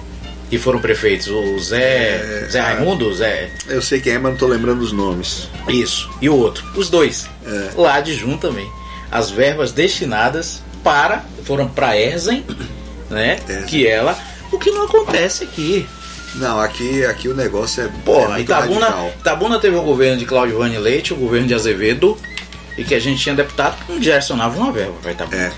que 0.48 0.58
foram 0.58 0.80
prefeitos, 0.80 1.28
o 1.28 1.58
Zé, 1.58 2.44
É, 2.44 2.48
Zé 2.50 2.60
ah. 2.60 2.64
Raimundo, 2.74 3.12
Zé, 3.14 3.50
Eu 3.66 3.82
sei 3.82 4.00
quem 4.00 4.14
é, 4.14 4.18
mas 4.18 4.32
não 4.32 4.38
tô 4.38 4.46
lembrando 4.46 4.80
os 4.80 4.92
nomes. 4.92 5.48
isso, 5.68 6.08
e 6.20 6.28
o 6.28 6.34
outro, 6.36 6.64
os 6.74 6.88
dois, 6.88 7.28
É. 7.46 7.70
lá 7.76 8.00
de 8.00 8.14
junto 8.14 8.48
também. 8.48 8.70
As 9.10 9.30
verbas 9.30 9.72
destinadas 9.72 10.62
para, 10.82 11.24
foram 11.44 11.66
para 11.68 11.96
Erzen, 11.98 12.44
né? 13.10 13.36
Que 13.66 13.86
ela, 13.86 14.18
o 14.52 14.58
que 14.58 14.70
não 14.70 14.84
acontece 14.84 15.44
aqui. 15.44 15.86
Não, 16.34 16.60
aqui, 16.60 17.04
aqui 17.06 17.26
o 17.28 17.34
negócio 17.34 17.82
é, 17.82 17.86
é 17.86 17.88
muito 17.88 18.40
Itabuna, 18.42 18.86
radical. 18.86 19.12
Itabuna 19.18 19.58
teve 19.58 19.76
o 19.76 19.82
governo 19.82 20.18
de 20.18 20.26
Cláudio 20.26 20.58
Vani 20.58 20.76
Leite, 20.78 21.12
o 21.14 21.16
governo 21.16 21.46
de 21.46 21.54
Azevedo, 21.54 22.18
e 22.76 22.84
que 22.84 22.94
a 22.94 23.00
gente 23.00 23.20
tinha 23.22 23.34
deputado 23.34 23.82
que 23.84 23.90
não 23.92 23.98
direcionava 23.98 24.56
uma 24.58 24.70
verba 24.70 24.92
para 25.02 25.12
Itabuna. 25.12 25.36
É. 25.42 25.52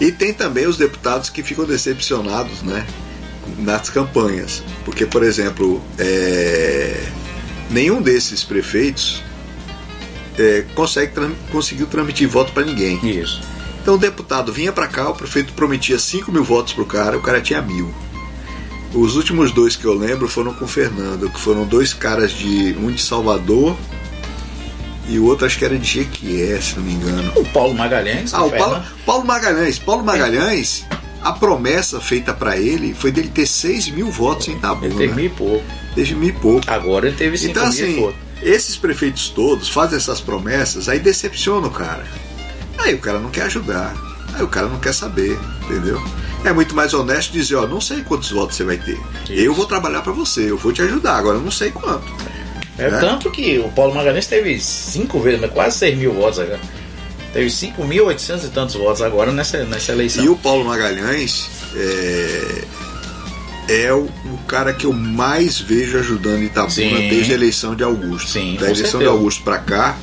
E 0.00 0.10
tem 0.12 0.32
também 0.32 0.66
os 0.66 0.76
deputados 0.76 1.28
que 1.28 1.42
ficam 1.42 1.64
decepcionados, 1.64 2.62
né? 2.62 2.86
Nas 3.58 3.88
campanhas. 3.90 4.62
Porque, 4.84 5.04
por 5.06 5.22
exemplo, 5.22 5.82
é, 5.98 7.02
nenhum 7.70 8.00
desses 8.00 8.42
prefeitos 8.44 9.22
é, 10.38 10.64
consegue 10.74 11.12
tran- 11.12 11.32
conseguiu 11.50 11.86
transmitir 11.86 12.28
voto 12.28 12.52
para 12.52 12.64
ninguém. 12.64 12.98
Isso. 13.04 13.40
Então 13.82 13.94
o 13.94 13.98
deputado 13.98 14.52
vinha 14.52 14.72
para 14.72 14.86
cá, 14.86 15.08
o 15.10 15.14
prefeito 15.14 15.52
prometia 15.54 15.98
5 15.98 16.30
mil 16.30 16.44
votos 16.44 16.72
pro 16.72 16.86
cara, 16.86 17.16
o 17.18 17.20
cara 17.20 17.40
tinha 17.40 17.60
mil. 17.60 17.92
Os 18.94 19.16
últimos 19.16 19.50
dois 19.52 19.74
que 19.74 19.84
eu 19.84 19.94
lembro 19.94 20.28
foram 20.28 20.52
com 20.54 20.64
o 20.66 20.68
Fernando, 20.68 21.28
que 21.30 21.40
foram 21.40 21.64
dois 21.64 21.92
caras 21.94 22.30
de. 22.30 22.76
um 22.78 22.90
de 22.92 23.00
Salvador 23.02 23.76
e 25.08 25.18
o 25.18 25.24
outro 25.24 25.46
acho 25.46 25.58
que 25.58 25.64
era 25.64 25.76
de 25.76 25.84
Jequié, 25.86 26.60
se 26.60 26.76
não 26.76 26.84
me 26.84 26.92
engano. 26.92 27.32
O 27.36 27.44
Paulo 27.46 27.74
Magalhães, 27.74 28.32
Ah, 28.32 28.44
o 28.44 28.50
Paulo, 28.50 28.82
Paulo 29.04 29.24
Magalhães. 29.24 29.78
Paulo 29.78 30.04
Magalhães, 30.04 30.84
a 31.22 31.32
promessa 31.32 32.00
feita 32.00 32.32
para 32.32 32.56
ele 32.56 32.94
foi 32.94 33.10
dele 33.12 33.28
ter 33.28 33.46
6 33.46 33.88
mil 33.90 34.10
votos 34.10 34.48
em 34.48 34.52
ele 34.52 34.58
Itabuna. 34.58 34.94
teve 34.96 35.12
mil 35.14 35.26
e 35.26 35.28
pouco. 35.28 35.64
Teve 35.94 36.14
mil 36.14 36.28
e 36.28 36.32
pouco. 36.32 36.64
Agora 36.70 37.06
ele 37.06 37.16
teve 37.16 37.36
cinco 37.38 37.50
Então, 37.52 37.68
mil 37.70 37.72
e 37.78 37.82
assim, 37.82 37.94
pouco. 37.96 38.18
esses 38.42 38.76
prefeitos 38.76 39.28
todos 39.28 39.68
fazem 39.68 39.96
essas 39.96 40.20
promessas, 40.20 40.88
aí 40.88 40.98
decepciona 40.98 41.66
o 41.66 41.70
cara. 41.70 42.04
Aí 42.78 42.94
o 42.94 42.98
cara 42.98 43.18
não 43.18 43.30
quer 43.30 43.42
ajudar. 43.42 43.94
Aí 44.34 44.42
o 44.42 44.48
cara 44.48 44.66
não 44.66 44.78
quer 44.80 44.94
saber, 44.94 45.38
entendeu? 45.64 46.02
É 46.44 46.52
muito 46.52 46.74
mais 46.74 46.92
honesto 46.94 47.30
dizer, 47.32 47.54
ó, 47.56 47.66
não 47.66 47.80
sei 47.80 48.02
quantos 48.02 48.30
votos 48.30 48.56
você 48.56 48.64
vai 48.64 48.78
ter. 48.78 48.98
Eu 49.28 49.54
vou 49.54 49.66
trabalhar 49.66 50.00
para 50.02 50.12
você, 50.12 50.50
eu 50.50 50.56
vou 50.56 50.72
te 50.72 50.82
ajudar, 50.82 51.16
agora 51.16 51.36
eu 51.36 51.42
não 51.42 51.50
sei 51.50 51.70
quanto. 51.70 52.04
É, 52.78 52.90
né? 52.90 52.98
tanto 52.98 53.30
que 53.30 53.58
o 53.58 53.68
Paulo 53.72 53.94
Magalhães 53.94 54.26
teve 54.26 54.58
cinco 54.58 55.20
vezes, 55.20 55.40
mas 55.40 55.52
quase 55.52 55.78
6 55.78 55.98
mil 55.98 56.14
votos 56.14 56.38
agora. 56.38 56.60
Teve 57.32 57.46
5.800 57.46 58.44
e 58.44 58.48
tantos 58.48 58.74
votos 58.74 59.00
agora 59.00 59.32
nessa, 59.32 59.64
nessa 59.64 59.92
eleição. 59.92 60.24
E 60.24 60.28
o 60.28 60.36
Paulo 60.36 60.64
Magalhães 60.66 61.48
é, 61.74 62.64
é 63.68 63.92
o, 63.92 64.04
o 64.04 64.38
cara 64.46 64.74
que 64.74 64.84
eu 64.84 64.92
mais 64.92 65.58
vejo 65.58 65.98
ajudando 65.98 66.42
Itabuna 66.42 66.70
Sim. 66.70 67.08
desde 67.08 67.32
a 67.32 67.34
eleição 67.34 67.74
de 67.74 67.82
Augusto. 67.82 68.30
Sim, 68.30 68.56
da 68.56 68.66
eleição 68.66 68.76
certeza. 68.76 68.98
de 68.98 69.06
Augusto 69.06 69.42
para 69.42 69.58
cá, 69.58 69.96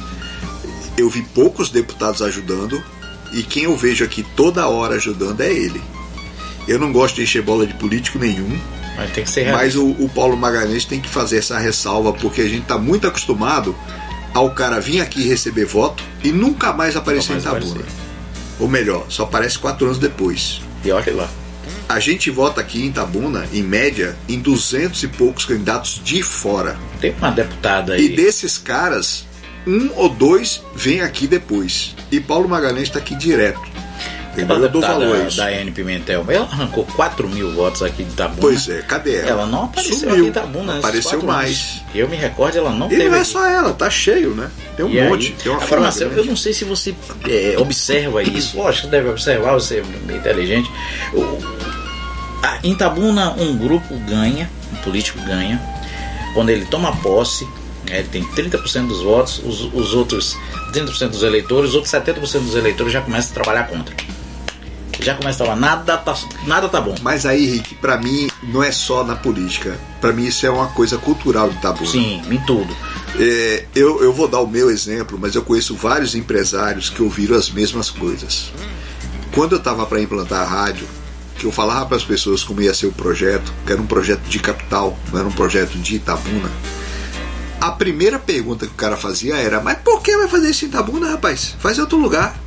eu 0.98 1.08
vi 1.10 1.22
poucos 1.22 1.70
deputados 1.70 2.22
ajudando 2.24 2.84
e 3.32 3.44
quem 3.44 3.64
eu 3.64 3.78
vejo 3.78 4.04
aqui 4.04 4.24
toda 4.36 4.68
hora 4.68 4.96
ajudando 4.96 5.42
é 5.42 5.52
ele. 5.52 5.82
Eu 6.68 6.80
não 6.80 6.92
gosto 6.92 7.16
de 7.16 7.24
encher 7.24 7.44
bola 7.44 7.66
de 7.66 7.74
político 7.76 8.18
nenhum, 8.18 8.60
Mas 8.96 9.12
tem 9.12 9.24
que 9.24 9.30
ser 9.30 9.52
mas 9.52 9.76
o, 9.76 9.88
o 9.88 10.10
Paulo 10.10 10.36
Magalhães 10.36 10.86
tem 10.86 11.00
que 11.00 11.10
fazer 11.10 11.38
essa 11.38 11.58
ressalva 11.60 12.12
porque 12.14 12.42
a 12.42 12.48
gente 12.48 12.64
está 12.64 12.78
muito 12.78 13.08
acostumado 13.08 13.76
ao 14.34 14.52
cara 14.52 14.80
vir 14.80 15.02
aqui 15.02 15.28
receber 15.28 15.66
voto 15.66 16.04
e 16.24 16.32
nunca 16.32 16.74
mais 16.74 16.96
aparecer 16.96 17.34
mais 17.34 17.46
em 17.46 17.48
Itabuna. 17.48 17.72
aparecer. 17.72 18.00
Ou 18.60 18.68
melhor, 18.68 19.06
só 19.10 19.24
aparece 19.24 19.58
quatro 19.58 19.86
anos 19.86 19.98
depois. 19.98 20.62
E 20.84 20.92
olha 20.92 21.16
lá. 21.16 21.30
A 21.88 22.00
gente 22.00 22.30
vota 22.30 22.62
aqui 22.62 22.84
em 22.84 22.88
Itabuna, 22.90 23.48
em 23.52 23.64
média, 23.64 24.16
em 24.28 24.40
200 24.40 25.02
e 25.02 25.08
poucos 25.08 25.46
candidatos 25.46 26.00
de 26.04 26.22
fora. 26.22 26.78
Tem 27.02 27.16
uma 27.18 27.32
deputada 27.32 27.94
aí. 27.94 28.06
E 28.06 28.16
desses 28.16 28.58
caras, 28.58 29.26
um 29.66 29.90
ou 29.96 30.10
dois 30.10 30.62
vêm 30.76 31.02
aqui 31.02 31.26
depois. 31.26 31.96
E 32.12 32.20
Paulo 32.20 32.48
Magalhães 32.48 32.90
está 32.90 33.00
aqui 33.00 33.16
direto. 33.16 33.62
Entendeu? 34.34 34.58
Eu 34.58 34.70
dou 34.70 34.82
valor 34.82 35.16
a 35.16 35.28
isso. 35.28 35.38
Daiane 35.38 35.72
Pimentel, 35.72 36.24
ela 36.30 36.46
arrancou 36.46 36.86
4 36.96 37.28
mil 37.28 37.52
votos 37.54 37.82
aqui 37.84 38.04
de 38.04 38.12
Itabuna. 38.12 38.38
Pois 38.40 38.70
é, 38.70 38.82
cadê 38.84 39.16
ela? 39.18 39.30
Ela 39.30 39.46
não 39.48 39.66
apareceu 39.66 39.98
Sumiu. 39.98 40.14
aqui 40.16 40.24
em 40.24 40.28
Itabuna. 40.28 40.66
nesses 40.76 40.86
Apareceu 40.86 41.24
mais. 41.24 41.50
anos. 41.50 41.82
Eu 41.96 42.08
me 42.10 42.16
recordo, 42.16 42.58
ela 42.58 42.72
não 42.72 42.86
E 42.88 42.90
teve. 42.92 43.10
não 43.10 43.16
é 43.16 43.20
aqui. 43.22 43.28
só 43.30 43.46
ela, 43.48 43.74
tá 43.74 43.90
cheio, 43.90 44.36
né? 44.36 44.50
Tem 44.78 44.86
um 44.86 44.90
E 44.90 45.00
aí- 45.00 45.10
monte, 45.10 45.32
tem 45.34 45.52
uma 45.52 45.62
Agora, 45.62 45.82
Marcelo, 45.82 46.14
eu 46.14 46.26
não 46.26 46.36
sei 46.36 46.54
se 46.54 46.64
você 46.64 46.96
é, 47.28 47.56
observa 47.58 48.24
isso. 48.24 48.58
Lógico 48.58 48.88
deve 48.88 49.10
observar, 49.10 49.54
você 49.54 49.78
é 49.80 49.84
meio 50.06 50.20
inteligente. 50.20 50.70
Em 52.64 52.76
Tabuna, 52.76 53.32
um 53.34 53.58
grupo 53.58 53.96
ganha, 54.08 54.50
um 54.72 54.76
político 54.78 55.20
ganha, 55.26 55.62
quando 56.34 56.50
ele 56.50 56.66
toma 56.66 56.96
posse, 56.98 57.46
né, 57.90 58.00
ele 58.00 58.08
tem 58.10 58.24
30% 58.24 58.88
dos 58.88 59.02
votos, 59.02 59.42
os, 59.44 59.62
os 59.74 59.94
outros 59.94 60.38
30% 60.74 61.10
dos 61.10 61.24
eleitores, 61.24 61.70
os 61.72 61.76
outros 61.76 61.92
70% 61.94 62.40
dos 62.42 62.56
eleitores 62.56 62.94
já 62.94 63.02
começam 63.02 63.32
a 63.32 63.34
trabalhar 63.34 63.64
contra. 63.68 63.96
Já 65.02 65.16
começa 65.16 65.44
a 65.44 65.48
falar, 65.48 65.60
nada 65.60 65.98
tá, 65.98 66.18
nada 66.46 66.68
tá 66.68 66.82
bom. 66.82 66.96
Mas 67.02 67.26
aí, 67.26 67.46
Rick, 67.46 67.76
pra 67.76 67.98
mim, 67.98 68.30
não 68.44 68.62
é 68.62 68.72
só 68.72 69.04
na 69.04 69.16
política. 69.16 69.80
Pra 70.02 70.12
mim, 70.12 70.26
isso 70.26 70.46
é 70.46 70.50
uma 70.50 70.68
coisa 70.68 70.98
cultural 70.98 71.50
de 71.50 71.58
Itabuna. 71.58 71.90
Sim, 71.90 72.22
em 72.30 72.40
tudo. 72.46 72.76
É, 73.18 73.66
eu, 73.74 74.04
eu 74.04 74.14
vou 74.14 74.28
dar 74.28 74.40
o 74.40 74.48
meu 74.48 74.70
exemplo, 74.70 75.18
mas 75.20 75.36
eu 75.36 75.42
conheço 75.42 75.76
vários 75.76 76.16
empresários 76.16 76.90
que 76.90 77.02
ouviram 77.02 77.36
as 77.36 77.50
mesmas 77.50 77.90
coisas. 77.90 78.52
Quando 79.34 79.54
eu 79.54 79.58
estava 79.58 79.86
para 79.86 80.02
implantar 80.02 80.42
a 80.42 80.46
rádio, 80.46 80.88
que 81.38 81.46
eu 81.46 81.52
falava 81.52 81.86
para 81.86 81.98
as 81.98 82.04
pessoas 82.04 82.44
como 82.44 82.62
ia 82.62 82.74
ser 82.74 82.88
o 82.88 82.92
projeto, 82.92 83.54
que 83.66 83.72
era 83.72 83.82
um 83.82 83.88
projeto 83.88 84.24
de 84.24 84.40
capital, 84.40 84.98
não 85.12 85.20
era 85.20 85.28
um 85.28 85.32
projeto 85.32 85.78
de 85.78 85.96
Itabuna. 85.96 86.50
A 87.62 87.72
primeira 87.72 88.20
pergunta 88.20 88.66
que 88.66 88.74
o 88.74 88.76
cara 88.76 88.98
fazia 88.98 89.36
era: 89.36 89.62
Mas 89.62 89.78
por 89.80 90.02
que 90.02 90.16
vai 90.18 90.28
fazer 90.28 90.50
isso 90.50 90.66
em 90.66 90.68
Itabuna, 90.68 91.12
rapaz? 91.12 91.56
Faz 91.60 91.78
em 91.78 91.82
outro 91.82 91.98
lugar. 91.98 92.38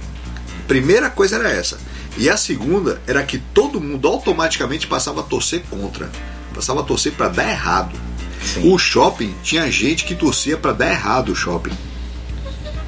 Primeira 0.67 1.11
coisa 1.11 1.37
era 1.37 1.51
essa. 1.51 1.79
E 2.17 2.29
a 2.29 2.37
segunda 2.37 3.01
era 3.07 3.23
que 3.23 3.39
todo 3.39 3.81
mundo 3.81 4.07
automaticamente 4.07 4.87
passava 4.87 5.21
a 5.21 5.25
torcer 5.25 5.63
contra, 5.71 6.11
passava 6.55 6.81
a 6.81 6.85
torcer 6.85 7.13
para 7.13 7.29
dar 7.29 7.49
errado. 7.49 7.99
Sim. 8.43 8.73
O 8.73 8.79
shopping 8.79 9.35
tinha 9.43 9.71
gente 9.71 10.05
que 10.05 10.15
torcia 10.15 10.57
para 10.57 10.73
dar 10.73 10.91
errado 10.91 11.31
o 11.31 11.37
shopping. 11.37 11.73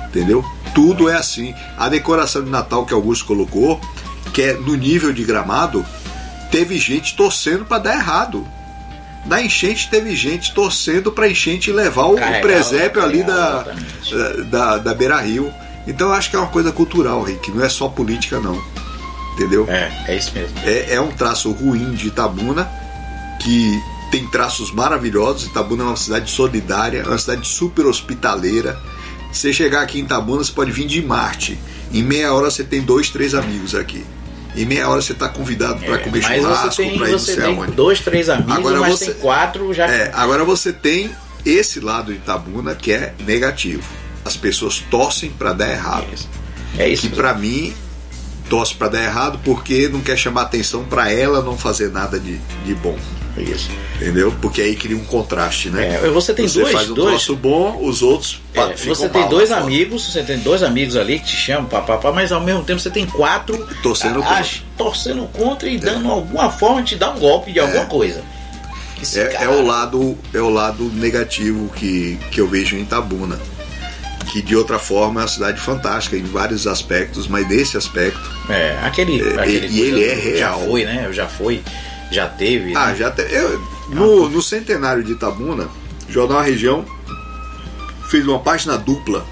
Entendeu? 0.07 0.45
Tudo 0.75 1.09
é 1.09 1.15
assim. 1.15 1.55
A 1.77 1.89
decoração 1.89 2.45
de 2.45 2.51
Natal 2.51 2.85
que 2.85 2.93
Augusto 2.93 3.25
colocou, 3.25 3.81
que 4.33 4.43
é 4.43 4.53
no 4.55 4.75
nível 4.75 5.13
de 5.13 5.25
gramado, 5.25 5.85
teve 6.51 6.79
gente 6.79 7.17
torcendo 7.17 7.65
para 7.65 7.79
dar 7.79 7.95
errado. 7.95 8.47
Na 9.27 9.41
enchente 9.41 9.89
teve 9.89 10.15
gente 10.15 10.53
torcendo 10.53 11.11
para 11.11 11.29
enchente 11.29 11.73
levar 11.73 12.07
o 12.07 12.17
presépio 12.43 13.03
ali 13.03 13.23
da, 13.23 13.63
exatamente. 13.63 14.43
da, 14.51 14.79
da 14.79 14.95
Beira 14.95 15.21
Rio. 15.21 15.53
Então 15.87 16.09
eu 16.09 16.15
acho 16.15 16.31
que 16.31 16.37
é 16.37 16.39
uma 16.39 16.49
coisa 16.49 16.71
cultural, 16.73 17.23
Rick, 17.23 17.51
não 17.51 17.65
é 17.65 17.69
só 17.69 17.89
política 17.89 18.39
não. 18.39 18.63
Entendeu? 19.35 19.67
É, 19.69 19.91
é 20.09 20.17
isso 20.17 20.33
mesmo. 20.35 20.57
é, 20.65 20.95
é 20.95 21.01
um 21.01 21.11
traço 21.11 21.51
ruim 21.53 21.93
de 21.95 22.09
Itabuna 22.09 22.71
que 23.43 23.81
tem 24.11 24.27
traços 24.29 24.71
maravilhosos. 24.73 25.47
Itabuna 25.47 25.83
é 25.83 25.87
uma 25.89 25.97
cidade 25.97 26.31
solidária, 26.31 27.01
é 27.01 27.09
uma 27.09 27.19
cidade 27.19 27.47
super 27.47 27.85
hospitaleira. 27.87 28.79
Você 29.33 29.53
chegar 29.53 29.83
aqui 29.83 29.99
em 29.99 30.05
Itabuna, 30.05 30.45
você 30.45 30.53
pode 30.53 30.71
vir 30.71 30.87
de 30.87 31.03
Marte. 31.03 31.59
Em 31.93 32.03
meia 32.03 32.33
hora 32.33 32.51
você 32.51 32.63
tem 32.63 32.81
dois, 32.83 33.11
três 33.11 33.35
amigos 33.35 33.75
aqui. 33.75 34.05
Em 34.57 34.65
meia 34.65 34.89
hora 34.89 35.03
você 35.03 35.13
está 35.13 35.29
convidado 35.29 35.81
para 35.85 35.99
comer 35.99 36.19
É, 36.19 36.29
mas 36.29 36.41
churrasco, 36.41 36.77
para 36.77 37.09
ir 37.09 37.13
você 37.13 37.35
sei 37.35 37.43
tem 37.45 37.67
dois, 37.73 38.01
três 38.01 38.29
amigos, 38.29 38.55
Agora 38.57 38.79
mas 38.81 38.93
você- 38.99 39.07
tem 39.07 39.15
quatro 39.15 39.75
já. 39.75 39.87
É, 39.87 40.13
agora 40.15 40.45
você 40.45 40.73
tem 40.73 41.11
esse 41.45 41.81
lado 41.81 42.13
de 42.13 42.19
Itabuna 42.19 42.77
que 42.77 42.93
é 42.93 43.13
negativo. 43.27 43.83
As 44.25 44.37
pessoas 44.37 44.79
torcem 44.89 45.31
para 45.31 45.53
dar 45.53 45.69
errado. 45.71 46.07
É 46.79 46.89
isso. 46.89 47.03
Que 47.03 47.09
para 47.17 47.35
mim 47.35 47.75
torce 48.49 48.75
para 48.75 48.89
dar 48.89 49.03
errado 49.03 49.41
porque 49.45 49.89
não 49.89 50.01
quer 50.01 50.17
chamar 50.17 50.43
atenção 50.43 50.85
para 50.85 51.11
ela 51.11 51.43
não 51.43 51.57
fazer 51.57 51.91
nada 51.91 52.19
de, 52.21 52.39
de 52.65 52.75
bom. 52.75 52.97
Isso. 53.37 53.69
Entendeu? 53.97 54.33
Porque 54.41 54.63
aí 54.63 54.77
cria 54.77 54.97
um 54.97 55.05
contraste, 55.05 55.69
né? 55.69 56.01
É, 56.05 56.09
você 56.09 56.33
tem 56.33 56.47
você 56.47 56.61
dois, 56.61 56.73
faz 56.73 56.89
um 56.91 56.95
dois, 56.95 57.09
troço 57.25 57.35
bom, 57.35 57.81
os 57.83 58.01
outros 58.01 58.41
É, 58.55 58.77
você 58.77 59.09
tem 59.09 59.29
dois 59.29 59.51
lá 59.51 59.57
fora. 59.57 59.67
amigos, 59.67 60.07
você 60.13 60.23
tem 60.23 60.39
dois 60.39 60.63
amigos 60.63 60.95
ali 60.97 61.19
que 61.19 61.27
te 61.27 61.37
chamam, 61.37 61.65
papapá, 61.69 62.13
mas 62.13 62.31
ao 62.31 62.41
mesmo 62.41 62.63
tempo 62.63 62.79
você 62.79 62.91
tem 62.91 63.05
quatro 63.07 63.67
Torcendo 63.83 64.23
a- 64.23 64.27
contra. 64.37 64.47
torcendo 64.79 65.27
contra 65.33 65.69
e 65.69 65.79
dando 65.79 66.09
alguma 66.09 66.49
forma 66.49 66.81
de 66.83 66.95
dar 66.95 67.11
um 67.11 67.19
golpe 67.19 67.51
de 67.53 67.59
alguma 67.59 67.87
coisa. 67.87 68.23
Esse 69.03 69.19
É, 69.19 69.25
cara- 69.27 69.45
é 69.47 69.49
o 69.49 69.67
lado 69.67 70.17
é 70.33 70.39
o 70.41 70.49
lado 70.49 70.85
negativo 70.95 71.69
que, 71.75 72.17
que 72.31 72.41
eu 72.41 72.47
vejo 72.47 72.77
em 72.77 72.83
Itabuna. 72.83 73.37
Que 74.35 74.43
de 74.43 74.57
outra 74.57 74.81
forma 74.81 75.21
é 75.21 75.23
uma 75.23 75.29
cidade 75.29 75.61
fantástica 75.61 76.17
em 76.17 76.25
vários 76.25 76.67
aspectos, 76.67 77.29
mas 77.29 77.47
nesse 77.47 77.77
aspecto. 77.77 78.21
É, 78.51 78.77
aquele. 78.83 79.23
É, 79.23 79.41
aquele 79.41 79.69
e 79.69 79.81
ele 79.81 80.03
é 80.03 80.37
Já 80.37 80.49
real. 80.49 80.67
foi, 80.67 80.85
né? 80.85 81.09
Já 81.13 81.29
foi, 81.29 81.63
já 82.11 82.27
teve. 82.27 82.75
Ah, 82.75 82.89
né? 82.89 82.97
já 82.97 83.13
te, 83.13 83.23
eu, 83.23 83.65
no, 83.91 84.29
no 84.29 84.43
centenário 84.43 85.05
de 85.05 85.13
Itabuna, 85.13 85.69
o 86.09 86.13
Jornal 86.13 86.43
Região 86.43 86.85
fez 88.11 88.27
uma 88.27 88.41
página 88.41 88.77
dupla 88.77 89.25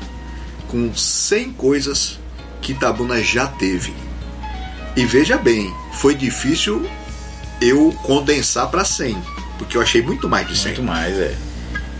com 0.68 0.94
100 0.94 1.52
coisas 1.54 2.20
que 2.60 2.70
Itabuna 2.70 3.20
já 3.20 3.48
teve. 3.48 3.92
E 4.94 5.04
veja 5.04 5.36
bem, 5.36 5.74
foi 5.94 6.14
difícil 6.14 6.88
eu 7.60 7.92
condensar 8.04 8.70
para 8.70 8.84
100, 8.84 9.20
porque 9.58 9.76
eu 9.76 9.82
achei 9.82 10.00
muito 10.00 10.28
mais 10.28 10.46
de 10.46 10.56
100. 10.56 10.74
Muito 10.74 10.82
mais, 10.84 11.12
é. 11.18 11.34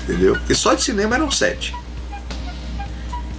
entendeu? 0.05 0.37
Porque 0.37 0.55
só 0.55 0.73
de 0.73 0.85
cinema 0.85 1.17
eram 1.17 1.33
sete. 1.33 1.75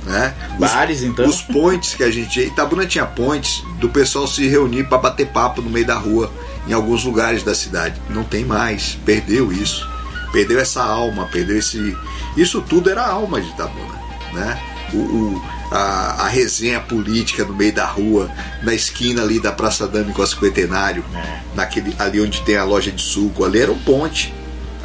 Né? 0.05 0.33
Os, 0.53 0.59
Bares, 0.59 1.01
então. 1.03 1.25
os 1.27 1.41
pontes 1.41 1.95
que 1.95 2.03
a 2.03 2.11
gente. 2.11 2.39
Itabuna 2.41 2.85
tinha 2.85 3.05
pontes 3.05 3.63
do 3.79 3.87
pessoal 3.89 4.27
se 4.27 4.47
reunir 4.47 4.83
para 4.85 4.97
bater 4.97 5.27
papo 5.27 5.61
no 5.61 5.69
meio 5.69 5.85
da 5.85 5.95
rua, 5.95 6.31
em 6.67 6.73
alguns 6.73 7.03
lugares 7.05 7.41
da 7.43 7.55
cidade. 7.55 8.01
Não 8.09 8.23
tem 8.23 8.43
mais, 8.43 8.97
perdeu 9.05 9.51
isso. 9.51 9.87
Perdeu 10.33 10.59
essa 10.59 10.83
alma, 10.83 11.27
perdeu 11.31 11.57
esse. 11.57 11.95
Isso 12.35 12.61
tudo 12.61 12.89
era 12.89 13.01
a 13.03 13.09
alma 13.11 13.39
de 13.39 13.47
Itabuna. 13.49 13.93
Né? 14.33 14.59
O, 14.93 14.97
o- 14.97 15.41
a, 15.71 16.25
a 16.25 16.27
resenha 16.27 16.79
política 16.81 17.43
no 17.45 17.53
meio 17.55 17.73
da 17.73 17.85
rua, 17.85 18.29
na 18.61 18.75
esquina 18.75 19.23
ali 19.23 19.39
da 19.39 19.51
Praça 19.51 19.87
Dame 19.87 20.13
com 20.13 20.21
a 20.21 20.27
Cinquentenário, 20.27 21.03
É. 21.15 21.39
naquele, 21.55 21.95
ali 21.97 22.21
onde 22.21 22.41
tem 22.41 22.57
a 22.57 22.63
loja 22.63 22.91
de 22.91 23.01
suco, 23.01 23.43
ali 23.43 23.59
era 23.59 23.71
um 23.71 23.79
ponte. 23.79 24.31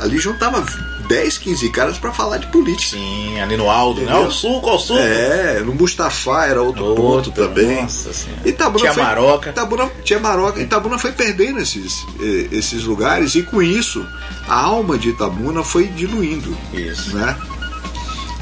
Ali 0.01 0.17
juntava 0.19 0.65
10, 1.09 1.39
15 1.39 1.71
caras 1.71 1.99
para 1.99 2.13
falar 2.13 2.37
de 2.37 2.47
política. 2.49 2.97
Sim, 2.97 3.41
ali 3.41 3.57
no 3.57 3.71
Aldo, 3.71 4.03
né? 4.03 4.11
Entendeu? 4.11 4.29
O 4.29 4.31
suco, 4.31 4.71
o 4.71 4.79
suco. 4.79 5.01
É, 5.01 5.61
no 5.61 5.75
Mustafa 5.75 6.45
era 6.45 6.63
outro, 6.63 6.95
ponto 6.95 7.31
também. 7.31 7.83
Nossa 7.83 8.13
senhora. 8.13 8.47
Itabuna 8.47 8.79
Tinha 8.79 8.95
foi, 8.95 9.03
Maroca. 9.03 9.51
Itabuna, 9.51 9.91
tinha 10.05 10.21
Maroca. 10.21 10.61
Itabuna 10.61 10.99
foi 10.99 11.13
perdendo 11.13 11.61
esses, 11.61 12.05
eh, 12.21 12.49
esses 12.53 12.85
lugares 12.85 13.35
e 13.35 13.43
com 13.43 13.63
isso 13.63 14.07
a 14.47 14.61
alma 14.61 14.99
de 14.99 15.09
Itabuna 15.09 15.65
foi 15.65 15.87
diluindo. 15.87 16.57
Isso. 16.75 17.17
Né? 17.17 17.35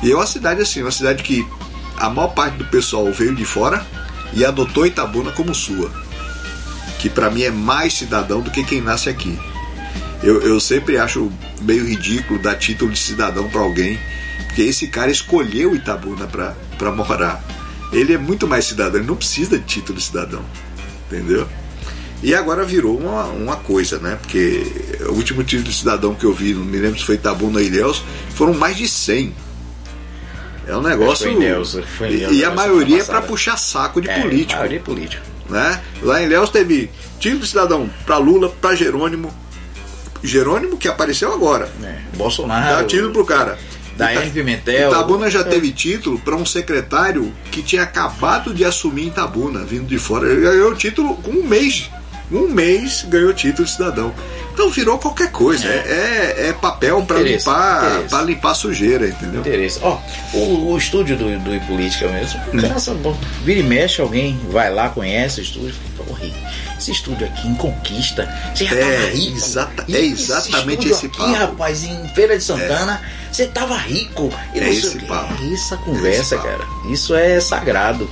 E 0.03 0.11
é 0.11 0.15
uma 0.15 0.27
cidade 0.27 0.61
assim, 0.61 0.83
uma 0.83 0.91
cidade 0.91 1.23
que 1.23 1.47
a 1.97 2.11
maior 2.11 2.29
parte 2.29 2.57
do 2.57 2.65
pessoal 2.65 3.11
veio 3.13 3.35
de 3.35 3.45
fora 3.45 3.87
e 4.33 4.45
adotou 4.45 4.85
Itabuna 4.85 5.31
como 5.31 5.55
sua. 5.55 5.91
Que 6.99 7.09
pra 7.09 7.31
mim 7.31 7.43
é 7.43 7.51
mais 7.51 7.95
cidadão 7.95 8.41
do 8.41 8.51
que 8.51 8.65
quem 8.65 8.81
nasce 8.81 9.09
aqui. 9.09 9.39
Eu, 10.23 10.41
eu 10.43 10.59
sempre 10.59 10.99
acho 10.99 11.31
meio 11.61 11.85
ridículo 11.87 12.39
dar 12.39 12.57
título 12.57 12.91
de 12.91 12.99
cidadão 12.99 13.49
pra 13.49 13.61
alguém, 13.61 13.99
porque 14.47 14.63
esse 14.63 14.89
cara 14.89 15.11
escolheu 15.11 15.75
Itabuna 15.75 16.27
pra 16.27 16.55
pra 16.79 16.93
morar. 16.93 17.43
Ele 17.93 18.13
é 18.13 18.19
muito 18.19 18.47
mais 18.47 18.65
cidadão, 18.65 18.99
ele 18.99 19.07
não 19.07 19.17
precisa 19.17 19.59
de 19.59 19.65
título 19.65 19.99
de 19.99 20.05
cidadão. 20.05 20.45
Entendeu? 21.07 21.49
E 22.23 22.35
agora 22.35 22.65
virou 22.65 22.99
uma, 22.99 23.25
uma 23.27 23.57
coisa, 23.57 23.99
né? 23.99 24.19
Porque 24.21 24.63
o 25.09 25.13
último 25.13 25.45
título 25.45 25.69
de 25.69 25.75
cidadão 25.75 26.15
que 26.15 26.25
eu 26.25 26.33
vi, 26.33 26.55
não 26.55 26.65
me 26.65 26.79
lembro 26.79 26.99
se 26.99 27.05
foi 27.05 27.15
Itabuna 27.15 27.59
ou 27.59 27.65
Ilhéus, 27.65 28.03
foram 28.35 28.55
mais 28.55 28.77
de 28.77 28.89
100. 28.89 29.35
É 30.67 30.77
um 30.77 30.83
negócio. 30.83 31.27
Foi 31.27 31.37
Ilhéus, 31.37 31.79
foi 31.97 32.09
em 32.09 32.11
e, 32.11 32.15
Ilhéus, 32.17 32.37
e 32.37 32.45
a 32.45 32.51
maioria 32.51 33.01
é 33.03 33.05
para 33.05 33.23
puxar 33.23 33.57
saco 33.57 34.01
de 34.01 34.09
É, 34.09 34.21
político. 34.21 34.55
maioria 34.55 34.81
político. 34.81 35.23
Né? 35.49 35.81
Lá 36.03 36.21
em 36.21 36.27
Ilhéus 36.27 36.51
teve 36.51 36.91
título 37.21 37.43
de 37.43 37.49
cidadão 37.49 37.89
para 38.05 38.17
Lula, 38.19 38.49
para 38.49 38.75
Jerônimo. 38.75 39.33
Jerônimo 40.23 40.77
que 40.77 40.89
apareceu 40.89 41.33
agora. 41.33 41.69
É. 41.83 42.17
Bolsonaro. 42.17 42.77
Dá 42.77 42.85
título 42.85 43.13
pro 43.13 43.25
cara. 43.25 43.59
Daiane 43.97 44.31
Pimentel. 44.31 44.91
Itabuna 44.91 45.31
já 45.31 45.43
teve 45.43 45.73
título 45.73 46.19
para 46.19 46.37
um 46.37 46.45
secretário 46.45 47.33
que 47.51 47.63
tinha 47.63 47.83
acabado 47.83 48.53
de 48.53 48.65
assumir 48.65 49.07
Itabuna, 49.07 49.65
vindo 49.65 49.87
de 49.87 49.99
fora. 49.99 50.29
Ele 50.31 50.43
ganhou 50.43 50.71
o 50.71 50.75
título 50.75 51.15
com 51.17 51.31
um 51.31 51.43
mês. 51.45 51.91
Um 52.31 52.49
mês 52.49 53.07
ganhou 53.09 53.33
título 53.33 53.65
de 53.65 53.71
cidadão. 53.73 54.13
Então 54.53 54.69
virou 54.71 54.99
qualquer 54.99 55.31
coisa. 55.31 55.67
É, 55.67 56.35
é, 56.39 56.49
é 56.49 56.53
papel 56.53 57.03
para 57.03 57.21
limpar, 57.21 58.25
limpar 58.25 58.55
sujeira, 58.55 59.07
entendeu? 59.09 59.41
interesse. 59.41 59.79
Ó, 59.83 59.99
o, 60.35 60.73
o 60.73 60.79
estúdio 60.79 61.17
do, 61.17 61.39
do 61.39 61.67
Política 61.67 62.09
mesmo, 62.09 62.41
Hum. 62.53 62.61
cansa, 62.61 62.95
bom, 62.95 63.17
vira 63.45 63.61
e 63.61 63.63
mexe, 63.63 64.01
alguém 64.01 64.39
vai 64.51 64.73
lá, 64.73 64.89
conhece 64.89 65.41
o 65.41 65.43
estúdio, 65.43 65.75
porra, 65.97 66.21
esse 66.87 66.93
estúdio 66.93 67.27
aqui 67.27 67.49
em 67.49 67.55
Conquista, 67.55 68.29
você 68.55 68.65
já 68.65 68.75
É, 68.77 68.81
tava 68.97 69.11
rico. 69.13 69.37
exata- 69.37 69.85
é 69.89 70.01
exatamente 70.01 70.89
estúdio 70.89 70.93
esse 70.93 71.07
aqui, 71.07 71.19
papo. 71.19 71.33
rapaz, 71.33 71.83
em 71.85 72.09
Feira 72.15 72.39
de 72.39 72.45
Santana, 72.45 73.01
você 73.31 73.47
tava 73.47 73.77
rico. 73.77 74.33
E 74.55 74.61
É 74.61 74.71
esse 74.71 74.99
papo. 75.01 75.35
É 75.43 75.53
essa 75.55 75.77
conversa, 75.79 76.09
É 76.17 76.21
esse 76.21 76.37
papo. 76.37 76.49
cara. 76.49 76.65
Isso 76.93 77.15
é 77.15 77.41
sagrado. 77.41 78.09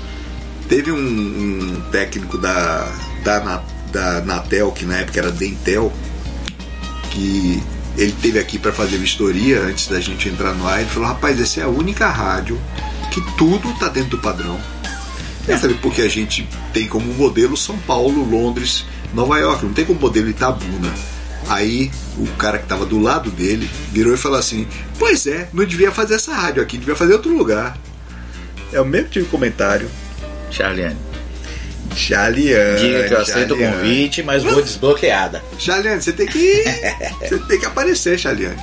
Teve 0.69 0.91
um, 0.91 0.97
um 0.97 1.81
técnico 1.93 2.37
da, 2.39 2.89
da, 3.23 3.63
da 3.93 4.21
Natel, 4.23 4.73
que 4.73 4.85
na 4.85 4.97
época 4.99 5.21
era 5.21 5.31
Dentel, 5.31 5.93
que 7.11 7.63
ele 7.97 8.13
teve 8.21 8.39
aqui 8.39 8.59
para 8.59 8.73
fazer 8.73 8.97
vistoria 8.99 9.61
antes 9.61 9.87
da 9.89 10.01
gente 10.01 10.29
entrar 10.29 10.53
no 10.55 10.67
ar. 10.67 10.81
Ele 10.81 10.91
falou: 10.91 11.09
rapaz, 11.09 11.41
essa 11.41 11.61
é 11.61 11.63
a 11.63 11.69
única 11.69 12.09
rádio 12.09 12.61
que 13.11 13.21
tudo 13.37 13.73
tá 13.79 13.89
dentro 13.89 14.11
do 14.11 14.19
padrão. 14.19 14.59
Eu 15.47 15.59
falei: 15.59 15.77
porque 15.81 16.03
a 16.03 16.09
gente 16.09 16.49
tem 16.73 16.87
como 16.87 17.13
modelo 17.15 17.57
São 17.57 17.77
Paulo, 17.79 18.25
Londres, 18.25 18.85
Nova 19.13 19.39
York, 19.39 19.65
não 19.65 19.73
tem 19.73 19.85
como 19.85 20.01
modelo 20.01 20.29
Itabuna. 20.29 20.93
Aí 21.49 21.91
o 22.17 22.27
cara 22.37 22.59
que 22.59 22.65
estava 22.65 22.87
do 22.87 22.99
lado 22.99 23.31
dele 23.31 23.69
virou 23.93 24.15
e 24.15 24.17
falou 24.17 24.39
assim: 24.39 24.67
Pois 24.99 25.27
é, 25.27 25.49
não 25.53 25.65
devia 25.65 25.91
fazer 25.91 26.15
essa 26.15 26.35
rádio 26.35 26.63
aqui, 26.63 26.79
devia 26.79 26.97
fazer 26.97 27.13
outro 27.13 27.37
lugar. 27.37 27.77
É 28.73 28.81
o 28.81 28.85
mesmo 28.85 29.09
tipo 29.09 29.27
de 29.27 29.31
comentário. 29.31 29.91
Charliane. 30.51 30.97
Chaliane. 31.95 32.81
Diga 32.81 33.09
que 33.09 33.15
eu 33.15 33.21
aceito 33.21 33.55
o 33.55 33.59
convite, 33.59 34.23
mas 34.23 34.43
vou 34.43 34.63
desbloqueada. 34.63 35.43
Chaliane, 35.59 36.03
você 36.03 36.13
tem 36.13 36.27
que. 36.27 36.65
você 37.21 37.39
tem 37.41 37.61
que 37.61 37.67
aparecer, 37.67 38.19
Chaliane. 38.19 38.61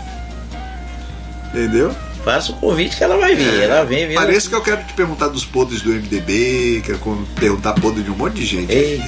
Entendeu? 1.50 1.96
Faça 2.24 2.52
o 2.52 2.56
convite 2.56 2.96
que 2.98 3.04
ela 3.04 3.18
vai 3.18 3.36
vir. 3.36 3.62
Ela 3.64 3.84
vem 3.84 4.08
vindo. 4.08 4.16
Parece 4.18 4.48
que 4.48 4.56
eu 4.56 4.62
quero 4.62 4.84
te 4.84 4.94
perguntar 4.94 5.28
dos 5.30 5.44
podres 5.46 5.82
do 5.82 5.90
MDB, 5.90 6.84
quero 6.86 7.00
perguntar 7.36 7.74
podre 7.74 8.04
de 8.04 8.12
um 8.12 8.16
monte 8.16 8.36
de 8.36 8.46
gente. 8.46 8.72
Eita, 8.72 9.04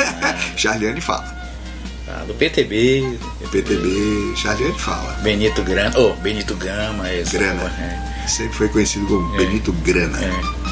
Chaliane 0.56 1.00
fala. 1.00 1.24
tá, 2.06 2.24
do 2.26 2.32
PTB, 2.34 3.18
PTB, 3.50 4.34
Chaliane 4.36 4.78
fala. 4.78 5.12
Benito 5.22 5.62
Grana. 5.62 5.94
Oh, 5.98 6.14
Benito 6.14 6.54
Gama. 6.56 7.08
Essa, 7.10 7.36
Grana. 7.38 7.62
É, 7.78 8.26
Sempre 8.26 8.54
foi 8.56 8.68
conhecido 8.70 9.06
como 9.06 9.36
Benito 9.36 9.70
Grana. 9.84 10.18
é. 10.22 10.64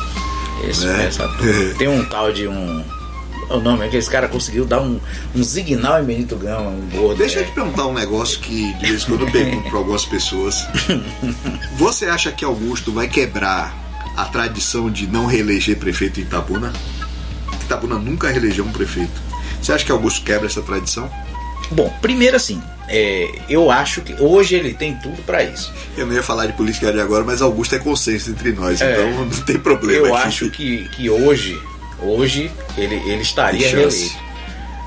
Esse, 0.70 0.86
Né? 0.86 1.06
essa. 1.08 1.28
Tem 1.76 1.88
um 1.88 2.04
tal 2.06 2.32
de 2.32 2.46
um. 2.48 2.82
O 3.52 3.60
nome 3.60 3.86
é 3.86 3.88
que 3.88 3.96
esse 3.96 4.08
cara 4.08 4.28
conseguiu 4.28 4.64
dar 4.64 4.80
um, 4.80 4.98
um 5.34 5.44
signal 5.44 6.00
em 6.00 6.04
Benito 6.04 6.36
Gama, 6.36 6.70
um 6.70 6.88
gordo. 6.90 7.18
Deixa 7.18 7.38
eu 7.38 7.42
é. 7.42 7.46
te 7.46 7.52
perguntar 7.52 7.86
um 7.86 7.92
negócio 7.92 8.40
que 8.40 8.72
de 8.74 8.86
vez 8.86 9.02
em 9.02 9.06
quando 9.06 9.26
eu 9.26 9.30
pergunto 9.30 9.68
para 9.68 9.78
algumas 9.78 10.04
pessoas. 10.06 10.66
Você 11.76 12.06
acha 12.06 12.32
que 12.32 12.44
Augusto 12.44 12.92
vai 12.92 13.08
quebrar 13.08 13.74
a 14.16 14.24
tradição 14.24 14.90
de 14.90 15.06
não 15.06 15.26
reeleger 15.26 15.76
prefeito 15.76 16.20
em 16.20 16.22
Itabuna? 16.22 16.72
Itabuna 17.64 17.96
nunca 17.96 18.28
reelegeu 18.30 18.64
um 18.64 18.72
prefeito. 18.72 19.20
Você 19.60 19.72
acha 19.72 19.84
que 19.84 19.92
Augusto 19.92 20.24
quebra 20.24 20.46
essa 20.46 20.62
tradição? 20.62 21.10
Bom, 21.70 21.92
primeiro 22.02 22.36
assim, 22.36 22.60
é, 22.88 23.30
eu 23.48 23.70
acho 23.70 24.02
que 24.02 24.14
hoje 24.20 24.54
ele 24.54 24.74
tem 24.74 24.94
tudo 24.96 25.22
pra 25.22 25.42
isso. 25.42 25.72
Eu 25.96 26.06
não 26.06 26.14
ia 26.14 26.22
falar 26.22 26.46
de 26.46 26.52
política 26.52 26.92
de 26.92 27.00
agora, 27.00 27.24
mas 27.24 27.40
Augusto 27.40 27.74
é 27.74 27.78
consenso 27.78 28.30
entre 28.30 28.52
nós, 28.52 28.80
É. 28.80 28.92
então 28.92 29.24
não 29.24 29.30
tem 29.44 29.58
problema. 29.58 30.08
Eu 30.08 30.14
aqui. 30.16 30.28
acho 30.28 30.50
que, 30.50 30.88
que 30.90 31.08
hoje, 31.08 31.58
hoje 32.04 32.50
ele, 32.76 32.94
ele 33.06 33.22
estaria 33.22 33.68
reeleito. 33.68 34.16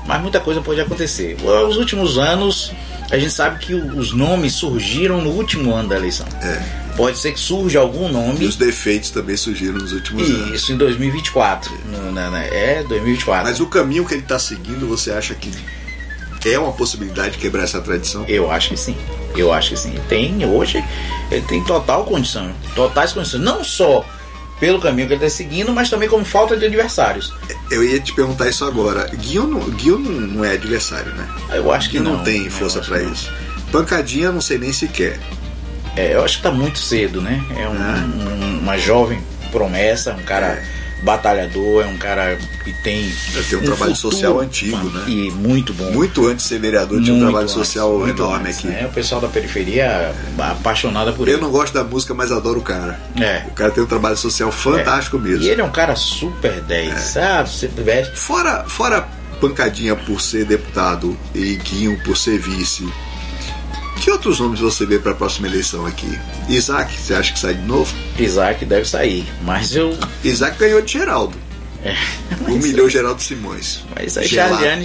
Mas 0.06 0.20
muita 0.22 0.38
coisa 0.40 0.60
pode 0.60 0.80
acontecer. 0.80 1.36
Os 1.68 1.76
últimos 1.76 2.16
anos 2.18 2.72
A 3.10 3.16
gente 3.18 3.32
sabe 3.32 3.60
que 3.64 3.72
os 3.72 4.12
nomes 4.12 4.52
surgiram 4.54 5.20
no 5.22 5.30
último 5.30 5.72
ano 5.72 5.88
da 5.88 5.96
eleição. 5.96 6.26
É. 6.42 6.60
Pode 6.96 7.16
ser 7.18 7.30
que 7.32 7.38
surja 7.38 7.78
algum 7.78 8.08
E 8.08 8.12
nome. 8.12 8.44
os 8.44 8.56
defeitos 8.56 9.10
também 9.10 9.36
surgiram 9.36 9.74
nos 9.74 9.92
últimos 9.92 10.28
anos. 10.28 10.50
Isso 10.60 10.72
em 10.72 10.76
2024. 10.76 11.72
No- 11.86 12.10
na- 12.10 12.30
na- 12.30 12.42
é, 12.44 12.82
2024. 12.82 13.44
Mas 13.48 13.60
o 13.60 13.66
caminho 13.68 14.04
que 14.04 14.12
ele 14.14 14.22
está 14.22 14.40
seguindo, 14.40 14.88
você 14.88 15.12
acha 15.12 15.36
que 15.36 15.52
é 16.44 16.58
uma 16.58 16.72
possibilidade 16.72 17.32
de 17.34 17.38
quebrar 17.38 17.62
essa 17.62 17.80
tradição? 17.80 18.24
Eu 18.26 18.50
acho 18.50 18.70
que 18.70 18.76
sim. 18.76 18.96
Eu 19.36 19.52
acho 19.52 19.70
que 19.70 19.76
sim. 19.76 19.94
Tem 20.08 20.44
hoje, 20.44 20.82
ele 21.30 21.42
tem 21.42 21.62
total 21.62 22.04
condição, 22.06 22.52
totais 22.74 23.12
condições. 23.12 23.40
Não 23.42 23.62
só 23.62 24.04
pelo 24.60 24.80
caminho 24.80 25.06
que 25.08 25.14
ele 25.14 25.24
está 25.24 25.36
seguindo, 25.36 25.72
mas 25.72 25.90
também 25.90 26.08
como 26.08 26.24
falta 26.24 26.56
de 26.56 26.64
adversários. 26.66 27.32
Eu 27.70 27.84
ia 27.84 28.00
te 28.00 28.12
perguntar 28.14 28.48
isso 28.48 28.64
agora. 28.64 29.06
Guinho 29.14 29.46
não, 29.46 29.60
não, 30.26 30.44
é 30.44 30.52
adversário, 30.52 31.12
né? 31.12 31.28
Eu 31.52 31.70
acho 31.72 31.90
que 31.90 31.98
Guinho 31.98 32.10
não. 32.10 32.16
não, 32.18 32.24
tem 32.24 32.44
Eu 32.44 32.50
força 32.50 32.80
para 32.80 33.02
isso. 33.02 33.30
Pancadinha, 33.70 34.32
não 34.32 34.40
sei 34.40 34.58
nem 34.58 34.72
se 34.72 34.88
quer. 34.88 35.18
É, 35.96 36.14
eu 36.14 36.24
acho 36.24 36.38
que 36.38 36.42
tá 36.42 36.50
muito 36.50 36.78
cedo, 36.78 37.20
né? 37.20 37.42
É 37.56 37.68
um- 37.68 37.72
Ah. 37.78 38.04
um- 38.30 38.58
uma 38.60 38.78
jovem 38.78 39.18
promessa, 39.50 40.12
um 40.12 40.22
cara 40.22 40.62
batalhador, 41.02 41.84
é 41.84 41.86
um 41.86 41.96
cara 41.96 42.38
que 42.64 42.72
tem. 42.72 43.10
Já 43.32 43.42
tem 43.42 43.58
um 43.58 43.62
trabalho 43.62 43.94
social 43.96 44.40
antigo, 44.40 44.76
né? 44.90 45.04
E 45.06 45.30
muito 45.30 45.72
bom. 45.72 45.90
Muito 45.92 46.26
antes 46.26 46.44
de 46.44 46.48
ser 46.50 46.58
vereador, 46.58 47.02
tinha 47.02 47.14
um 47.14 47.20
trabalho 47.20 47.44
antes, 47.44 47.54
social 47.54 48.08
enorme 48.08 48.48
antes, 48.48 48.58
aqui. 48.58 48.68
né? 48.68 48.86
O 48.86 48.92
pessoal 48.92 49.20
da 49.20 49.28
periferia 49.28 50.14
apaixonada 50.38 51.12
por 51.12 51.28
Eu 51.28 51.34
ele. 51.34 51.42
não 51.42 51.50
gosto 51.50 51.72
da 51.74 51.84
música, 51.84 52.14
mas 52.14 52.32
adoro 52.32 52.60
o 52.60 52.62
cara. 52.62 52.98
É. 53.20 53.42
O 53.48 53.52
cara 53.52 53.70
tem 53.70 53.82
um 53.82 53.86
trabalho 53.86 54.16
social 54.16 54.50
fantástico 54.50 55.18
mesmo. 55.18 55.44
E 55.44 55.48
ele 55.48 55.60
é 55.60 55.64
um 55.64 55.70
cara 55.72 55.94
super 55.96 56.60
10, 56.62 56.92
É. 56.92 56.96
sabe? 56.96 57.50
Se 57.50 57.66
veste. 57.68 58.18
Fora, 58.18 58.64
fora 58.66 59.06
pancadinha 59.40 59.94
por 59.94 60.20
ser 60.20 60.44
deputado 60.46 61.16
e 61.34 61.56
Guinho 61.56 62.00
por 62.04 62.16
ser 62.16 62.38
vice, 62.38 62.88
que 64.00 64.10
outros 64.10 64.38
nomes 64.40 64.60
você 64.60 64.84
vê 64.86 64.98
para 64.98 65.12
a 65.12 65.14
próxima 65.14 65.46
eleição 65.46 65.86
aqui? 65.86 66.18
Isaac, 66.48 66.92
você 66.96 67.14
acha 67.14 67.32
que 67.32 67.38
sai 67.38 67.54
de 67.54 67.62
novo? 67.62 67.94
Isaac 68.18 68.64
deve 68.64 68.86
sair. 68.88 69.26
Mas 69.42 69.74
eu. 69.74 69.96
Isaac 70.22 70.58
ganhou 70.58 70.80
de 70.82 70.92
Geraldo. 70.92 71.36
É, 71.84 71.94
Humilhou 72.50 72.88
Geraldo 72.88 73.22
Simões. 73.22 73.84
Mas 73.94 74.16
aí 74.18 74.26
Gelado. 74.26 74.54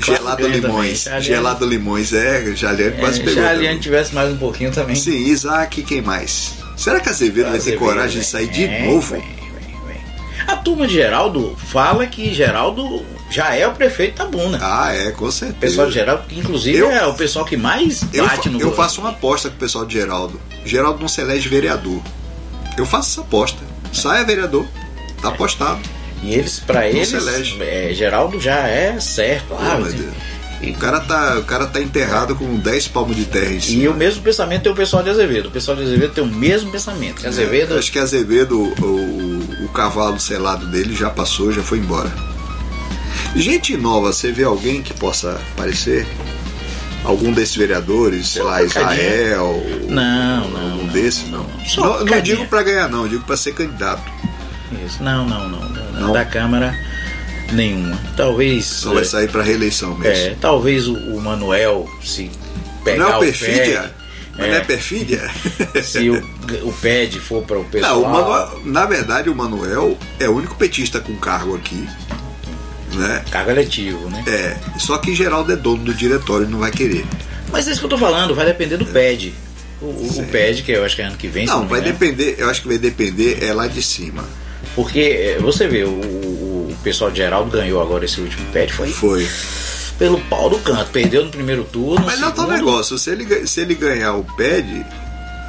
Gelado. 0.00 0.46
Limões. 0.48 0.98
Charliane- 1.02 1.24
Gelado 1.24 1.66
Limões, 1.66 2.12
é, 2.12 2.54
Charliane 2.56 2.96
quase 2.98 3.20
é, 3.20 3.24
pegou. 3.24 3.42
Charliane 3.42 3.78
tivesse 3.80 4.14
mais 4.14 4.30
um 4.32 4.36
pouquinho 4.36 4.70
também. 4.70 4.94
Sim, 4.96 5.16
Isaac, 5.16 5.82
quem 5.82 6.02
mais? 6.02 6.54
Será 6.76 7.00
que 7.00 7.08
Azevedo 7.08 7.50
vai 7.50 7.58
ter 7.58 7.78
coragem 7.78 8.20
de 8.20 8.26
sair 8.26 8.48
de 8.48 8.66
novo? 8.86 9.14
vem, 9.14 9.20
vem, 9.22 9.76
vem. 9.86 10.00
A 10.46 10.56
turma 10.56 10.86
de 10.86 10.94
Geraldo 10.94 11.56
fala 11.66 12.06
que 12.06 12.34
Geraldo 12.34 13.02
já 13.32 13.54
é 13.54 13.66
o 13.66 13.72
prefeito 13.72 14.18
da 14.18 14.26
Buna. 14.26 14.58
Ah, 14.60 14.94
é, 14.94 15.10
com 15.10 15.24
O 15.24 15.32
certeza. 15.32 15.58
pessoal 15.60 15.86
de 15.88 15.94
Geraldo, 15.94 16.22
que 16.28 16.38
inclusive 16.38 16.78
Eu- 16.78 16.90
é 16.90 17.06
o 17.06 17.14
pessoal 17.14 17.44
que 17.44 17.56
mais 17.56 18.04
Eu, 18.12 18.26
bate 18.26 18.48
no 18.48 18.60
eu 18.60 18.72
faço 18.72 19.00
uma 19.00 19.10
aposta 19.10 19.48
com 19.48 19.56
o 19.56 19.58
pessoal 19.58 19.84
de 19.84 19.94
Geraldo. 19.94 20.40
Geraldo 20.64 21.00
não 21.00 21.08
se 21.08 21.20
elege 21.20 21.48
vereador. 21.48 22.00
Eu 22.76 22.86
faço 22.86 23.10
essa 23.10 23.20
aposta. 23.22 23.58
Saia 23.92 24.24
vereador. 24.24 24.66
Tá 25.20 25.28
apostado. 25.28 25.80
E 26.22 26.34
eles, 26.34 26.60
pra 26.60 26.88
eles, 26.88 27.12
é, 27.60 27.92
Geraldo 27.94 28.38
já 28.40 28.66
é 28.68 28.98
certo. 29.00 29.54
Ah, 29.58 29.76
meu 29.76 29.92
Deus. 29.92 30.12
e, 30.62 30.70
O 30.70 30.74
cara 30.74 31.00
tá, 31.00 31.36
o 31.38 31.42
cara 31.44 31.66
tá 31.66 31.80
enterrado 31.80 32.36
com 32.36 32.56
10 32.58 32.86
palmos 32.88 33.16
de 33.16 33.24
terra 33.24 33.52
em 33.52 33.56
e 33.56 33.60
cima. 33.60 33.90
o 33.90 33.94
mesmo 33.94 34.22
pensamento 34.22 34.62
tem 34.62 34.72
o 34.72 34.74
pessoal 34.76 35.02
de 35.02 35.10
Azevedo. 35.10 35.48
O 35.48 35.50
pessoal 35.50 35.76
de 35.76 35.82
Azevedo 35.82 36.12
tem 36.14 36.22
o 36.22 36.26
mesmo 36.28 36.70
pensamento. 36.70 37.20
Que 37.20 37.26
Azevedo, 37.26 37.74
É, 37.74 37.78
Acho 37.78 37.90
que 37.90 37.98
Azevedo, 37.98 38.56
o, 38.60 38.84
o, 38.84 39.64
o 39.64 39.68
cavalo 39.70 40.18
selado 40.20 40.64
dele 40.66 40.94
já 40.94 41.10
passou, 41.10 41.50
já 41.52 41.62
foi 41.62 41.78
embora. 41.78 42.10
Gente 43.34 43.76
nova, 43.76 44.12
você 44.12 44.30
vê 44.30 44.44
alguém 44.44 44.82
que 44.82 44.92
possa 44.94 45.40
aparecer? 45.54 46.06
Algum 47.04 47.32
desses 47.32 47.56
vereadores, 47.56 48.28
sei 48.28 48.42
Só 48.42 48.48
lá. 48.48 48.62
Israel? 48.62 49.60
Não, 49.88 50.48
não, 50.50 50.70
Algum 50.72 50.84
não, 50.84 50.92
desse? 50.92 51.24
não, 51.26 51.38
Não. 51.76 51.98
não. 51.98 52.04
Não, 52.04 52.20
digo 52.20 52.46
pra 52.46 52.62
ganhar, 52.62 52.88
não, 52.88 53.08
digo 53.08 53.24
pra 53.24 53.36
ser 53.36 53.54
candidato. 53.54 54.02
Isso. 54.86 55.02
Não, 55.02 55.26
não, 55.26 55.48
não, 55.48 55.68
não, 55.68 56.00
Não? 56.00 56.12
Da 56.12 56.24
Câmara, 56.24 56.76
nenhuma. 57.52 57.98
Talvez. 58.16 58.66
Só 58.66 58.92
vai 58.94 59.02
é, 59.02 59.04
sair 59.06 59.28
pra 59.28 59.42
reeleição 59.42 59.96
mesmo. 59.96 60.26
É, 60.26 60.36
talvez 60.40 60.86
o, 60.86 60.94
o 60.94 61.20
Manuel, 61.20 61.88
se 62.02 62.30
pegar 62.84 63.04
não 63.04 63.12
é 63.12 63.16
o 63.16 63.20
perfídia? 63.20 63.94
Mas 64.36 64.46
É. 64.46 64.48
não 64.50 64.56
é 64.56 64.60
perfídia? 64.60 65.30
pé, 65.72 65.82
se 65.82 66.08
o, 66.08 66.24
o 66.64 66.72
PED 66.80 67.18
for 67.18 67.42
para 67.42 67.58
o 67.58 67.64
pessoal. 67.64 68.00
Não, 68.00 68.02
o 68.08 68.12
Manuel, 68.12 68.60
na 68.64 68.86
verdade, 68.86 69.28
o 69.28 69.34
Manuel 69.34 69.98
é 70.20 70.28
o 70.28 70.32
único 70.36 70.54
petista 70.54 71.00
com 71.00 71.16
cargo 71.16 71.56
aqui. 71.56 71.86
Né? 72.94 73.24
Cargo 73.30 73.50
eletivo, 73.50 74.08
né? 74.10 74.22
É, 74.26 74.56
só 74.78 74.98
que 74.98 75.14
Geraldo 75.14 75.52
é 75.52 75.56
dono 75.56 75.84
do 75.84 75.94
diretório 75.94 76.46
e 76.46 76.50
não 76.50 76.58
vai 76.58 76.70
querer. 76.70 77.04
Mas 77.50 77.66
é 77.68 77.72
isso 77.72 77.80
que 77.80 77.86
eu 77.86 77.90
tô 77.90 77.98
falando, 77.98 78.34
vai 78.34 78.46
depender 78.46 78.76
do 78.76 78.86
PED. 78.86 79.32
O, 79.80 79.86
o-. 79.86 80.26
PED, 80.30 80.62
que 80.62 80.72
eu 80.72 80.84
acho 80.84 80.94
que 80.96 81.02
é 81.02 81.06
ano 81.06 81.16
que 81.16 81.28
vem. 81.28 81.46
Não, 81.46 81.62
me 81.62 81.68
vai 81.68 81.80
depender, 81.80 82.36
eu 82.38 82.48
acho 82.48 82.62
que 82.62 82.68
vai 82.68 82.78
depender 82.78 83.38
é 83.42 83.52
lá 83.52 83.66
de 83.66 83.82
cima. 83.82 84.24
Porque 84.74 85.00
é, 85.00 85.38
você 85.40 85.66
vê, 85.66 85.84
o, 85.84 85.88
o- 85.90 86.76
pessoal 86.82 87.10
de 87.10 87.18
Geraldo 87.18 87.50
ganhou 87.50 87.80
agora 87.80 88.04
esse 88.04 88.20
último 88.20 88.44
PED, 88.52 88.72
foi 88.72 88.88
Foi. 88.90 89.28
pelo 89.98 90.20
pau 90.22 90.50
do 90.50 90.58
canto. 90.58 90.90
Perdeu 90.90 91.24
no 91.24 91.30
primeiro 91.30 91.62
turno. 91.64 92.04
Mas 92.04 92.18
não 92.18 92.32
tá 92.32 92.44
o 92.44 92.50
negócio, 92.50 92.98
se 92.98 93.10
ele, 93.10 93.46
se 93.46 93.60
ele 93.60 93.74
ganhar 93.74 94.14
o 94.14 94.24
PED, 94.36 94.84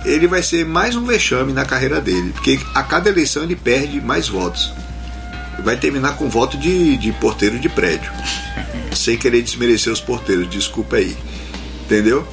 ele 0.05 0.27
vai 0.27 0.43
ser 0.43 0.65
mais 0.65 0.95
um 0.95 1.05
vexame 1.05 1.53
na 1.53 1.65
carreira 1.65 1.99
dele. 2.01 2.31
Porque 2.33 2.59
a 2.75 2.83
cada 2.83 3.09
eleição 3.09 3.43
ele 3.43 3.55
perde 3.55 3.99
mais 4.01 4.27
votos. 4.27 4.71
Vai 5.59 5.77
terminar 5.77 6.17
com 6.17 6.29
voto 6.29 6.57
de, 6.57 6.97
de 6.97 7.11
porteiro 7.13 7.59
de 7.59 7.69
prédio. 7.69 8.11
Sem 8.95 9.17
querer 9.17 9.41
desmerecer 9.41 9.91
os 9.91 10.01
porteiros, 10.01 10.49
desculpa 10.49 10.97
aí. 10.97 11.15
Entendeu? 11.85 12.27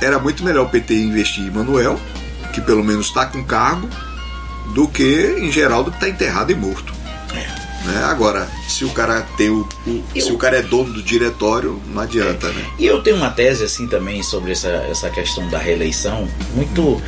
Era 0.00 0.18
muito 0.18 0.44
melhor 0.44 0.66
o 0.66 0.68
PT 0.68 0.94
investir 0.94 1.44
em 1.44 1.50
Manuel, 1.50 2.00
que 2.52 2.60
pelo 2.60 2.82
menos 2.82 3.06
está 3.06 3.26
com 3.26 3.44
cargo, 3.44 3.88
do 4.74 4.88
que 4.88 5.36
em 5.38 5.50
Geraldo 5.50 5.90
que 5.90 5.96
está 5.96 6.08
enterrado 6.08 6.52
e 6.52 6.54
morto. 6.54 6.99
Né? 7.84 7.96
Agora, 8.04 8.46
se 8.68 8.84
o 8.84 8.90
cara 8.90 9.22
tem 9.38 9.48
o, 9.48 9.66
o- 9.86 10.04
se 10.20 10.30
o 10.30 10.36
cara 10.36 10.58
é 10.58 10.62
dono 10.62 10.92
do 10.92 11.02
diretório, 11.02 11.80
não 11.86 12.02
adianta, 12.02 12.48
né? 12.48 12.64
E 12.78 12.84
eu 12.86 13.02
tenho 13.02 13.16
uma 13.16 13.30
tese 13.30 13.64
assim 13.64 13.86
também 13.88 14.22
sobre 14.22 14.52
essa, 14.52 14.68
essa 14.90 15.08
questão 15.08 15.48
da 15.48 15.58
reeleição, 15.58 16.28
muito. 16.54 17.00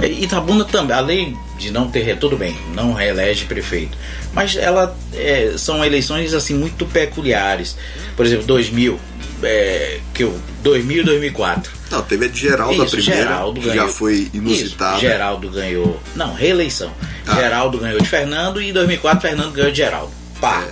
Itabuna 0.00 0.64
também, 0.64 0.96
além 0.96 1.38
de 1.58 1.70
não 1.72 1.90
ter. 1.90 2.16
Tudo 2.18 2.36
bem, 2.36 2.56
não 2.74 2.92
reelege 2.92 3.44
prefeito. 3.46 3.98
Mas 4.32 4.54
ela 4.56 4.96
é, 5.14 5.54
são 5.58 5.84
eleições 5.84 6.32
assim 6.32 6.54
muito 6.54 6.86
peculiares. 6.86 7.76
Por 8.16 8.24
exemplo, 8.24 8.46
2000, 8.46 9.00
é, 9.42 9.98
que 10.14 10.22
eu, 10.22 10.38
2000 10.62 11.00
e 11.00 11.04
2004. 11.04 11.72
Não, 11.90 12.02
teve 12.02 12.26
a 12.26 12.28
de 12.28 12.38
Geraldo 12.40 12.80
a 12.82 12.84
Isso, 12.84 12.96
primeira, 12.96 13.22
Geraldo 13.22 13.60
ganhou. 13.60 13.74
já 13.74 13.88
foi 13.88 14.30
inusitada. 14.32 14.92
Isso, 14.92 15.00
Geraldo 15.00 15.50
ganhou. 15.50 16.00
Não, 16.14 16.32
reeleição. 16.34 16.92
Ah. 17.26 17.34
Geraldo 17.34 17.78
ganhou 17.78 17.98
de 18.00 18.08
Fernando 18.08 18.62
e 18.62 18.70
em 18.70 18.72
2004 18.72 19.20
Fernando 19.28 19.52
ganhou 19.52 19.72
de 19.72 19.76
Geraldo. 19.76 20.19
Pá. 20.40 20.66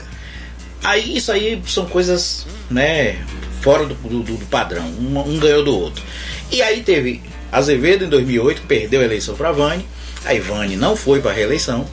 Aí 0.83 1.17
isso 1.17 1.33
aí 1.33 1.61
são 1.67 1.87
coisas, 1.87 2.47
né, 2.71 3.19
fora 3.61 3.85
do, 3.87 3.95
do- 3.95 4.23
do 4.23 4.47
padrão. 4.47 4.85
Um, 4.87 5.19
um 5.19 5.39
ganhou 5.39 5.65
do 5.65 5.77
outro. 5.77 6.03
E 6.51 6.63
aí 6.63 6.83
teve 6.83 7.21
Azevedo 7.51 8.05
em 8.05 8.09
2008, 8.09 8.61
que 8.63 8.67
perdeu 8.67 9.01
a 9.01 9.05
eleição 9.05 9.35
para 9.35 9.53
Vani. 9.53 9.85
Aí 10.25 10.39
Vani 10.41 10.77
não 10.77 10.95
foi 10.97 11.21
para 11.21 11.33
reeleição. 11.33 11.85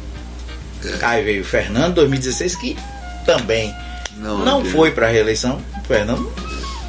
É. 0.84 1.06
Aí 1.06 1.24
veio 1.24 1.44
Fernando 1.44 1.92
em 1.92 1.96
2016, 1.96 2.56
que 2.56 2.78
também 3.26 3.74
Não, 4.18 4.40
não, 4.46 4.64
foi 4.66 4.92
para 4.92 5.08
reeleição. 5.08 5.60
Fernando, 5.88 6.32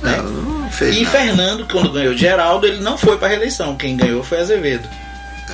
né? 0.03 0.17
Não, 0.19 0.25
não 0.25 0.69
E 0.93 1.03
nada. 1.03 1.11
Fernando, 1.11 1.67
quando 1.71 1.93
ganhou 1.93 2.15
Geraldo, 2.17 2.67
ele 2.67 2.81
não 2.81 2.99
foi 2.99 3.17
para 3.17 3.29
reeleição. 3.29 3.75
Quem 3.77 3.97
ganhou 3.97 4.23
foi 4.23 4.39
Azevedo. 4.41 4.87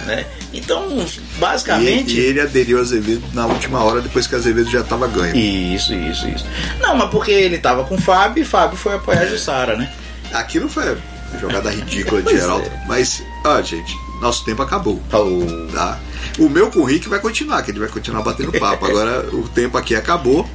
Né? 0.07 0.27
Então, 0.53 1.05
basicamente. 1.39 2.15
e 2.15 2.21
ele 2.21 2.41
aderiu 2.41 2.79
a 2.79 2.81
Azevedo 2.81 3.23
na 3.33 3.47
última 3.47 3.83
hora, 3.83 4.01
depois 4.01 4.27
que 4.27 4.35
Azevedo 4.35 4.71
já 4.71 4.81
estava 4.81 5.07
ganho. 5.07 5.37
Isso, 5.37 5.95
isso, 5.95 6.29
isso. 6.29 6.45
Não, 6.81 6.97
mas 6.97 7.11
porque 7.11 7.31
ele 7.31 7.59
tava 7.59 7.85
com 7.85 7.95
o 7.95 8.01
Fábio 8.01 8.43
e 8.43 8.45
Fábio 8.45 8.77
foi 8.77 8.95
apoiar 8.97 9.21
a 9.21 9.27
Jussara, 9.27 9.77
né? 9.77 9.93
Aquilo 10.33 10.69
foi 10.69 10.97
jogada 11.41 11.71
ridícula 11.73 12.21
de 12.23 12.31
Geraldo. 12.33 12.67
é. 12.67 12.85
Mas, 12.87 13.23
ó, 13.45 13.61
gente, 13.63 13.95
nosso 14.21 14.45
tempo 14.45 14.61
acabou. 14.63 15.01
O- 15.13 15.69
Tá? 15.73 15.99
O 16.39 16.49
meu 16.49 16.71
com 16.71 16.81
o 16.81 16.85
Rick 16.85 17.09
vai 17.09 17.19
continuar, 17.21 17.63
que 17.63 17.71
ele 17.71 17.79
vai 17.81 17.89
continuar 17.89 18.23
batendo 18.23 18.53
papo. 18.53 18.85
Agora 18.87 19.27
o 19.33 19.49
tempo 19.49 19.77
aqui 19.79 19.95
acabou. 19.95 20.49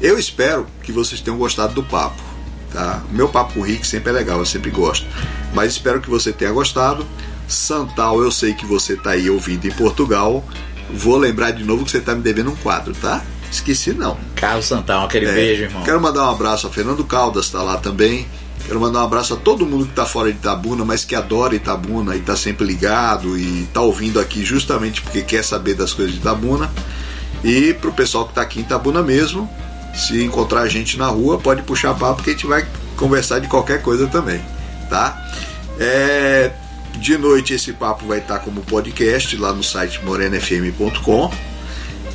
Eu 0.00 0.18
espero 0.18 0.66
que 0.82 0.92
vocês 0.92 1.20
tenham 1.20 1.36
gostado 1.38 1.74
do 1.74 1.82
papo. 1.82 2.20
Tá? 2.72 3.02
O 3.10 3.14
meu 3.14 3.28
papo 3.28 3.54
com 3.54 3.60
o 3.60 3.62
Rick 3.62 3.86
sempre 3.86 4.10
é 4.10 4.12
legal, 4.12 4.38
eu 4.38 4.46
sempre 4.46 4.70
gosto. 4.70 5.04
Mas 5.52 5.72
espero 5.72 6.00
que 6.00 6.08
você 6.08 6.32
tenha 6.32 6.52
gostado. 6.52 7.06
Santal, 7.52 8.22
eu 8.22 8.30
sei 8.30 8.54
que 8.54 8.64
você 8.66 8.96
tá 8.96 9.10
aí 9.10 9.28
ouvindo 9.30 9.66
em 9.66 9.70
Portugal. 9.72 10.44
Vou 10.92 11.16
lembrar 11.16 11.50
de 11.52 11.64
novo 11.64 11.84
que 11.84 11.90
você 11.90 12.00
tá 12.00 12.14
me 12.14 12.22
devendo 12.22 12.50
um 12.50 12.56
quadro, 12.56 12.94
tá? 12.94 13.22
Esqueci 13.50 13.92
não. 13.92 14.16
Carlos 14.36 14.66
Santão, 14.66 15.04
aquele 15.04 15.26
É, 15.26 15.32
beijo, 15.32 15.62
irmão. 15.64 15.82
Quero 15.82 16.00
mandar 16.00 16.24
um 16.26 16.30
abraço 16.30 16.66
a 16.66 16.70
Fernando 16.70 17.04
Caldas, 17.04 17.50
tá 17.50 17.62
lá 17.62 17.76
também. 17.76 18.26
Quero 18.66 18.78
mandar 18.80 19.00
um 19.00 19.04
abraço 19.04 19.34
a 19.34 19.36
todo 19.36 19.66
mundo 19.66 19.86
que 19.86 19.92
tá 19.92 20.04
fora 20.06 20.30
de 20.30 20.38
Itabuna, 20.38 20.84
mas 20.84 21.04
que 21.04 21.14
adora 21.14 21.54
Itabuna 21.54 22.14
e 22.14 22.20
tá 22.20 22.36
sempre 22.36 22.64
ligado 22.64 23.36
e 23.36 23.68
tá 23.72 23.80
ouvindo 23.80 24.20
aqui 24.20 24.44
justamente 24.44 25.00
porque 25.02 25.22
quer 25.22 25.42
saber 25.42 25.74
das 25.74 25.92
coisas 25.92 26.14
de 26.14 26.20
Itabuna. 26.20 26.70
E 27.42 27.72
pro 27.74 27.92
pessoal 27.92 28.26
que 28.28 28.34
tá 28.34 28.42
aqui 28.42 28.60
em 28.60 28.62
Itabuna 28.62 29.02
mesmo, 29.02 29.50
se 29.94 30.22
encontrar 30.22 30.60
a 30.60 30.68
gente 30.68 30.96
na 30.98 31.06
rua, 31.06 31.38
pode 31.38 31.62
puxar 31.62 31.94
papo 31.94 32.22
que 32.22 32.30
a 32.30 32.32
gente 32.32 32.46
vai 32.46 32.66
conversar 32.96 33.40
de 33.40 33.48
qualquer 33.48 33.82
coisa 33.82 34.06
também, 34.06 34.40
tá? 34.88 35.20
É, 35.78 36.52
de 36.98 37.16
noite 37.16 37.54
esse 37.54 37.72
papo 37.72 38.06
vai 38.06 38.18
estar 38.18 38.40
como 38.40 38.60
podcast 38.62 39.36
lá 39.36 39.52
no 39.52 39.62
site 39.62 40.02
morenafm.com. 40.04 41.30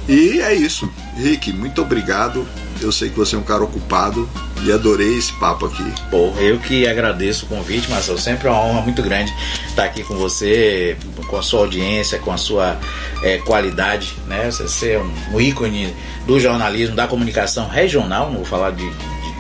E 0.08 0.40
é 0.42 0.54
isso. 0.54 0.90
Rick, 1.18 1.52
muito 1.52 1.82
obrigado. 1.82 2.48
Eu 2.82 2.92
sei 2.92 3.10
que 3.10 3.18
você 3.18 3.36
é 3.36 3.40
um 3.40 3.44
cara 3.44 3.64
ocupado 3.64 4.30
e 4.64 4.72
adorei 4.72 5.18
esse 5.18 5.32
papo 5.34 5.66
aqui. 5.66 5.84
Pô, 6.12 6.32
eu 6.38 6.60
que 6.60 6.88
agradeço 6.88 7.46
o 7.46 7.50
convite, 7.50 7.90
Marcelo. 7.90 8.20
Sempre 8.20 8.48
é 8.48 8.52
uma 8.52 8.62
honra 8.62 8.82
muito 8.82 9.02
grande 9.02 9.34
estar 9.68 9.86
aqui 9.86 10.04
com 10.04 10.16
você, 10.16 10.98
com 11.28 11.38
a 11.38 11.42
sua 11.42 11.62
audiência, 11.62 12.20
com 12.20 12.32
a 12.32 12.38
sua 12.38 12.78
é, 13.24 13.38
qualidade, 13.40 14.14
né? 14.28 14.50
Você 14.52 14.92
é 14.92 15.02
um 15.32 15.40
ícone 15.40 15.96
do 16.28 16.40
jornalismo, 16.40 16.96
da 16.96 17.08
comunicação 17.08 17.68
regional, 17.68 18.28
não 18.28 18.38
vou 18.38 18.46
falar 18.46 18.72
de, 18.72 18.90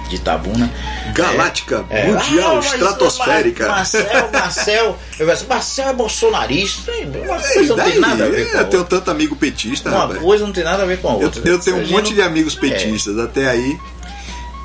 de, 0.10 0.16
Itabuna. 0.16 0.72
Galáctica, 1.14 1.86
É. 1.89 2.08
mundial, 2.08 2.51
Ah, 2.51 2.56
mas- 2.56 2.74
estratosférica. 2.74 3.68
mas 3.70 3.93
Marcel, 3.93 4.30
Marcel, 4.32 4.97
eu 5.20 5.32
assim, 5.32 5.45
Marcel 5.47 5.89
é 5.89 5.93
bolsonarista. 5.93 6.91
Uma 6.91 7.39
coisa 7.39 7.76
não 7.76 7.84
tem 7.86 7.99
nada 7.99 8.26
a 8.26 8.30
ver 8.30 8.51
com 8.51 8.58
a 8.58 8.62
eu 8.62 8.68
tenho 8.70 8.84
tanto 8.86 9.12
amigo 9.12 9.36
petista, 9.36 9.89
Uma 9.89 9.99
rapaz. 10.01 10.20
coisa 10.20 10.45
não 10.45 10.53
tem 10.53 10.64
nada 10.64 10.84
a 10.84 10.86
ver 10.86 10.99
com 11.01 11.10
a 11.10 11.14
Eu, 11.14 11.22
outra. 11.26 11.41
eu 11.45 11.60
tenho 11.60 11.78
um 11.78 11.88
monte 11.88 12.10
não- 12.10 12.14
de 12.16 12.22
amigos 12.22 12.56
É. 12.58 12.60
petistas, 12.60 13.18
até 13.20 13.47
aí. 13.49 13.78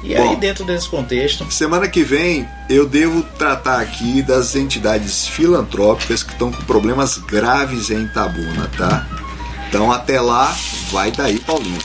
E 0.02 0.14
Bom. 0.14 0.30
aí, 0.30 0.36
dentro 0.36 0.64
desse 0.64 0.88
contexto, 0.88 1.46
Semana 1.52 1.86
que 1.86 2.02
vem 2.02 2.48
eu 2.70 2.86
devo 2.86 3.22
tratar 3.38 3.80
aqui 3.80 4.22
das 4.22 4.56
entidades 4.56 5.26
filantrópicas 5.26 6.22
que 6.22 6.32
estão 6.32 6.50
com 6.50 6.62
problemas 6.64 7.18
graves 7.18 7.90
em 7.90 8.04
Itabuna, 8.04 8.70
tá? 8.78 9.06
Então 9.68 9.92
até 9.92 10.18
lá, 10.18 10.56
vai 10.90 11.10
daí, 11.10 11.38
Paulinho. 11.40 11.78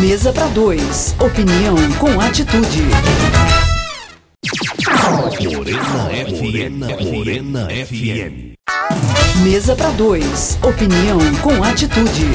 Mesa 0.00 0.32
para 0.32 0.46
dois. 0.48 1.14
Opinião 1.20 1.76
com 1.98 2.20
atitude. 2.20 2.82
Morena 5.54 6.08
FM. 6.10 7.12
Morena 7.12 7.68
FM. 7.68 8.56
Mesa 9.42 9.76
para 9.76 9.90
dois. 9.90 10.58
Opinião 10.62 11.18
com 11.42 11.62
atitude. 11.62 12.26